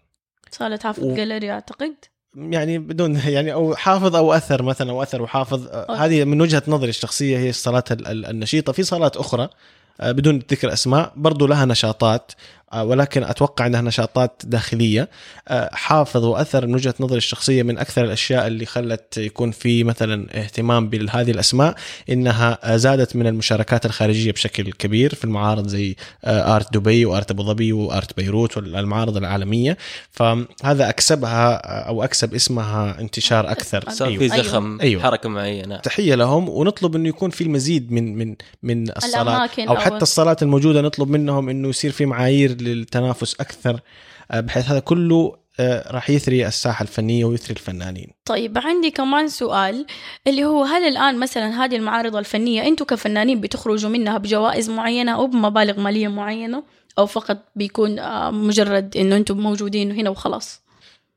صالة 0.50 0.78
حافظ 0.82 1.04
و- 1.04 1.14
جاليري 1.14 1.50
أعتقد؟ 1.50 1.94
يعني 2.36 2.78
بدون 2.78 3.16
يعني 3.26 3.52
أو 3.52 3.74
حافظ 3.74 4.16
أو 4.16 4.32
أثر 4.32 4.62
مثلا 4.62 4.90
أو 4.90 5.02
أثر 5.02 5.22
وحافظ. 5.22 5.66
آه، 5.68 5.96
هذه 5.96 6.24
من 6.24 6.40
وجهة 6.40 6.62
نظري 6.68 6.88
الشخصية 6.90 7.38
هي 7.38 7.50
الصالات 7.50 7.92
ال- 7.92 8.06
ال- 8.06 8.26
النشيطة. 8.26 8.72
في 8.72 8.82
صالات 8.82 9.16
أخرى 9.16 9.48
آه، 10.00 10.12
بدون 10.12 10.38
ذكر 10.50 10.72
أسماء 10.72 11.12
برضو 11.16 11.46
لها 11.46 11.64
نشاطات. 11.64 12.32
ولكن 12.74 13.22
أتوقع 13.24 13.66
إنها 13.66 13.80
نشاطات 13.80 14.42
داخلية 14.44 15.08
آه، 15.48 15.70
حافظ 15.72 16.24
وأثر 16.24 16.66
من 16.66 16.74
وجهة 16.74 16.94
نظري 17.00 17.16
الشخصية 17.18 17.62
من 17.62 17.78
أكثر 17.78 18.04
الأشياء 18.04 18.46
اللي 18.46 18.66
خلت 18.66 19.18
يكون 19.18 19.50
في 19.50 19.84
مثلا 19.84 20.26
اهتمام 20.38 20.88
بهذه 20.88 21.30
الأسماء 21.30 21.74
إنها 22.10 22.58
آه، 22.62 22.76
زادت 22.76 23.16
من 23.16 23.26
المشاركات 23.26 23.86
الخارجية 23.86 24.32
بشكل 24.32 24.72
كبير 24.72 25.14
في 25.14 25.24
المعارض 25.24 25.66
زي 25.68 25.96
آه، 26.24 26.56
آرت 26.56 26.72
دبي 26.74 27.04
وآرت 27.04 27.30
أبو 27.30 27.42
ظبي 27.42 27.72
وآرت 27.72 28.16
بيروت 28.16 28.56
والمعارض 28.56 29.16
العالمية 29.16 29.76
فهذا 30.10 30.88
أكسبها 30.88 31.54
آه، 31.54 31.88
أو 31.88 32.04
أكسب 32.04 32.34
اسمها 32.34 33.00
انتشار 33.00 33.50
أكثر 33.50 33.84
صار 33.90 34.08
أيوة. 34.08 34.18
في. 34.28 34.28
زخم 34.28 34.80
أيوة. 34.80 35.02
حركة 35.02 35.28
معينة 35.28 35.76
تحية 35.76 36.14
لهم 36.14 36.48
ونطلب 36.48 36.96
إنه 36.96 37.08
يكون 37.08 37.30
في 37.30 37.44
المزيد 37.44 37.92
من 37.92 38.18
من 38.18 38.34
من 38.62 38.90
الصالات 38.96 39.14
الأماكن 39.26 39.68
أو 39.68 39.76
أو- 39.76 39.78
حتى 39.78 40.02
الصالات 40.02 40.42
الموجودة 40.42 40.80
نطلب 40.80 41.10
منهم 41.10 41.48
إنه 41.48 41.68
يصير 41.68 41.92
في 41.92 42.06
معايير 42.06 42.52
للتنافس 42.62 43.34
أكثر 43.34 43.80
آه، 44.30 44.40
بحيث 44.40 44.68
هذا 44.68 44.80
كله 44.80 45.36
آه، 45.60 45.92
راح 45.92 46.10
يثري 46.10 46.46
الساحة 46.46 46.82
الفنية 46.82 47.24
ويثري 47.24 47.50
الفنانين. 47.50 48.10
طيب 48.24 48.58
عندي 48.58 48.90
كمان 48.90 49.28
سؤال 49.28 49.86
اللي 50.26 50.44
هو 50.44 50.64
هل 50.64 50.82
الآن 50.82 51.18
مثلا 51.18 51.64
هذه 51.64 51.76
المعارض 51.76 52.16
الفنية 52.16 52.66
أنتم 52.66 52.84
كفنانين 52.84 53.40
بتخرجوا 53.40 53.90
منها 53.90 54.18
بجوائز 54.18 54.70
معينة 54.70 55.14
أو 55.14 55.26
بمبالغ 55.26 55.80
مالية 55.80 56.08
معينة؟ 56.08 56.62
أو 56.98 57.06
فقط 57.06 57.38
بيكون 57.56 57.98
آه، 57.98 58.30
مجرد 58.30 58.96
إنه 58.96 59.16
أنتم 59.16 59.38
موجودين 59.38 59.92
هنا 59.92 60.10
وخلاص؟ 60.10 60.63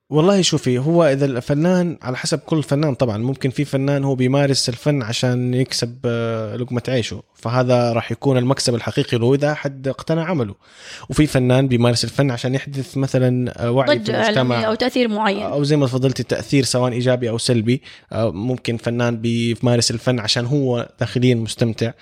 والله 0.10 0.42
شوفي 0.42 0.78
هو 0.80 1.04
إذا 1.04 1.26
الفنان 1.26 1.98
على 2.02 2.18
حسب 2.18 2.40
كل 2.40 2.64
فنان 2.64 2.96
طبعا 2.96 3.18
ممكن 3.18 3.50
في 3.50 3.66
فنان 3.66 4.04
هو 4.04 4.16
بيمارس 4.16 4.70
الفن 4.70 5.02
عشان 5.02 5.54
يكسب 5.54 5.98
آه، 6.06 6.56
لقمة 6.56 6.82
عيشه 6.88 7.24
فهذا 7.36 7.94
راح 7.94 8.12
يكون 8.12 8.38
المكسب 8.38 8.76
الحقيقي 8.76 9.18
له 9.18 9.34
إذا 9.34 9.54
حد 9.54 9.88
اقتنع 9.88 10.24
عمله. 10.24 10.56
وفي 11.10 11.28
فنان 11.28 11.68
بيمارس 11.68 12.04
الفن 12.04 12.32
عشان 12.32 12.56
يحدث 12.56 12.98
مثلا 12.98 13.64
آه، 13.66 13.72
وعي 13.72 14.00
في 14.00 14.12
المجتمع. 14.12 14.68
أو 14.68 14.74
تأثير 14.74 15.08
معين. 15.08 15.44
أو 15.44 15.64
زي 15.64 15.78
ما 15.78 15.86
تفضلتي 15.86 16.24
تأثير 16.24 16.64
سواء 16.64 16.92
إيجابي 16.92 17.30
أو 17.30 17.38
سلبي. 17.38 17.82
آه، 18.12 18.32
ممكن 18.32 18.78
فنان 18.78 19.18
بيمارس 19.18 19.92
الفن 19.92 20.20
عشان 20.20 20.46
هو 20.46 20.90
داخليا 21.00 21.36
مستمتع. 21.36 21.88
آه، 21.88 21.94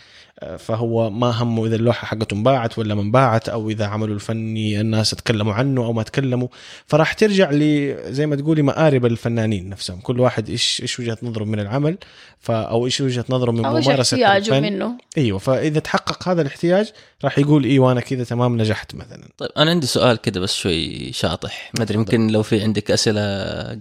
فهو 0.57 1.09
ما 1.09 1.31
همه 1.31 1.65
إذا 1.65 1.75
اللوحة 1.75 2.07
حقته 2.07 2.33
انباعت 2.33 2.79
ولا 2.79 2.95
ما 2.95 3.01
انباعت 3.01 3.49
أو 3.49 3.69
إذا 3.69 3.85
عمله 3.85 4.13
الفني 4.13 4.81
الناس 4.81 5.09
تكلموا 5.09 5.53
عنه 5.53 5.85
أو 5.85 5.93
ما 5.93 6.03
تكلموا. 6.03 6.47
فراح 6.87 7.13
ترجع 7.13 7.51
ل 7.51 7.95
زي 8.13 8.25
ما 8.25 8.35
تقولي 8.35 8.61
مآرب 8.61 9.05
الفنانين 9.05 9.69
نفسهم. 9.69 9.99
كل 9.99 10.19
واحد 10.19 10.49
إيش 10.49 10.81
إيش 10.81 10.99
وجهة 10.99 11.17
نظره 11.23 11.43
من 11.43 11.59
العمل 11.59 11.97
ف 12.39 12.51
أو 12.51 12.85
إيش 12.85 13.01
وجهة 13.01 13.25
نظره 13.29 13.51
من 13.51 13.59
ممارسة 13.59 14.01
احتياجه 14.01 14.57
الفن. 14.57 14.61
منه. 14.61 14.97
أيوه 15.17 15.39
فإذا 15.39 15.79
تحقق 15.79 16.29
هذا 16.29 16.41
الاحتياج 16.41 16.91
راح 17.23 17.39
يقول 17.39 17.63
أيوه 17.63 17.91
أنا 17.91 18.01
كذا 18.01 18.23
تمام 18.23 18.61
نجحت 18.61 18.95
مثلا. 18.95 19.29
طيب 19.37 19.49
أنا 19.57 19.71
عندي 19.71 19.87
سؤال 19.87 20.17
كده 20.17 20.39
بس 20.39 20.55
شوي 20.55 21.11
شاطح. 21.13 21.71
ما 21.77 21.83
أدري 21.83 21.97
يمكن 21.97 22.27
لو 22.27 22.43
في 22.43 22.61
عندك 22.61 22.91
أسئلة 22.91 23.21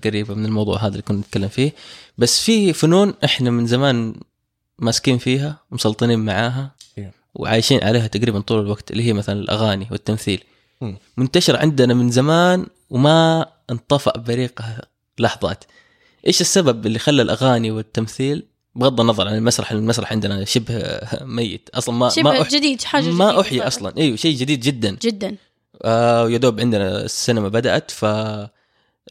قريبة 0.04 0.34
من 0.34 0.44
الموضوع 0.44 0.78
هذا 0.78 0.88
اللي 0.88 1.02
كنا 1.02 1.18
نتكلم 1.18 1.48
فيه. 1.48 1.72
بس 2.18 2.44
في 2.44 2.72
فنون 2.72 3.14
إحنا 3.24 3.50
من 3.50 3.66
زمان 3.66 4.14
ماسكين 4.78 5.18
فيها 5.18 5.58
ومسلطنين 5.70 6.18
معاها 6.18 6.74
إيه. 6.98 7.12
وعايشين 7.34 7.84
عليها 7.84 8.06
تقريبا 8.06 8.40
طول 8.40 8.60
الوقت 8.60 8.90
اللي 8.90 9.02
هي 9.02 9.12
مثلا 9.12 9.40
الأغاني 9.40 9.88
والتمثيل. 9.90 10.44
منتشر 11.16 11.56
عندنا 11.56 11.94
من 11.94 12.10
زمان 12.10 12.66
وما 12.90 13.46
انطفأ 13.70 14.18
بريقها 14.18 14.82
لحظات 15.18 15.64
إيش 16.26 16.40
السبب 16.40 16.86
اللي 16.86 16.98
خلى 16.98 17.22
الأغاني 17.22 17.70
والتمثيل 17.70 18.46
بغض 18.74 19.00
النظر 19.00 19.28
عن 19.28 19.34
المسرح 19.34 19.72
المسرح 19.72 20.12
عندنا 20.12 20.44
شبه 20.44 21.00
ميت 21.36 21.68
أصلا 21.74 21.94
ما 21.94 22.08
شبه 22.08 22.22
ما 22.22 22.42
أح... 22.42 22.48
جديد 22.48 22.82
حاجة 22.82 23.04
ما 23.04 23.10
جديدة 23.10 23.40
أحيي. 23.40 23.66
أصلا 23.66 23.96
إيوه 23.96 24.16
شيء 24.16 24.36
جديد 24.36 24.60
جدا 24.60 24.96
جدا 25.02 25.36
آه 25.82 26.30
يا 26.30 26.38
دوب 26.38 26.60
عندنا 26.60 27.04
السينما 27.04 27.48
بدأت 27.48 27.90
ف 27.90 28.04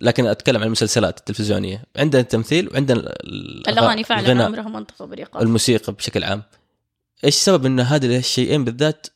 لكن 0.01 0.25
أتكلم 0.25 0.57
عن 0.57 0.65
المسلسلات 0.65 1.19
التلفزيونية. 1.19 1.83
عندنا 1.95 2.21
التمثيل 2.21 2.69
وعندنا 2.69 3.13
الأغاني 3.67 4.03
فعلا 4.03 4.49
ما 4.49 4.77
انطفى 4.77 5.05
بريقها 5.05 5.39
والموسيقى 5.39 5.93
بشكل 5.93 6.23
عام. 6.23 6.43
إيش 7.23 7.35
سبب 7.35 7.65
إن 7.65 7.79
هذه 7.79 8.17
الشيئين 8.17 8.63
بالذات 8.63 9.07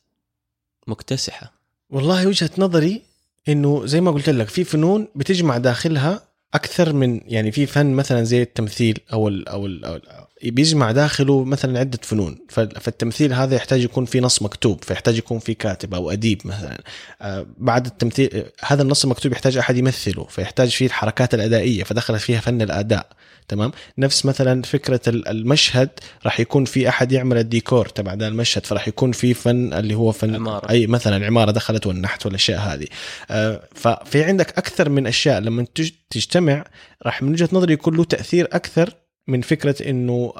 مكتسحة؟ 0.86 1.52
والله 1.90 2.26
وجهة 2.26 2.50
نظري 2.58 3.02
إنه 3.48 3.86
زي 3.86 4.00
ما 4.00 4.10
قلت 4.10 4.30
لك 4.30 4.48
في 4.48 4.64
فنون 4.64 5.08
بتجمع 5.14 5.58
داخلها 5.58 6.28
أكثر 6.54 6.92
من 6.92 7.20
يعني 7.24 7.52
في 7.52 7.66
فن 7.66 7.92
مثلا 7.92 8.24
زي 8.24 8.42
التمثيل 8.42 8.98
أو 9.12 9.28
ال 9.28 9.48
أو, 9.48 9.66
ال 9.66 9.84
أو 9.84 9.94
ال 9.94 10.02
بيجمع 10.42 10.92
داخله 10.92 11.44
مثلا 11.44 11.78
عدة 11.78 11.98
فنون. 12.02 12.38
فالتمثيل 12.48 13.32
هذا 13.32 13.56
يحتاج 13.56 13.82
يكون 13.82 14.04
في 14.04 14.20
نص 14.20 14.42
مكتوب 14.42 14.84
فيحتاج 14.84 15.18
يكون 15.18 15.38
في 15.38 15.54
كاتب 15.54 15.94
أو 15.94 16.10
أديب 16.10 16.40
مثلا. 16.44 16.80
آه، 17.22 17.46
بعد 17.58 17.86
التمثيل 17.86 18.44
هذا 18.64 18.82
النص 18.82 19.04
المكتوب 19.04 19.32
يحتاج 19.32 19.56
أحد 19.56 19.76
يمثله 19.76 20.24
فيحتاج 20.24 20.68
فيه 20.68 20.86
الحركات 20.86 21.34
الأدائية 21.34 21.84
فدخلت 21.84 22.20
فيها 22.20 22.40
فن 22.40 22.62
الأداء 22.62 23.06
تمام؟ 23.48 23.72
نفس 23.98 24.26
مثلا 24.26 24.62
فكرة 24.62 25.00
ال- 25.08 25.28
المشهد 25.28 25.88
راح 26.24 26.40
يكون 26.40 26.64
في 26.64 26.88
أحد 26.88 27.12
يعمل 27.12 27.38
الديكور 27.38 27.88
تبع 27.88 28.14
ذا 28.14 28.28
المشهد 28.28 28.66
فراح 28.66 28.88
يكون 28.88 29.12
في 29.12 29.34
فن 29.34 29.72
اللي 29.72 29.94
هو 29.94 30.12
فن 30.12 30.34
عمارة. 30.34 30.70
أي 30.70 30.86
مثلا 30.86 31.26
عمارة 31.26 31.50
دخلت 31.50 31.86
والنحت 31.86 32.26
والأشياء 32.26 32.60
هذه. 32.60 32.86
آه، 33.30 33.62
ففي 33.74 34.24
عندك 34.24 34.58
أكثر 34.58 34.88
من 34.88 35.06
أشياء 35.06 35.40
لما 35.40 35.66
تج- 35.74 35.90
تجتمع 36.10 36.64
راح 37.06 37.22
من 37.22 37.32
وجهة 37.32 37.48
نظري 37.52 37.72
يكون 37.72 37.96
له 37.96 38.04
تأثير 38.04 38.48
أكثر 38.52 38.94
من 39.28 39.40
فكرة 39.40 39.90
إنه 39.90 40.32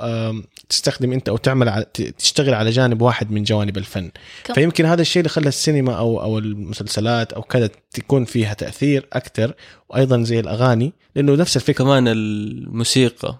تستخدم 0.69 1.13
أنت 1.13 1.29
أو 1.29 1.37
تعمل 1.37 1.69
على 1.69 1.85
تشتغل 2.19 2.55
على 2.55 2.71
جانب 2.71 3.03
واحد 3.03 3.31
من 3.31 3.43
جوانب 3.43 3.79
الفن. 3.79 4.11
كم- 4.45 4.55
فيمكن 4.55 4.85
هذا 4.87 5.03
الشيء 5.03 5.21
اللي 5.21 5.29
خلى 5.29 5.49
السينما 5.49 5.99
أو 5.99 6.23
أو 6.23 6.39
المسلسلات 6.39 7.33
أو 7.33 7.43
كذا 7.43 7.71
تكون 7.91 8.25
فيها 8.25 8.55
تأثير 8.55 9.07
أكثر 9.13 9.55
وأيضا 9.89 10.23
زي 10.23 10.41
الأغاني 10.41 10.93
لأنه 11.17 11.35
نفس 11.35 11.57
الفكرة. 11.57 11.85
كمان 11.85 12.09
الموسيقى 12.09 13.39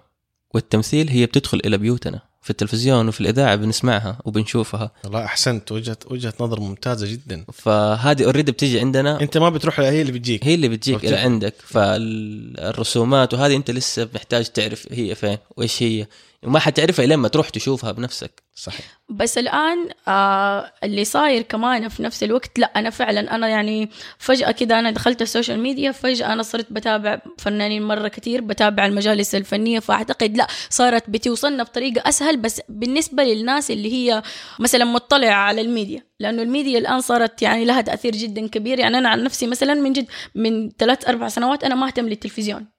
والتمثيل 0.53 1.09
هي 1.09 1.25
بتدخل 1.25 1.61
إلى 1.65 1.77
بيوتنا. 1.77 2.28
في 2.41 2.49
التلفزيون 2.49 3.07
وفي 3.07 3.21
الإذاعة 3.21 3.55
بنسمعها 3.55 4.17
وبنشوفها. 4.25 4.91
والله 5.03 5.25
أحسنت. 5.25 5.71
وجهه 5.71 5.97
وجهه 6.07 6.33
نظر 6.39 6.59
ممتازة 6.59 7.07
جدا. 7.07 7.45
فهذه 7.53 8.25
اوريدي 8.25 8.51
بتيجي 8.51 8.79
عندنا. 8.79 9.21
أنت 9.21 9.37
ما 9.37 9.49
بتروح 9.49 9.79
هي 9.79 10.01
اللي 10.01 10.11
بتجيك. 10.11 10.45
هي 10.45 10.55
اللي 10.55 10.69
بتجيك. 10.69 11.05
إلى 11.05 11.17
عندك. 11.17 11.53
فالرسومات 11.57 13.33
وهذه 13.33 13.55
أنت 13.55 13.71
لسه 13.71 14.09
محتاج 14.15 14.45
تعرف 14.45 14.87
هي 14.91 15.15
فين 15.15 15.37
وإيش 15.57 15.83
هي. 15.83 16.07
وما 16.43 16.59
حتعرفها 16.59 17.05
لما 17.05 17.27
تروح 17.27 17.49
تشوفها 17.49 17.91
بنفسك. 17.91 18.43
صحيح. 18.55 18.99
بس 19.09 19.37
الآن 19.37 19.89
آه 20.07 20.73
اللي 20.83 21.05
صاير 21.05 21.41
كمان 21.41 21.87
في 21.89 22.03
نفس 22.03 22.23
الوقت 22.23 22.59
لا 22.59 22.65
أنا 22.75 22.89
فعلا 22.89 23.35
أنا 23.35 23.47
يعني 23.47 23.89
فجأة 24.17 24.51
كده 24.51 24.79
أنا 24.79 24.91
دخلت 24.91 25.21
ال 25.21 25.26
social 25.26 25.59
media 25.59 25.91
فجأة 25.91 26.33
أنا 26.33 26.43
صرت 26.43 26.73
بتابع 26.73 27.21
فنانين 27.37 27.83
مرة 27.83 28.07
كتير 28.07 28.41
بتابع 28.41 28.85
المجالس 28.85 29.35
الفنيه 29.35 29.79
فأعتقد 29.79 30.37
لا 30.37 30.47
صارت 30.69 31.09
بتوصلنا 31.09 31.63
بطريقة 31.63 32.09
أسهل 32.09 32.37
بس 32.37 32.61
بالنسبة 32.69 33.23
للناس 33.23 33.71
اللي 33.71 33.93
هي 33.93 34.23
مثلا 34.59 34.85
مطلعة 34.85 35.33
على 35.33 35.61
الميديا 35.61 36.03
لأنه 36.19 36.41
الميديا 36.41 36.79
الآن 36.79 37.01
صارت 37.01 37.41
يعني 37.41 37.65
لها 37.65 37.81
تأثير 37.81 38.11
جدا 38.11 38.47
كبير. 38.47 38.79
يعني 38.79 38.97
أنا 38.97 39.09
عن 39.09 39.23
نفسي 39.23 39.47
مثلا 39.47 39.73
من 39.73 39.93
جد 39.93 40.05
من 40.35 40.69
ثلاث 40.69 41.07
أربع 41.07 41.27
سنوات 41.27 41.63
أنا 41.63 41.75
ما 41.75 41.87
أهتم 41.87 42.07
للتلفزيون. 42.09 42.78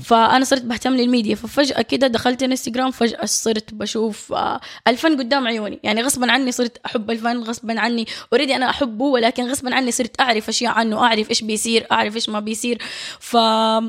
فأنا 0.00 0.44
صرت 0.44 0.62
بهتم 0.62 0.94
للميديا 0.94 1.34
ففجأة 1.34 1.82
كده 1.82 2.06
دخلت 2.06 2.42
انستغرام 2.42 2.90
فجأة 2.90 3.24
صرت 3.24 3.74
بشوف 3.74 4.32
آه، 4.32 4.60
الفن 4.88 5.18
قدام 5.18 5.46
عيوني. 5.46 5.80
يعني 5.82 6.02
غصبا 6.02 6.32
عني 6.32 6.52
صرت 6.52 6.78
أحب 6.86 7.10
الفن 7.10 7.42
غصبا 7.42 7.80
عني 7.80 8.06
already 8.32 8.56
أنا 8.56 8.70
أحبه 8.70 9.04
ولكن 9.04 9.50
غصبا 9.50 9.74
عني 9.74 9.92
صرت 9.92 10.20
أعرف 10.20 10.48
أشياء 10.48 10.72
عنه 10.72 10.98
أعرف 11.04 11.30
إيش 11.30 11.42
بيصير 11.42 11.86
أعرف 11.92 12.14
إيش 12.14 12.28
ما 12.28 12.40
بيصير. 12.40 12.82
ف 13.20 13.36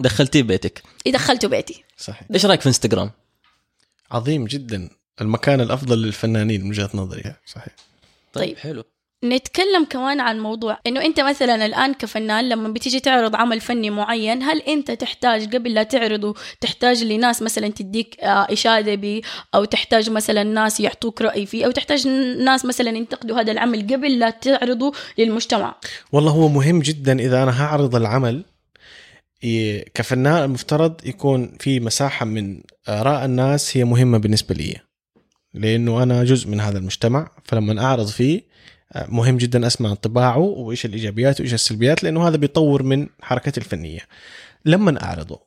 دخلتيه 0.02 0.44
بيتك 0.44 0.84
دخلته 1.08 1.48
بيتي 1.48 1.84
صحيح. 1.98 2.28
إيش 2.34 2.46
رأيك 2.46 2.62
في 2.62 2.68
إنستغرام؟ 2.68 3.12
عظيم 4.12 4.46
جدا. 4.46 4.90
المكان 5.22 5.62
الأفضل 5.62 6.02
للفنانين 6.02 6.64
من 6.64 6.70
وجهة 6.70 6.90
نظري 6.94 7.36
صحيح. 7.46 7.76
طيب. 8.34 8.58
حلو. 8.58 8.84
نتكلم 9.24 9.86
كمان 9.90 10.20
عن 10.20 10.40
موضوع 10.40 10.78
إنه 10.88 11.02
أنت 11.06 11.20
مثلا 11.20 11.66
الآن 11.66 11.94
كفنان 11.94 12.50
لما 12.50 12.70
بتيجي 12.70 13.00
تعرض 13.00 13.36
عمل 13.36 13.62
فني 13.62 13.90
معين 13.90 14.44
هل 14.44 14.60
أنت 14.60 14.92
تحتاج 14.92 15.56
قبل 15.56 15.74
لا 15.74 15.84
تعرضه 15.84 16.36
تحتاج 16.62 17.04
لناس 17.04 17.42
مثلا 17.42 17.68
تديك 17.68 18.20
آه، 18.20 18.48
إشادة 18.54 18.96
به 18.96 19.22
أو 19.56 19.66
تحتاج 19.66 20.10
مثلا 20.10 20.44
ناس 20.44 20.80
يعطوك 20.80 21.22
رأي 21.22 21.46
فيه 21.46 21.66
أو 21.66 21.72
تحتاج 21.72 22.08
ناس 22.40 22.66
مثلا 22.66 22.90
ينتقدوا 22.90 23.42
هذا 23.42 23.52
العمل 23.52 23.82
قبل 23.82 24.20
لا 24.20 24.30
تعرضه 24.30 24.94
للمجتمع؟ 25.18 25.76
والله 26.12 26.32
هو 26.32 26.48
مهم 26.48 26.80
جدا 26.80 27.20
إذا 27.20 27.44
أنا 27.44 27.64
هعرض 27.64 27.96
العمل 27.96 28.44
كفنان 29.94 30.44
المفترض 30.44 31.06
يكون 31.06 31.58
في 31.60 31.80
مساحة 31.80 32.26
من 32.26 32.62
آراء 32.90 33.26
الناس 33.26 33.78
هي 33.78 33.84
مهمة 33.84 34.18
بالنسبة 34.18 34.56
لي 34.56 34.76
لأنه 35.54 36.04
أنا 36.04 36.24
جزء 36.24 36.50
من 36.50 36.60
هذا 36.60 36.78
المجتمع 36.78 37.32
فلما 37.44 37.84
أعرض 37.84 38.08
فيه 38.08 38.53
مهم 38.96 39.38
جدا 39.38 39.68
أسمع 39.68 39.92
انطباعه 39.92 40.38
وإيش 40.38 40.86
الإيجابيات 40.86 41.40
وإيش 41.40 41.54
السلبيات 41.54 42.04
لأنه 42.04 42.28
هذا 42.28 42.38
بيطور 42.38 42.84
من 42.84 43.08
حركتي 43.22 43.60
الفنية. 43.60 44.00
لما 44.66 45.04
أعرضه؟ 45.04 45.40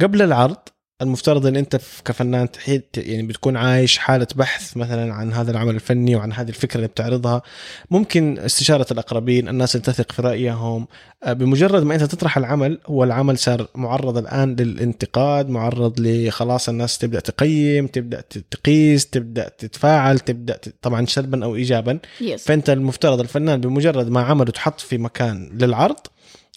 قبل 0.00 0.22
العرض 0.22 0.58
المفترض 1.02 1.46
إن 1.46 1.56
أنت 1.56 1.80
كفنان 2.04 2.48
يعني 2.96 3.22
بتكون 3.22 3.56
عايش 3.56 3.98
حالة 3.98 4.26
بحث 4.36 4.76
مثلا 4.76 5.14
عن 5.14 5.32
هذا 5.32 5.50
العمل 5.50 5.74
الفني 5.74 6.16
وعن 6.16 6.32
هذه 6.32 6.48
الفكرة 6.48 6.76
اللي 6.76 6.88
بتعرضها. 6.88 7.42
ممكن 7.90 8.38
استشارة 8.38 8.86
الأقربين 8.90 9.48
الناس 9.48 9.76
اللي 9.76 9.84
تثق 9.84 10.12
في 10.12 10.22
رأيهم. 10.22 10.86
آه، 11.24 11.32
بمجرد 11.32 11.82
ما 11.82 11.94
أنت 11.94 12.02
تطرح 12.02 12.38
العمل 12.38 12.78
هو 12.86 13.04
العمل 13.04 13.38
صار 13.38 13.66
معرض 13.74 14.18
الآن 14.18 14.56
للانتقاد 14.56 15.48
معرض 15.48 16.00
لخلاص 16.00 16.68
الناس 16.68 16.98
تبدأ 16.98 17.20
تقيم 17.20 17.86
تبدأ 17.86 18.20
تقيس 18.50 19.06
تبدأ 19.06 19.48
تتفاعل 19.48 20.18
تبدأ 20.18 20.58
طبعا 20.82 21.06
سلبا 21.06 21.44
أو 21.44 21.56
ايجابا. 21.56 21.98
يس 22.20 22.44
فأنت 22.44 22.70
المفترض 22.70 23.20
الفنان 23.20 23.60
بمجرد 23.60 24.08
ما 24.08 24.20
عمله 24.20 24.50
تحط 24.50 24.80
في 24.80 24.98
مكان 24.98 25.50
للعرض 25.54 25.96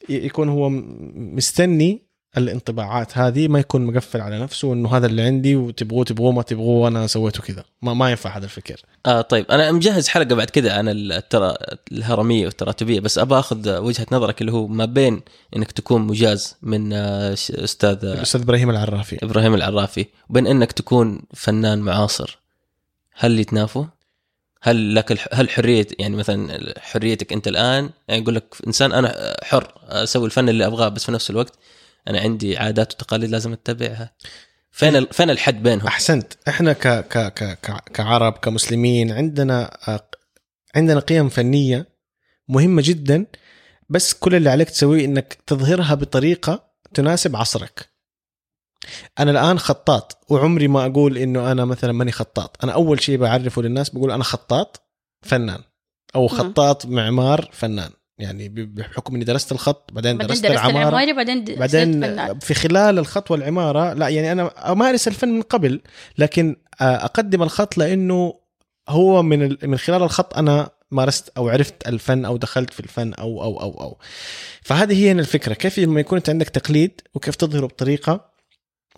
يكون 0.09 0.49
هو 0.49 0.69
مستني 1.15 2.12
الانطباعات 2.37 3.17
هذه 3.17 3.47
ما 3.47 3.59
يكون 3.59 3.85
مقفل 3.85 4.21
على 4.21 4.39
نفسه 4.39 4.73
انه 4.73 4.97
هذا 4.97 5.05
اللي 5.05 5.21
عندي 5.21 5.55
وتبغوه 5.55 6.03
تبغوه 6.05 6.31
ما 6.31 6.41
تبغوه 6.41 6.87
أنا 6.87 7.07
سويته 7.07 7.43
كذا. 7.43 7.63
ما 7.81 7.93
ما 7.93 8.09
ينفع 8.09 8.37
هذا 8.37 8.45
الفكر. 8.45 8.81
آه 9.05 9.21
طيب. 9.21 9.45
أنا 9.51 9.71
مجهز 9.71 10.07
حلقة 10.07 10.35
بعد 10.35 10.49
كذا 10.49 10.73
عن 10.73 10.89
الترا 10.89 11.55
الهرمية 11.91 12.45
والتراتبية 12.45 12.99
بس 12.99 13.17
ابى 13.17 13.39
أخذ 13.39 13.77
وجهة 13.77 14.05
نظرك 14.11 14.41
اللي 14.41 14.51
هو 14.51 14.67
ما 14.67 14.85
بين 14.85 15.21
إنك 15.55 15.71
تكون 15.71 16.01
مجاز 16.01 16.55
من 16.61 16.93
آه، 16.93 17.33
أستاذ 17.33 18.05
آه، 18.05 18.13
الأستاذ 18.13 18.41
إبراهيم 18.41 18.69
العرافي. 18.69 19.17
إبراهيم 19.23 19.53
العرافي 19.53 20.05
وبين 20.29 20.47
إنك 20.47 20.71
تكون 20.71 21.21
فنان 21.33 21.79
معاصر. 21.79 22.39
هل 23.15 23.39
يتنافوا؟ 23.39 23.85
هل 24.61 24.95
لك 24.95 25.11
الح- 25.11 25.27
هل 25.33 25.49
حريه 25.49 25.87
يعني 25.99 26.15
مثلا 26.15 26.73
حريتك 26.79 27.33
أنت 27.33 27.47
الآن 27.47 27.89
يعني 28.07 28.21
يقول 28.21 28.35
لك 28.35 28.55
إنسان 28.67 28.91
أنا 28.91 29.35
حر 29.43 29.71
أسوي 29.87 30.25
الفن 30.25 30.49
اللي 30.49 30.65
أبغاه 30.65 30.89
بس 30.89 31.05
في 31.05 31.11
نفس 31.11 31.29
الوقت 31.29 31.53
أنا 32.07 32.19
عندي 32.19 32.57
عادات 32.57 32.93
وتقاليد 32.93 33.29
لازم 33.29 33.53
أتبعها. 33.53 34.15
فين 34.71 34.95
ال- 34.95 35.13
فين 35.13 35.29
الحد 35.29 35.63
بينهم؟ 35.63 35.87
أحسنت. 35.87 36.33
إحنا 36.47 36.73
ك 36.73 36.87
ك 36.87 37.17
ك 37.33 37.59
ك- 37.61 37.89
كعرب 37.93 38.33
كمسلمين 38.33 39.11
عندنا 39.11 39.77
عندنا 40.75 40.99
قيم 40.99 41.29
فنية 41.29 41.87
مهمة 42.47 42.81
جدا 42.85 43.25
بس 43.89 44.13
كل 44.13 44.35
اللي 44.35 44.49
عليك 44.49 44.69
تسويه 44.69 45.05
إنك 45.05 45.37
تظهرها 45.47 45.95
بطريقة 45.95 46.69
تناسب 46.93 47.35
عصرك. 47.35 47.89
أنا 49.19 49.31
الآن 49.31 49.59
خطاط 49.59 50.17
وعمري 50.29 50.67
ما 50.67 50.85
أقول 50.85 51.17
إنه 51.17 51.51
أنا 51.51 51.65
مثلا 51.65 51.91
ماني 51.91 52.11
خطاط. 52.11 52.63
أنا 52.63 52.71
أول 52.71 53.01
شيء 53.01 53.17
بعرفه 53.17 53.61
للناس 53.61 53.89
بقول 53.89 54.11
أنا 54.11 54.23
خطاط 54.23 54.89
فنان. 55.21 55.63
أو 56.15 56.27
خطاط 56.27 56.85
معمار 56.85 57.49
فنان. 57.53 57.91
يعني 58.17 58.49
بحكم 58.49 59.15
إني 59.15 59.23
درست 59.25 59.51
الخط 59.51 59.93
بعدين, 59.93 60.17
بعدين 60.17 60.27
درست, 60.27 60.43
درست 60.45 60.53
العمارة 60.55 60.79
العمارة 60.89 61.13
بعدين 61.13 61.43
د- 61.43 62.05
بعدين. 62.05 62.39
في 62.39 62.53
خلال 62.53 62.99
الخط 62.99 63.31
والعمارة 63.31 63.93
لا 63.93 64.07
يعني 64.09 64.31
أنا 64.31 64.71
أمارس 64.71 65.07
الفن 65.07 65.29
من 65.29 65.41
قبل 65.41 65.81
لكن 66.17 66.55
آه، 66.81 66.83
أقدم 67.05 67.43
الخط 67.43 67.77
لأنه 67.77 68.33
هو 68.89 69.23
من 69.23 69.43
ال- 69.43 69.57
من 69.63 69.77
خلال 69.77 70.03
الخط 70.03 70.37
أنا 70.37 70.69
مارست 70.91 71.29
أو 71.37 71.49
عرفت 71.49 71.87
الفن 71.87 72.25
أو 72.25 72.37
دخلت 72.37 72.73
في 72.73 72.79
الفن 72.79 73.13
أو 73.13 73.43
أو 73.43 73.61
أو 73.61 73.81
أو 73.81 73.97
فهذه 74.61 74.93
هي 75.05 75.11
الفكرة 75.11 75.53
كيف 75.53 75.79
لما 75.79 75.99
يكون 75.99 76.17
أنت 76.17 76.29
عندك 76.29 76.49
تقليد 76.49 77.01
وكيف 77.13 77.35
تظهره 77.35 77.65
بطريقة 77.65 78.29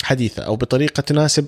حديثة 0.03 0.43
أو 0.43 0.55
بطريقة 0.55 1.01
تناسب 1.01 1.45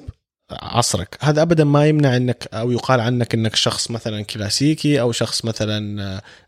عصرك. 0.52 1.18
هذا 1.22 1.42
ابدا 1.42 1.64
ما 1.64 1.88
يمنع 1.88 2.18
إنك 2.18 2.50
أو 2.54 2.72
يقال 2.72 3.00
عنك 3.00 3.34
إنك 3.34 3.56
شخص 3.56 3.92
مثلا 3.92 4.22
كلاسيكي 4.22 5.02
أو 5.02 5.12
شخص 5.12 5.46
مثلا 5.46 6.02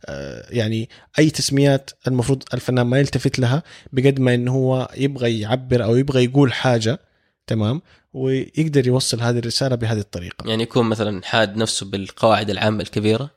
آه، 0.06 0.46
يعني 0.50 0.90
أي 1.20 1.30
تسميات 1.30 1.92
المفروض 2.08 2.44
الفنان 2.54 2.86
ما 2.86 3.00
يلتفت 3.00 3.40
لها 3.40 3.64
بقد 3.94 4.20
ما 4.20 4.34
إنه 4.34 4.52
هو 4.52 4.90
يبغى 4.98 5.40
يعبر 5.40 5.84
أو 5.84 5.96
يبغى 5.96 6.24
يقول 6.24 6.54
حاجة 6.54 7.00
تمام؟ 7.48 7.82
ويقدر 8.14 8.88
يوصل 8.88 9.22
هذه 9.22 9.40
الرسالة 9.40 9.76
بهذه 9.76 10.00
الطريقة. 10.00 10.50
يعني 10.50 10.64
يكون 10.64 10.86
مثلا 10.86 11.22
حاد 11.26 11.58
نفسه 11.58 11.86
بالقواعد 11.86 12.50
العامة 12.50 12.82
الكبيرة؟ 12.82 13.30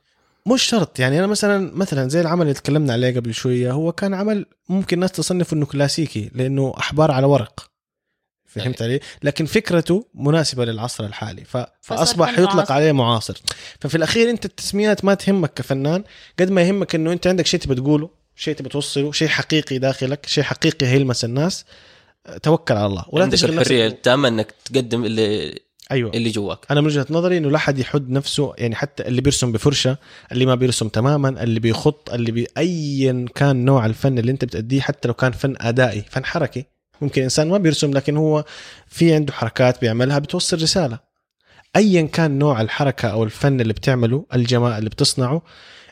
مش 0.46 0.62
شرط. 0.62 0.98
يعني 0.98 1.18
أنا 1.18 1.26
مثلا 1.26 1.76
مثلا 1.76 2.08
زي 2.08 2.20
العمل 2.20 2.42
اللي 2.42 2.54
تكلمنا 2.54 2.92
عليه 2.92 3.16
قبل 3.16 3.34
شوية 3.34 3.72
هو 3.72 3.92
كان 3.92 4.14
عمل 4.14 4.46
ممكن 4.68 4.96
الناس 4.96 5.12
تصنفه 5.12 5.54
إنه 5.54 5.66
كلاسيكي 5.66 6.30
لأنه 6.34 6.74
أحبار 6.78 7.10
على 7.10 7.26
ورق. 7.26 7.71
فهمت 8.60 8.82
علي؟ 8.82 9.00
لكن 9.22 9.46
فكرته 9.46 10.06
مناسبة 10.14 10.64
للعصر 10.64 11.04
الحالي 11.04 11.44
ف... 11.44 11.56
فأصبح 11.80 12.38
يطلق 12.38 12.54
معاصر. 12.54 12.72
عليه 12.74 12.92
معاصر. 12.92 13.42
ففي 13.80 13.94
الأخير 13.94 14.30
أنت 14.30 14.44
التسميات 14.44 15.04
ما 15.04 15.14
تهمك 15.14 15.54
كفنان 15.54 16.04
قد 16.40 16.50
ما 16.50 16.62
يهمك 16.62 16.94
إنه 16.94 17.12
أنت 17.12 17.26
عندك 17.26 17.46
شيء 17.46 17.60
تبي 17.60 17.74
تقوله 17.74 18.10
شيء 18.36 18.54
تبي 18.54 18.68
توصله 18.68 19.12
شيء 19.12 19.28
حقيقي 19.28 19.78
داخلك 19.78 20.26
شيء 20.26 20.44
حقيقي 20.44 20.86
هيلمس 20.86 21.24
الناس 21.24 21.64
توكل 22.42 22.74
على 22.74 22.86
الله. 22.86 23.04
ولا 23.08 23.26
تشغل 23.26 23.58
الحرية 23.58 23.86
التامة 23.86 24.28
إنك 24.28 24.54
تقدم 24.64 25.04
اللي 25.04 25.58
أيوه. 25.90 26.10
اللي 26.14 26.30
جواك. 26.30 26.58
أنا 26.70 26.80
من 26.80 26.86
وجهة 26.86 27.06
نظري 27.10 27.38
إنه 27.38 27.50
لا 27.50 27.58
حد 27.58 27.78
يحد 27.78 28.10
نفسه 28.10 28.54
يعني 28.58 28.74
حتى 28.74 29.02
اللي 29.08 29.20
بيرسم 29.20 29.52
بفرشة 29.52 29.98
اللي 30.32 30.46
ما 30.46 30.54
بيرسم 30.54 30.88
تماما 30.88 31.42
اللي 31.42 31.60
بيخط 31.60 32.10
اللي 32.10 32.32
بي 32.32 32.46
ايا 32.58 33.26
كان 33.34 33.64
نوع 33.64 33.86
الفن 33.86 34.18
اللي 34.18 34.32
أنت 34.32 34.44
بتأديه 34.44 34.80
حتى 34.80 35.08
لو 35.08 35.14
كان 35.14 35.32
فن 35.32 35.54
أدائي 35.60 36.04
فن 36.10 36.24
حركي 36.24 36.64
ممكن 37.02 37.22
إنسان 37.22 37.48
ما 37.48 37.58
بيرسم 37.58 37.90
لكن 37.90 38.16
هو 38.16 38.44
في 38.86 39.14
عنده 39.14 39.32
حركات 39.32 39.80
بيعملها 39.80 40.18
بتوصل 40.18 40.62
رسالة. 40.62 40.98
ايا 41.76 42.02
كان 42.02 42.38
نوع 42.38 42.60
الحركة 42.60 43.08
أو 43.08 43.24
الفن 43.24 43.60
اللي 43.60 43.72
بتعمله 43.72 44.26
الجمال 44.34 44.72
اللي 44.72 44.90
بتصنعه 44.90 45.42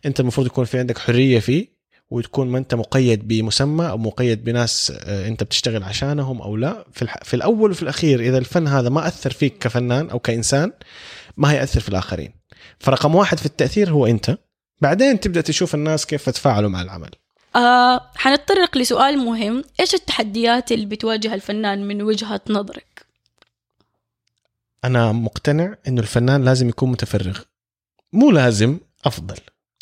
أنت 0.07 0.21
المفروض 0.21 0.47
يكون 0.47 0.65
في 0.65 0.79
عندك 0.79 0.99
حرية 0.99 1.39
فيه 1.39 1.81
وتكون 2.11 2.49
ما 2.49 2.59
أنت 2.59 2.75
مقيد 2.75 3.29
بمسمى 3.29 3.89
أو 3.89 3.99
مقيد 3.99 4.45
بناس 4.45 4.93
آه، 5.05 5.29
أنت 5.29 5.43
بتشتغل 5.43 5.83
عشانهم 5.83 6.43
أو 6.43 6.57
لا. 6.57 6.85
في, 6.93 7.03
الح... 7.03 7.19
في 7.25 7.35
الأول 7.35 7.71
وفي 7.71 7.83
الأخير 7.83 8.21
إذا 8.21 8.39
الفن 8.39 8.67
هذا 8.67 8.89
ما 8.89 9.07
أثر 9.07 9.31
فيك 9.31 9.59
كفنان 9.59 10.11
أو 10.11 10.19
كإنسان 10.19 10.73
ما 11.37 11.53
هيأثر 11.53 11.81
في 11.81 11.89
الآخرين. 11.89 12.33
فرقم 12.79 13.15
واحد 13.15 13.39
في 13.39 13.47
التأثير 13.47 13.91
هو 13.91 14.07
أنت. 14.07 14.39
بعدين 14.81 15.21
تبدأ 15.21 15.41
تشوف 15.41 15.75
الناس 15.75 16.07
كيف 16.07 16.31
تفاعلوا 16.31 16.71
مع 16.71 16.83
العمل. 16.83 17.11
آه 17.57 18.11
حنتطرق 18.17 18.79
لسؤال 18.79 19.19
مهم. 19.19 19.65
إيش 19.81 19.95
التحديات 19.95 20.73
اللي 20.73 20.87
بتواجه 20.87 21.35
الفنان 21.35 21.89
من 21.89 22.03
وجهة 22.03 22.41
نظرك؟ 22.49 23.07
أنا 24.85 25.13
مقتنع 25.13 25.77
إنه 25.89 26.01
الفنان 26.01 26.45
لازم 26.45 26.69
يكون 26.69 26.91
متفرغ. 26.91 27.41
مو 28.13 28.31
لازم 28.31 28.79
أفضل. 29.05 29.37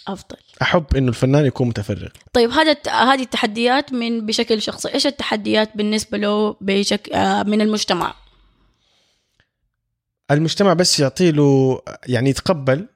أفضل. 0.08 0.36
أحب 0.62 0.96
إنه 0.96 1.08
الفنان 1.08 1.46
يكون 1.46 1.68
متفرغ. 1.68 2.08
طيب 2.32 2.50
هذا 2.50 2.76
هذه 2.88 3.22
التحديات 3.22 3.92
من 3.92 4.26
بشكل 4.26 4.62
شخصي. 4.62 4.94
إيش 4.94 5.06
التحديات 5.06 5.76
بالنسبة 5.76 6.18
له 6.18 6.56
بشكل 6.60 7.12
آه 7.12 7.42
من 7.42 7.60
المجتمع؟ 7.60 8.14
المجتمع 10.30 10.72
بس 10.72 11.00
يعطي 11.00 11.32
له 11.32 11.82
يعني 12.06 12.30
يتقبل 12.30 12.86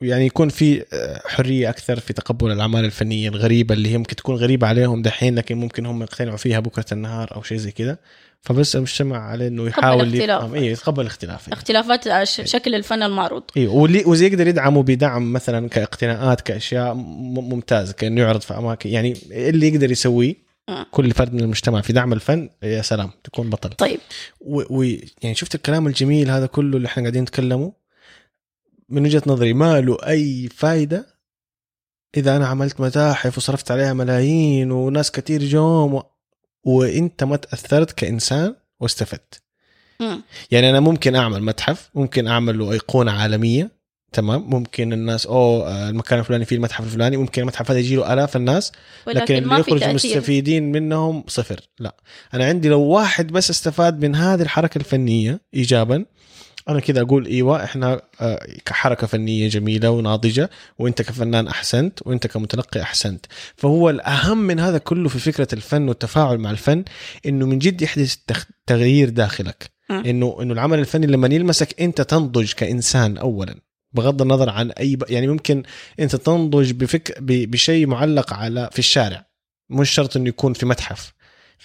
يعني 0.00 0.26
يكون 0.26 0.48
في 0.48 0.84
آه، 0.92 1.22
حرية 1.26 1.70
أكثر 1.70 2.00
في 2.00 2.12
تقبل 2.12 2.52
الأعمال 2.52 2.84
الفنية 2.84 3.28
الغريبة 3.28 3.74
اللي 3.74 3.88
هي 3.88 3.98
ممكن 3.98 4.16
تكون 4.16 4.36
غريبة 4.36 4.66
عليهم 4.66 5.02
دحين 5.02 5.34
لكن 5.34 5.56
ممكن 5.56 5.86
هم 5.86 6.02
يقتنعوا 6.02 6.36
فيها 6.36 6.60
بكرة 6.60 6.86
النهار 6.92 7.34
أو 7.34 7.42
شيء 7.42 7.58
زي 7.58 7.70
كذا 7.70 7.98
فبس 8.42 8.76
المجتمع 8.76 9.18
عليه 9.18 9.48
إنه 9.48 9.66
يحاول. 9.66 10.14
يفهم 10.14 10.54
إيه 10.54 10.72
يتقبل 10.72 11.02
الاختلاف 11.02 11.48
إيه. 11.48 11.54
اختلافات 11.54 12.06
آه، 12.06 12.24
شكل 12.24 12.74
الفن 12.74 13.02
المعروض 13.02 13.42
أيوه 13.56 13.74
واللي 13.74 14.04
وزي 14.06 14.26
يقدر 14.26 14.46
يدعمه 14.46 14.82
بدعم 14.82 15.32
مثلا 15.32 15.68
كاقتناءات 15.68 16.40
كأشياء 16.40 16.94
ممتازة 16.94 17.92
كأنه 17.92 18.20
يعرض 18.20 18.40
في 18.40 18.54
أماكن 18.54 18.90
يعني 18.90 19.16
اللي 19.30 19.68
يقدر 19.68 19.90
يسويه 19.90 20.46
مم. 20.68 20.86
كل 20.90 21.10
فرد 21.10 21.34
من 21.34 21.40
المجتمع 21.40 21.80
في 21.80 21.92
دعم 21.92 22.12
الفن 22.12 22.50
يا 22.62 22.82
سلام 22.82 23.10
تكون 23.24 23.50
بطل 23.50 23.70
طيب 23.70 24.00
و... 24.40 24.62
و... 24.70 24.82
يعني 25.22 25.34
شفت 25.34 25.54
الكلام 25.54 25.86
الجميل 25.86 26.30
هذا 26.30 26.46
كله 26.46 26.76
اللي 26.76 26.86
إحنا 26.86 27.02
قاعدين 27.02 27.22
نتكلمه 27.22 27.72
من 28.88 29.04
وجهة 29.04 29.22
نظري 29.26 29.52
ما 29.52 29.80
له 29.80 29.98
أي 30.06 30.48
فايدة 30.48 31.06
إذا 32.16 32.36
أنا 32.36 32.46
عملت 32.46 32.80
متاحف 32.80 33.38
وصرفت 33.38 33.70
عليها 33.70 33.92
ملايين 33.92 34.70
وناس 34.70 35.10
كتير 35.10 35.44
جوم 35.44 35.94
و... 35.94 36.02
وإنت 36.64 37.24
ما 37.24 37.36
تأثرت 37.36 37.92
كإنسان 37.92 38.54
واستفدت. 38.80 39.42
يعني 40.50 40.70
أنا 40.70 40.80
ممكن 40.80 41.14
أعمل 41.14 41.42
متحف 41.42 41.90
ممكن 41.94 42.26
أعمل 42.26 42.58
له 42.58 42.72
أيقونة 42.72 43.12
عالمية 43.12 43.76
تمام؟ 44.12 44.50
ممكن 44.50 44.92
الناس 44.92 45.26
آه، 45.26 45.88
المكان 45.90 46.18
الفلاني 46.18 46.44
فيه 46.44 46.56
المتحف 46.56 46.84
الفلاني 46.84 47.16
ممكن 47.16 47.42
المتحف 47.42 47.70
هذا 47.70 47.78
يجي 47.78 47.96
له 47.96 48.12
آلاف 48.12 48.36
الناس 48.36 48.72
لكن 49.06 49.18
ولكن 49.18 49.36
اللي 49.36 49.60
يخرج 49.60 49.84
مستفيدين 49.84 50.72
منهم 50.72 51.24
صفر 51.28 51.60
لا. 51.78 51.96
أنا 52.34 52.44
عندي 52.44 52.68
لو 52.68 52.80
واحد 52.80 53.26
بس 53.26 53.50
استفاد 53.50 54.04
من 54.04 54.14
هذه 54.14 54.42
الحركة 54.42 54.78
الفنية 54.78 55.40
ايجابا 55.54 56.04
أنا 56.68 56.80
كذا 56.80 57.00
أقول 57.00 57.26
إيوه 57.26 57.64
إحنا 57.64 58.00
آه، 58.20 58.46
كحركة 58.64 59.06
فنية 59.06 59.48
جميلة 59.48 59.90
وناضجة 59.90 60.50
وأنت 60.78 61.02
كفنان 61.02 61.48
أحسنت 61.48 62.06
وأنت 62.06 62.26
كمتلقي 62.26 62.82
أحسنت. 62.82 63.26
فهو 63.56 63.90
الأهم 63.90 64.38
من 64.38 64.60
هذا 64.60 64.78
كله 64.78 65.08
في 65.08 65.18
فكرة 65.18 65.48
الفن 65.52 65.88
والتفاعل 65.88 66.38
مع 66.38 66.50
الفن 66.50 66.84
إنه 67.26 67.46
من 67.46 67.58
جد 67.58 67.82
يحدث 67.82 68.16
تغيير 68.66 69.08
داخلك. 69.08 69.70
إنه 69.90 70.36
إنه 70.42 70.52
العمل 70.52 70.78
الفني 70.78 71.06
لما 71.06 71.34
يلمسك 71.34 71.80
أنت 71.80 72.00
تنضج 72.00 72.52
كإنسان 72.52 73.18
اولا 73.18 73.54
بغض 73.92 74.22
النظر 74.22 74.50
عن 74.50 74.70
أي 74.70 74.96
ب... 74.96 75.04
يعني 75.08 75.26
ممكن 75.26 75.62
أنت 76.00 76.16
تنضج 76.16 76.72
بفك... 76.72 77.20
ب... 77.20 77.50
بشيء 77.50 77.86
معلق 77.86 78.32
على 78.32 78.68
في 78.72 78.78
الشارع. 78.78 79.26
مش 79.70 79.90
شرط 79.90 80.16
إنه 80.16 80.28
يكون 80.28 80.52
في 80.52 80.66
متحف. 80.66 81.12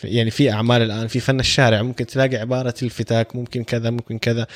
يعني 0.04 0.32
في 0.32 0.52
أعمال 0.52 0.82
الآن 0.82 1.08
في 1.08 1.20
فن 1.20 1.40
الشارع 1.40 1.82
ممكن 1.82 2.06
تلاقي 2.06 2.36
عبارة 2.36 2.74
الفتاك 2.84 3.36
ممكن 3.36 3.64
كذا 3.64 3.90
ممكن 3.90 4.18
كذا. 4.18 4.48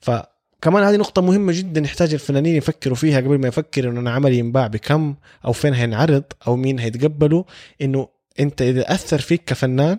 فكمان 0.00 0.82
هذه 0.82 0.96
نقطة 0.96 1.22
مهمة 1.22 1.52
جدا 1.52 1.80
يحتاج 1.80 2.12
الفنانين 2.12 2.56
يفكروا 2.56 2.96
فيها 2.96 3.20
قبل 3.20 3.38
ما 3.38 3.48
يفكر 3.48 3.88
إنه 3.88 4.00
أنا 4.00 4.10
عملي 4.10 4.38
ينباع 4.38 4.66
بكم 4.66 5.14
أو 5.44 5.52
فين 5.52 5.74
هينعرض 5.74 6.24
أو 6.46 6.56
مين 6.56 6.78
هيتقبله. 6.78 7.44
إنه 7.82 8.08
أنت 8.40 8.62
إذا 8.62 8.94
أثر 8.94 9.18
فيك 9.18 9.44
كفنان 9.44 9.98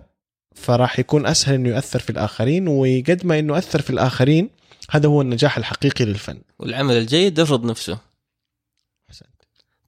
فراح 0.56 1.00
يكون 1.00 1.26
أسهل 1.26 1.56
إنه 1.56 1.70
ياثر 1.70 2.00
في 2.00 2.10
الآخرين 2.10 2.68
وقد 2.68 3.26
ما 3.26 3.40
إنه 3.40 3.58
أثر 3.58 3.82
في 3.82 3.90
الآخرين 3.90 4.50
هذا 4.90 5.08
هو 5.08 5.22
النجاح 5.22 5.58
الحقيقي 5.58 6.06
للفن. 6.06 6.42
والعمل 6.60 6.98
الجيد 6.98 7.40
يفرض 7.40 7.66
نفسه. 7.66 8.12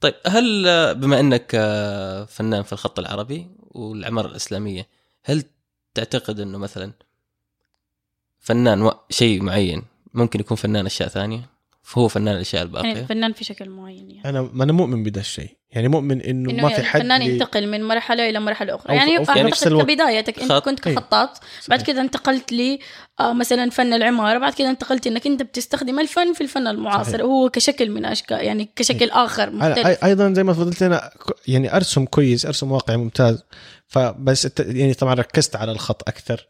طيب 0.04 0.14
هل 0.28 0.66
بما 0.96 1.20
إنك 1.20 1.52
فنان 2.30 2.64
في 2.64 2.74
الخط 2.74 3.00
العربي 3.00 3.48
والعمارة 3.74 4.28
الإسلامية 4.28 4.88
هل 5.24 5.44
تعتقد 5.94 6.40
إنه 6.40 6.58
مثلا 6.58 6.94
فنان 8.40 8.92
شيء 9.10 9.44
معين 9.44 9.84
ممكن 10.14 10.40
يكون 10.40 10.58
فنان 10.58 10.86
أشياء 10.86 11.10
ثانية؟ 11.10 11.50
فهو 11.84 12.08
فنان 12.08 12.36
الأشياء 12.36 12.66
يعني 12.66 12.78
الباقيه 12.92 13.06
فنان 13.06 13.34
في 13.34 13.44
شكل 13.44 13.70
معين 13.70 14.12
يعني 14.12 14.30
أنا 14.30 14.50
ما 14.54 14.64
أنا 14.64 14.74
مؤمن 14.74 15.04
بدا 15.04 15.22
الشيء 15.22 15.50
يعني 15.72 15.88
مؤمن 15.88 16.22
إنه 16.22 16.52
إنه 16.52 16.64
ما 16.64 16.70
في 16.70 16.84
حد 16.84 17.00
الفنان 17.00 17.20
بي- 17.20 17.26
ينتقل 17.34 17.68
من 17.68 17.84
مرحلة 17.84 18.30
إلى 18.30 18.40
مرحلة 18.40 18.76
أخرى 18.76 18.88
أو- 18.94 18.98
يعني 18.98 19.18
أو 19.18 19.24
في 19.24 19.30
اعتقد 19.30 19.46
نفس 19.46 19.68
الوقت. 19.68 19.86
كبدايتك 19.86 20.40
انت 20.40 20.52
خط. 20.52 20.66
كنت. 20.66 20.80
كخطاط 20.80 21.30
بعد 21.70 21.80
صحيح. 21.80 21.82
كذا 21.82 22.02
انتقلت 22.02 22.52
لي 22.52 22.80
آه 23.20 23.34
مثلا 23.34 23.70
فن 23.70 23.94
العمارة 23.94 24.38
بعد 24.40 24.54
كذا 24.54 24.70
انتقلت 24.70 25.08
إنك 25.08 25.28
أنت 25.28 25.42
بتستخدم 25.42 26.00
الفن 26.00 26.34
في 26.34 26.42
الفن 26.42 26.68
المعاصر 26.68 27.12
صحيح. 27.12 27.22
وهو 27.26 27.50
كشكل 27.50 27.90
من 27.90 28.06
أشكال 28.06 28.38
يعني 28.46 28.70
كشكل 28.76 29.10
آخر 29.10 29.48
أنا 29.48 29.70
مختلف 29.70 29.88
أي- 30.00 30.04
أيضا 30.04 30.34
زي 30.34 30.44
ما 30.44 30.54
تفضلت 30.54 30.84
أنا 30.84 31.12
يعني 31.48 31.76
أرسم 31.76 32.06
كويس 32.06 32.46
أرسم 32.46 32.72
واقعي 32.72 32.98
ممتاز 32.98 33.44
فبس 33.88 34.48
يعني 34.60 34.94
طبعا 34.94 35.14
ركزت 35.14 35.56
على 35.56 35.72
الخط 35.72 36.10
أكثر 36.10 36.48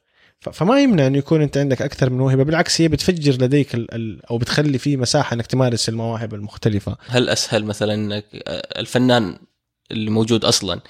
فما 0.52 0.80
يمنع 0.80 1.08
انه 1.08 1.18
يكون 1.18 1.42
أنت 1.42 1.58
عندك 1.58 1.82
أكثر 1.82 2.10
من 2.10 2.18
موهبه 2.18 2.44
بالعكس 2.44 2.82
هي 2.82 2.88
بتفجر 2.88 3.34
لديك 3.34 3.76
ال 3.76 3.94
ال 3.94 4.26
أو 4.26 4.38
بتخلي 4.38 4.78
فيه 4.78 4.98
مساحة 4.98 5.34
إنك 5.34 5.46
تمارس 5.46 5.90
المواهب 5.90 6.34
المختلفة. 6.34 6.98
هل 7.08 7.30
أسهل 7.30 7.66
مثلا 7.66 7.94
إنك 7.94 8.26
آه، 8.48 8.80
الفنان 8.80 9.38
اللي 9.92 10.12
موجود 10.12 10.46
أصلا. 10.46 10.82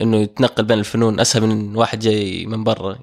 إنه 0.00 0.16
يتنقل 0.16 0.64
بين 0.64 0.78
الفنون 0.78 1.20
أسهل 1.20 1.46
من 1.46 1.76
واحد 1.76 1.98
جاي 1.98 2.46
من 2.46 2.64
برا 2.64 2.98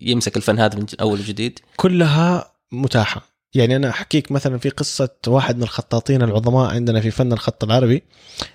يمسك 0.00 0.36
الفن 0.36 0.58
هذا 0.58 0.78
من 0.78 0.86
أول 1.00 1.20
وجديد؟ 1.20 1.58
كلها 1.76 2.52
متاحة. 2.72 3.31
يعني 3.54 3.76
أنا 3.76 3.90
احكيك 3.90 4.32
مثلا 4.32 4.58
في 4.58 4.68
قصة 4.68 5.10
واحد 5.26 5.56
من 5.56 5.62
الخطاطين 5.62 6.22
العظماء 6.22 6.70
عندنا 6.74 7.00
في 7.00 7.10
فن 7.10 7.32
الخط 7.32 7.64
العربي 7.64 8.02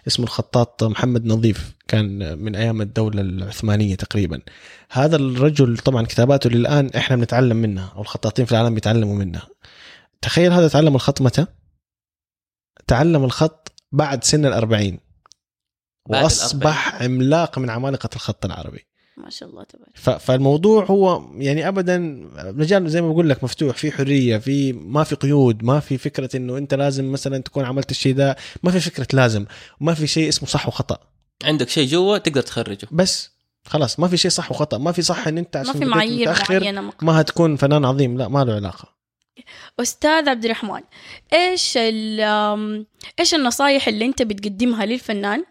اسمه 0.07 0.25
الخطاط 0.25 0.83
محمد 0.83 1.25
نظيف 1.25 1.75
كان 1.87 2.37
من 2.39 2.55
أيام 2.55 2.81
الدولة 2.81 3.21
العثمانية 3.21 3.95
تقريبا. 3.95 4.41
هذا 4.89 5.15
الرجل 5.15 5.77
طبعا 5.77 6.05
كتاباته 6.05 6.49
للآن 6.49 6.89
إحنا 6.95 7.15
بنتعلم 7.15 7.57
منها 7.57 7.93
أو 7.95 8.01
الخطاطين 8.01 8.45
في 8.45 8.51
العالم 8.51 8.75
بيتعلموا 8.75 9.15
منها. 9.15 9.47
تخيل 10.21 10.53
هذا 10.53 10.67
تعلم 10.67 10.95
الخط 10.95 11.21
متى؟ 11.21 11.45
تعلم 12.87 13.23
الخط 13.23 13.71
بعد 13.91 14.23
سن 14.23 14.45
الأربعين. 14.45 14.99
الأربعين. 16.41 16.77
عملاق 17.01 17.59
من 17.59 17.69
عمالقة 17.69 18.09
الخط 18.15 18.45
العربي. 18.45 18.87
ما 19.17 19.29
شاء 19.29 19.49
الله 19.49 19.63
تبارك. 19.63 19.89
ف- 19.93 20.09
فالموضوع 20.09 20.85
هو 20.85 21.21
يعني 21.37 21.67
ابدا 21.67 21.97
مجال 22.35 22.89
زي 22.89 23.01
ما 23.01 23.09
بقول 23.11 23.29
لك 23.29 23.43
مفتوح 23.43 23.77
في 23.77 23.91
حرية 23.91 24.37
في 24.37 24.73
ما 24.73 25.03
في 25.03 25.15
قيود 25.15 25.63
ما 25.63 25.79
في 25.79 25.97
فكرة 25.97 26.37
إنه 26.37 26.57
أنت 26.57 26.73
لازم 26.73 27.11
مثلا 27.11 27.37
تكون 27.37 27.65
عملت 27.65 27.91
الشيء 27.91 28.13
ده 28.15 28.35
ما 28.63 28.71
في 28.71 28.79
فكرة 28.79 29.07
لازم 29.13 29.45
ما 29.81 29.93
في 29.93 30.07
شيء 30.07 30.29
اسمه 30.29 30.49
صح 30.49 30.67
وخطأ. 30.67 30.97
عندك 31.43 31.69
شيء 31.69 31.87
جوا 31.87 32.17
تقدر 32.17 32.41
تخرجه. 32.41 32.87
بس 32.91 33.29
خلاص 33.65 33.99
ما 33.99 34.07
في 34.07 34.17
شيء 34.17 34.31
صح 34.31 34.51
وخطأ 34.51 34.77
ما 34.77 34.91
في 34.91 35.01
صح 35.01 35.27
إن 35.27 35.37
أنت 35.37 35.57
ما 35.57 35.61
عشان 35.61 35.73
في 35.73 35.79
بديت 35.79 35.89
معايير 35.89 36.29
معينة 36.49 36.91
ما 37.01 37.21
هتكون 37.21 37.55
فنان 37.55 37.85
عظيم 37.85 38.17
لا 38.17 38.27
ما 38.27 38.43
له 38.43 38.53
علاقة. 38.53 38.97
أستاذ 39.79 40.29
عبد 40.29 40.45
الرحمن 40.45 40.81
إيش 41.33 41.77
إيش 43.19 43.33
النصايح 43.33 43.87
اللي 43.87 44.05
أنت 44.05 44.21
بتقدمها 44.21 44.85
للفنان 44.85 45.43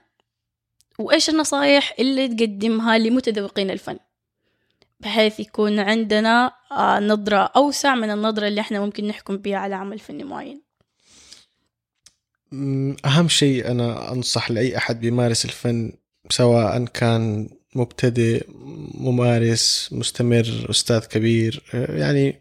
وإيش 0.99 1.31
النصايح 1.31 1.95
اللي 1.99 2.29
تقدمها 2.29 2.99
لمتذوقين 2.99 3.71
الفن؟ 3.71 3.99
بحيث 5.01 5.41
يكون 5.41 5.79
عندنا 5.79 6.53
آه، 6.73 7.01
نظرة 7.01 7.53
أوسع 7.57 7.95
من 7.95 8.11
النظرة 8.11 8.49
اللي 8.49 8.61
إحنا 8.61 8.81
ممكن 8.81 9.07
نحكم 9.07 9.37
بها 9.37 9.57
على 9.57 9.75
عمل 9.75 9.99
فني 9.99 10.25
معين. 10.25 10.63
م، 12.53 12.95
أهم 13.05 13.29
شيء 13.29 13.71
أنا 13.71 14.13
أنصح 14.13 14.51
لأي 14.51 14.77
أحد 14.77 15.01
بيمارس 15.01 15.45
الفن 15.45 15.93
سواء 16.31 16.85
كان 16.85 17.49
مبتدئ 17.75 18.45
ممارس 18.95 19.89
مستمر 19.93 20.67
أستاذ 20.71 20.99
كبير 21.07 21.63
أه، 21.75 21.97
يعني 21.97 22.41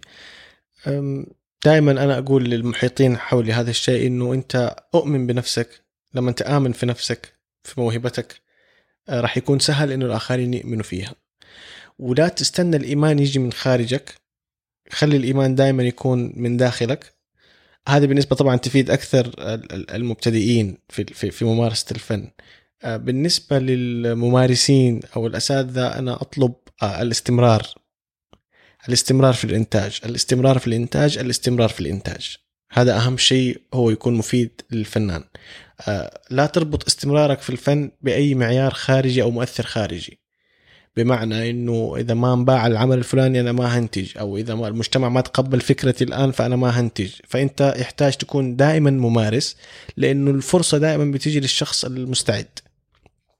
دائما 1.66 1.92
أنا 1.92 2.18
أقول 2.18 2.44
للمحيطين 2.44 3.18
حولي 3.18 3.54
هذا 3.54 3.70
الشيء 3.70 4.08
إنه 4.08 4.34
أنت 4.34 4.76
أؤمن 4.96 5.28
بنفسك 5.28 5.84
لما 6.14 6.30
أنت 6.30 6.42
آمن 6.42 6.72
في 6.72 6.86
نفسك. 6.86 7.35
في 7.66 7.82
موهبتك 7.82 8.42
أه، 9.10 9.22
راح 9.22 9.38
يكون 9.38 9.60
سهل 9.60 9.92
إنه 9.92 10.06
الآخرين 10.06 10.54
يؤمنوا 10.54 10.84
فيها 10.84 11.16
ولا 12.00 12.28
تستنى 12.28 12.78
الإيمان 12.78 13.20
يجي 13.20 13.40
من 13.40 13.54
خارجك 13.54 14.14
خلي 14.92 15.18
الإيمان 15.18 15.56
دائما 15.56 15.84
يكون 15.84 16.34
من 16.36 16.58
داخلك 16.58 17.14
هذه 17.88 18.06
بالنسبة 18.06 18.36
طبعا 18.36 18.56
تفيد 18.56 18.90
ال- 19.74 19.92
المبتدئين 19.92 20.78
في 20.90 21.04
في 21.32 21.46
ممارسة 21.46 21.86
الفن. 21.92 22.32
آه، 22.84 22.98
بالنسبة 22.98 23.60
للممارسين 23.60 25.00
أو 25.16 25.28
الأساتذة 25.28 25.88
أنا 26.00 26.14
أطلب 26.22 26.54
آه، 26.84 27.02
الاستمرار. 27.02 27.68
الاستمرار 28.88 29.34
في 29.34 29.44
الإنتاج، 29.44 30.00
الاستمرار 30.06 30.60
في 30.60 30.68
الإنتاج، 30.68 31.18
الاستمرار 31.18 31.70
في 31.70 31.80
الإنتاج. 31.80 32.38
هذا 32.72 32.98
أهم 32.98 33.18
شيء 33.18 33.62
هو 33.74 33.90
يكون 33.90 34.14
مفيد 34.14 34.62
للفنان. 34.72 35.24
آه، 35.88 36.20
لا 36.30 36.46
تربط 36.46 36.86
استمرارك 36.88 37.40
في 37.40 37.50
الفن 37.50 37.92
بأي 38.02 38.36
معيار 38.36 38.74
خارجي 38.74 39.22
أو 39.22 39.32
مؤثر 39.32 39.64
خارجي. 39.66 40.20
بمعنى 40.98 41.50
إنه 41.50 41.96
إذا 41.98 42.14
ما 42.14 42.34
انباع 42.34 42.68
العمل 42.68 42.98
الفلاني 42.98 43.40
أنا 43.40 43.52
ما 43.52 43.80
هنتج 43.80 44.18
أو 44.18 44.38
إذا 44.38 44.56
ما 44.56 44.68
المجتمع 44.68 45.10
ما 45.10 45.22
تقبل 45.22 45.62
فكرتي 45.62 46.04
الآن 46.04 46.32
فأنا 46.32 46.56
ما 46.56 46.70
هنتج 46.70 47.12
فأنت 47.28 47.74
يحتاج 47.78 48.14
تكون 48.14 48.56
دائما 48.56 48.92
ممارس 48.92 49.58
لأنه 49.98 50.32
الفرصة 50.32 50.78
دائما 50.78 51.12
بتيجي 51.12 51.40
للشخص 51.40 51.86
المستعد 51.86 52.48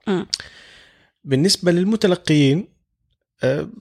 مم. 0.08 0.28
بالنسبة 1.24 1.72
للمتلقيين 1.72 2.68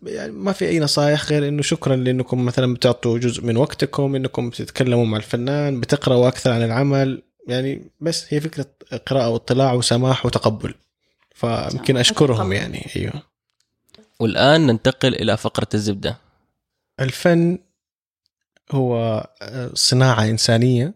يعني 0.03 0.33
ما 0.33 0.53
في 0.53 0.69
أي 0.69 0.81
نصائح 0.81 1.25
غير 1.25 1.49
إنه 1.49 1.63
شكرا 1.63 1.97
لأنكم 1.97 2.45
مثلا 2.45 2.75
بتعطوا 2.75 3.19
جزء 3.19 3.45
من 3.45 3.57
وقتكم 3.57 4.15
إنكم 4.15 4.51
بتتكلموا 4.51 5.05
مع 5.05 5.17
الفنان 5.17 5.81
بتقرأوا 5.81 6.29
أكثر 6.29 6.51
عن 6.51 6.63
العمل. 6.63 7.23
يعني 7.49 7.91
بس 8.01 8.35
هي 8.35 8.41
فكرة 8.41 8.67
قراءة 9.07 9.29
واطلاع 9.29 9.73
وسماح 9.73 10.27
وتقبل. 10.27 10.75
فيمكن 11.35 11.97
أشكرهم. 11.97 12.53
يعني. 12.53 12.91
أيوه. 12.97 13.23
والآن 14.21 14.67
ننتقل 14.67 15.15
إلى 15.15 15.37
فقرة 15.37 15.69
الزبدة. 15.75 16.19
الفن 17.01 17.59
هو 18.73 18.97
آه، 19.43 19.71
صناعة 19.75 20.25
إنسانية 20.25 20.95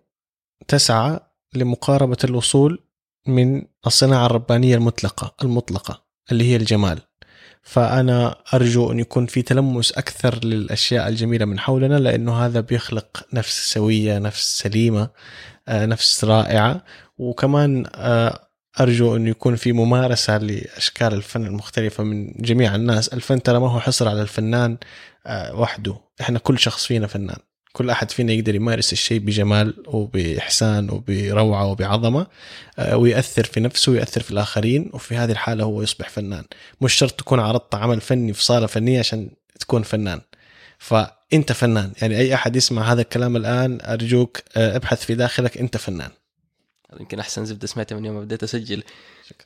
تسعى 0.69 1.21
لمقاربة 1.55 2.17
الوصول 2.25 2.83
من 3.27 3.63
الصناعة 3.87 4.27
الربانية 4.27 4.75
المطلقة 4.75 5.35
المطلقة 5.43 6.05
اللي 6.33 6.45
هي 6.45 6.57
الجمال. 6.57 7.01
فأنا 7.69 8.37
أرجو 8.55 8.93
أن 8.93 8.99
يكون 8.99 9.27
في 9.27 9.43
تلمس 9.43 9.93
أكثر 9.93 10.45
للأشياء 10.45 11.09
الجميلة 11.09 11.45
من 11.45 11.59
حولنا 11.59 11.99
لأنه 11.99 12.47
هذا 12.47 12.61
بيخلق 12.61 13.27
نفس 13.33 13.73
سوية 13.73 14.19
نفس 14.19 14.59
سليمة 14.59 15.11
آه، 15.69 15.87
نفس 15.87 16.25
رائعة. 16.25 16.85
وكمان 17.19 17.87
آه، 17.95 18.49
أرجو 18.81 19.17
أن 19.17 19.27
يكون 19.27 19.57
في 19.57 19.73
ممارسة 19.73 20.39
لأشكال 20.39 21.15
الفن 21.15 21.47
المختلفة 21.47 22.05
من 22.05 22.33
جميع 22.33 22.75
الناس. 22.75 23.09
الفن 23.09 23.43
ترى 23.43 23.61
ما 23.61 23.71
هو 23.71 23.81
حصر 23.81 24.09
على 24.09 24.23
الفنان 24.23 24.79
آه، 25.27 25.55
وحده. 25.61 25.97
إحنا 26.21 26.39
كل 26.39 26.59
شخص 26.59 26.87
فينا 26.87 27.07
فنان. 27.07 27.39
كل 27.79 27.91
أحد 27.91 28.11
فينا 28.11 28.33
يقدر 28.33 28.55
يمارس 28.55 28.93
الشيء 28.93 29.19
بجمال 29.19 29.75
وبإحسان 29.87 30.91
وبروعة 30.91 31.67
وبعظمة 31.67 32.27
آه، 32.79 32.97
ويأثر 32.97 33.45
في 33.45 33.61
نفسه 33.61 33.93
ويأثر 33.93 34.21
في 34.21 34.31
الآخرين 34.31 34.91
وفي 34.95 35.17
هذه 35.17 35.31
الحالة 35.31 35.65
هو 35.65 35.83
يصبح 35.83 36.09
فنان. 36.09 36.45
مش 36.81 36.95
شرط 36.95 37.13
تكون 37.13 37.41
عرضت 37.41 37.75
عمل 37.75 38.01
فني 38.01 38.33
في 38.33 38.45
صالة 38.45 38.67
فنية 38.67 38.99
عشان 38.99 39.31
تكون 39.61 39.83
فنان. 39.83 40.21
فأنت 40.79 41.53
فنان. 41.53 41.93
يعني 42.03 42.19
أي 42.19 42.35
أحد 42.35 42.57
يسمع 42.57 42.93
هذا 42.93 43.01
الكلام 43.01 43.37
الآن 43.37 43.79
أرجوك 43.83 44.39
آه، 44.57 44.77
ابحث 44.77 45.05
في 45.05 45.15
داخلك 45.15 45.59
أنت 45.59 45.77
فنان. 45.77 46.11
يمكن 47.01 47.19
أحسن 47.19 47.45
زبدة 47.45 47.67
سمعتها 47.67 47.97
من 47.97 48.05
يوم 48.05 48.15
ما 48.15 48.21
بديت 48.21 48.43
أسجل. 48.43 48.83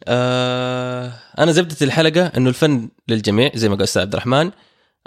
آه 0.09 1.13
أنا 1.39 1.53
زبدة 1.53 1.77
الحلقة 1.83 2.27
إنه 2.27 2.49
الفن 2.49 2.89
للجميع 3.09 3.51
زي 3.55 3.69
ما 3.69 3.75
قال 3.75 3.83
أستاذ 3.83 4.03
عبد 4.03 4.13
الرحمن 4.13 4.51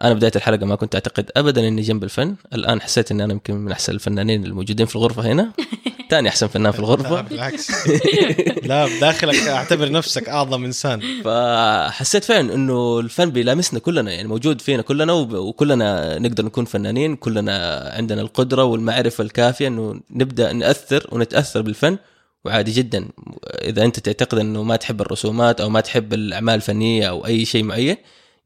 أنا 0.04 0.14
بداية 0.14 0.32
الحلقة 0.36 0.66
ما 0.66 0.76
كنت 0.76 0.96
أعتقد 0.96 1.32
ابدا 1.38 1.68
إني 1.68 1.82
جنب 1.82 2.04
الفن. 2.04 2.36
الآن 2.54 2.82
حسيت 2.82 3.12
اني 3.12 3.24
أنا 3.24 3.34
يمكن 3.34 3.56
من 3.56 3.72
أحسن 3.72 3.94
الفنانين 3.94 4.46
الموجودين 4.46 4.86
في 4.86 4.96
الغرفة 4.96 5.22
هنا. 5.22 5.52
ثاني 6.10 6.30
أحسن 6.30 6.48
فنان 6.48 6.72
في 6.72 6.78
لا 6.78 6.84
الغرفه 6.84 7.22
بالعكس. 7.22 7.88
لا 8.70 8.86
بداخلك 8.86 9.48
أعتبر 9.48 9.92
نفسك 9.92 10.30
أعظم 10.30 10.66
إنسان. 10.66 11.02
فحسيت 11.24 12.24
فعلا 12.24 12.54
إنه 12.54 13.00
الفن 13.00 13.30
بيلامسنا 13.30 13.80
كلنا 13.80 14.12
يعني 14.12 14.28
موجود 14.28 14.62
فينا 14.62 14.82
كلنا 14.82 15.14
وكلنا 15.14 16.20
نقدر 16.20 16.46
نكون 16.46 16.66
فنانين 16.66 17.16
كلنا 17.16 17.84
عندنا 17.96 18.22
القدرة 18.22 18.64
والمعرفة 18.64 19.24
الكافية 19.24 19.68
إنه 19.68 20.02
نبدأ 20.12 20.54
نأثر 20.54 21.08
ونتأثر 21.12 21.62
بالفن 21.62 21.98
وعادي 22.46 22.72
جدا. 22.72 23.10
إذا 23.48 23.86
أنت 23.86 24.00
تعتقد 24.00 24.38
إنه 24.38 24.64
ما 24.64 24.76
تحب 24.76 25.02
الرسومات 25.02 25.62
أو 25.62 25.70
ما 25.70 25.82
تحب 25.82 26.14
الأعمال 26.14 26.56
الفنية 26.56 27.10
أو 27.10 27.26
أي 27.26 27.46
شيء 27.46 27.64
معين 27.64 27.98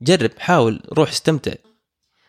جرب 0.02 0.32
حاول 0.40 0.82
روح 0.94 1.10
استمتع. 1.10 1.54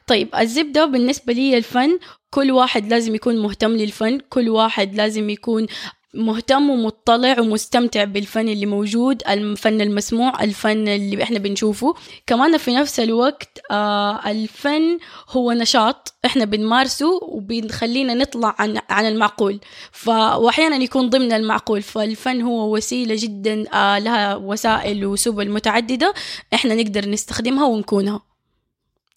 طيب 0.07 0.29
الزبدة 0.35 0.85
بالنسبة 0.85 1.33
لي 1.33 1.59
الفن 1.59 1.99
كل 2.31 2.51
واحد 2.51 2.87
لازم 2.87 3.15
يكون 3.15 3.39
مهتم 3.39 3.71
للفن 3.71 4.19
كل 4.19 4.49
واحد 4.49 4.95
لازم 4.95 5.31
يكون 5.31 5.67
مهتم 6.15 6.71
ومطلع 6.71 7.41
ومستمتع 7.41 8.05
بالفن 8.05 8.49
اللي 8.49 8.67
موجود 8.67 9.23
الفن 9.29 9.81
المسموع 9.81 10.45
الفن 10.45 10.89
اللي 10.89 11.23
إحنا 11.23 11.39
بنشوفه. 11.39 11.95
كمان 12.27 12.57
في 12.57 12.75
نفس 12.75 13.01
الوقت 13.01 13.61
آه 13.71 14.31
الفن 14.31 14.99
هو 15.29 15.53
نشاط 15.53 16.15
إحنا 16.25 16.45
بنمارسه 16.45 17.21
وبنخلينا 17.23 18.15
نطلع 18.15 18.55
عن 18.59 18.81
عن 18.91 19.07
المعقول. 19.07 19.61
ف 19.93 20.09
واحيانا 20.09 20.77
يكون 20.77 21.11
ضمن 21.11 21.33
المعقول 21.33 21.83
فالفن 21.83 22.43
هو 22.43 22.77
وسيلة 22.77 23.17
جدا 23.19 23.75
آه 23.75 23.99
لها 23.99 24.37
وسائل 24.37 25.07
وسبل 25.07 25.51
متعددة 25.51 26.15
إحنا 26.55 26.75
نقدر 26.75 27.09
نستخدمها 27.09 27.67
ونكونها. 27.67 28.21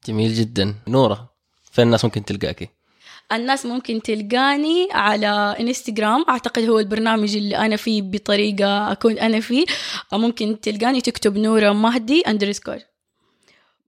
جميل 0.07 0.33
جدا. 0.33 0.75
نورة 0.87 1.29
فين 1.71 1.85
الناس 1.85 2.05
ممكن 2.05 2.25
تلقاكي؟ 2.25 2.69
الناس 3.32 3.65
ممكن 3.65 4.01
تلقاني 4.01 4.88
على 4.91 5.55
إنستغرام. 5.59 6.26
أعتقد 6.30 6.63
هو 6.63 6.80
البرنامج 6.80 7.36
اللي 7.36 7.57
أنا 7.57 7.76
فيه 7.76 8.01
بطريقة 8.01 8.91
أكون 8.91 9.19
أنا 9.19 9.39
فيه. 9.39 9.65
ممكن 10.13 10.59
تلقاني 10.61 11.01
تكتب 11.01 11.38
نورة 11.38 11.71
مهدي 11.71 12.21
اندرسكور 12.21 12.78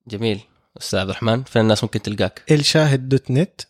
جميل. 0.07 0.39
أستاذ 0.77 0.99
عبد 0.99 1.09
الرحمن 1.09 1.43
فين 1.43 1.61
الناس 1.61 1.83
ممكن 1.83 2.01
تلقاك؟ 2.01 2.43
إلشاهد 2.51 3.09
dot 3.09 3.31
net. 3.31 3.61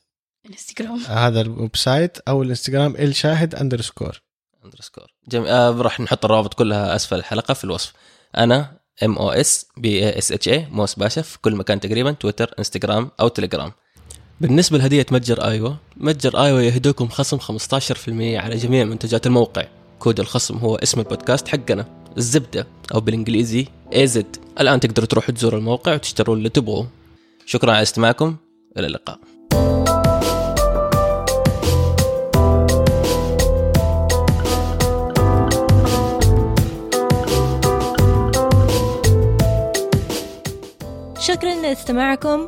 إنستغرام. 0.49 0.99
هذا 1.07 1.41
ال 1.41 1.76
website 1.76 2.17
أو 2.28 2.43
الإنستغرام 2.43 2.95
إلشاهد 2.95 3.55
underscore 3.55 4.21
underscore 4.65 5.13
جميل. 5.28 5.47
آه 5.47 5.72
راح 5.72 5.99
نحط 5.99 6.26
الروابط 6.26 6.53
كلها 6.53 6.95
أسفل 6.95 7.16
الحلقة 7.16 7.53
في 7.53 7.63
الوصف. 7.63 7.93
أنا 8.38 8.80
M 9.03 9.17
O 9.17 9.32
S 9.32 9.65
B 9.78 9.99
A 9.99 10.17
S 10.17 10.32
H 10.32 10.49
A 10.49 10.67
موس 10.72 10.95
باشا 10.95 11.22
في 11.22 11.39
كل 11.39 11.55
مكان 11.55 11.80
تقريبا 11.80 12.11
تويتر 12.11 12.53
إنستغرام 12.59 13.11
أو 13.20 13.28
تليجرام. 13.28 13.72
بالنسبة 14.41 14.77
لهدية 14.77 15.05
متجر 15.11 15.43
آيوه 15.43 15.77
متجر 15.97 16.43
آيوه 16.43 16.61
يهدوكم 16.61 17.07
خصم 17.07 17.38
15% 17.39 18.09
على 18.38 18.55
جميع 18.55 18.83
منتجات 18.83 19.27
الموقع. 19.27 19.67
كود 19.99 20.19
الخصم 20.19 20.57
هو 20.57 20.75
اسم 20.75 20.99
البودكاست 20.99 21.47
حقنا. 21.47 21.86
الزبدة 22.17 22.67
أو 22.93 22.99
بالإنجليزي 22.99 23.67
A 23.93 24.07
Z 24.07 24.38
الآن 24.59 24.79
تقدروا 24.79 25.07
تروحوا 25.07 25.36
تزوروا 25.36 25.59
الموقع 25.59 25.93
وتشتروا 25.93 26.36
اللي 26.36 26.49
تبغوه 26.49 26.88
شكرا 27.45 27.71
على 27.71 27.81
استماعكم. 27.81 28.36
إلى 28.77 28.88
اللقاء. 28.88 29.19
شكرا 41.19 41.55
لاستماعكم. 41.61 42.47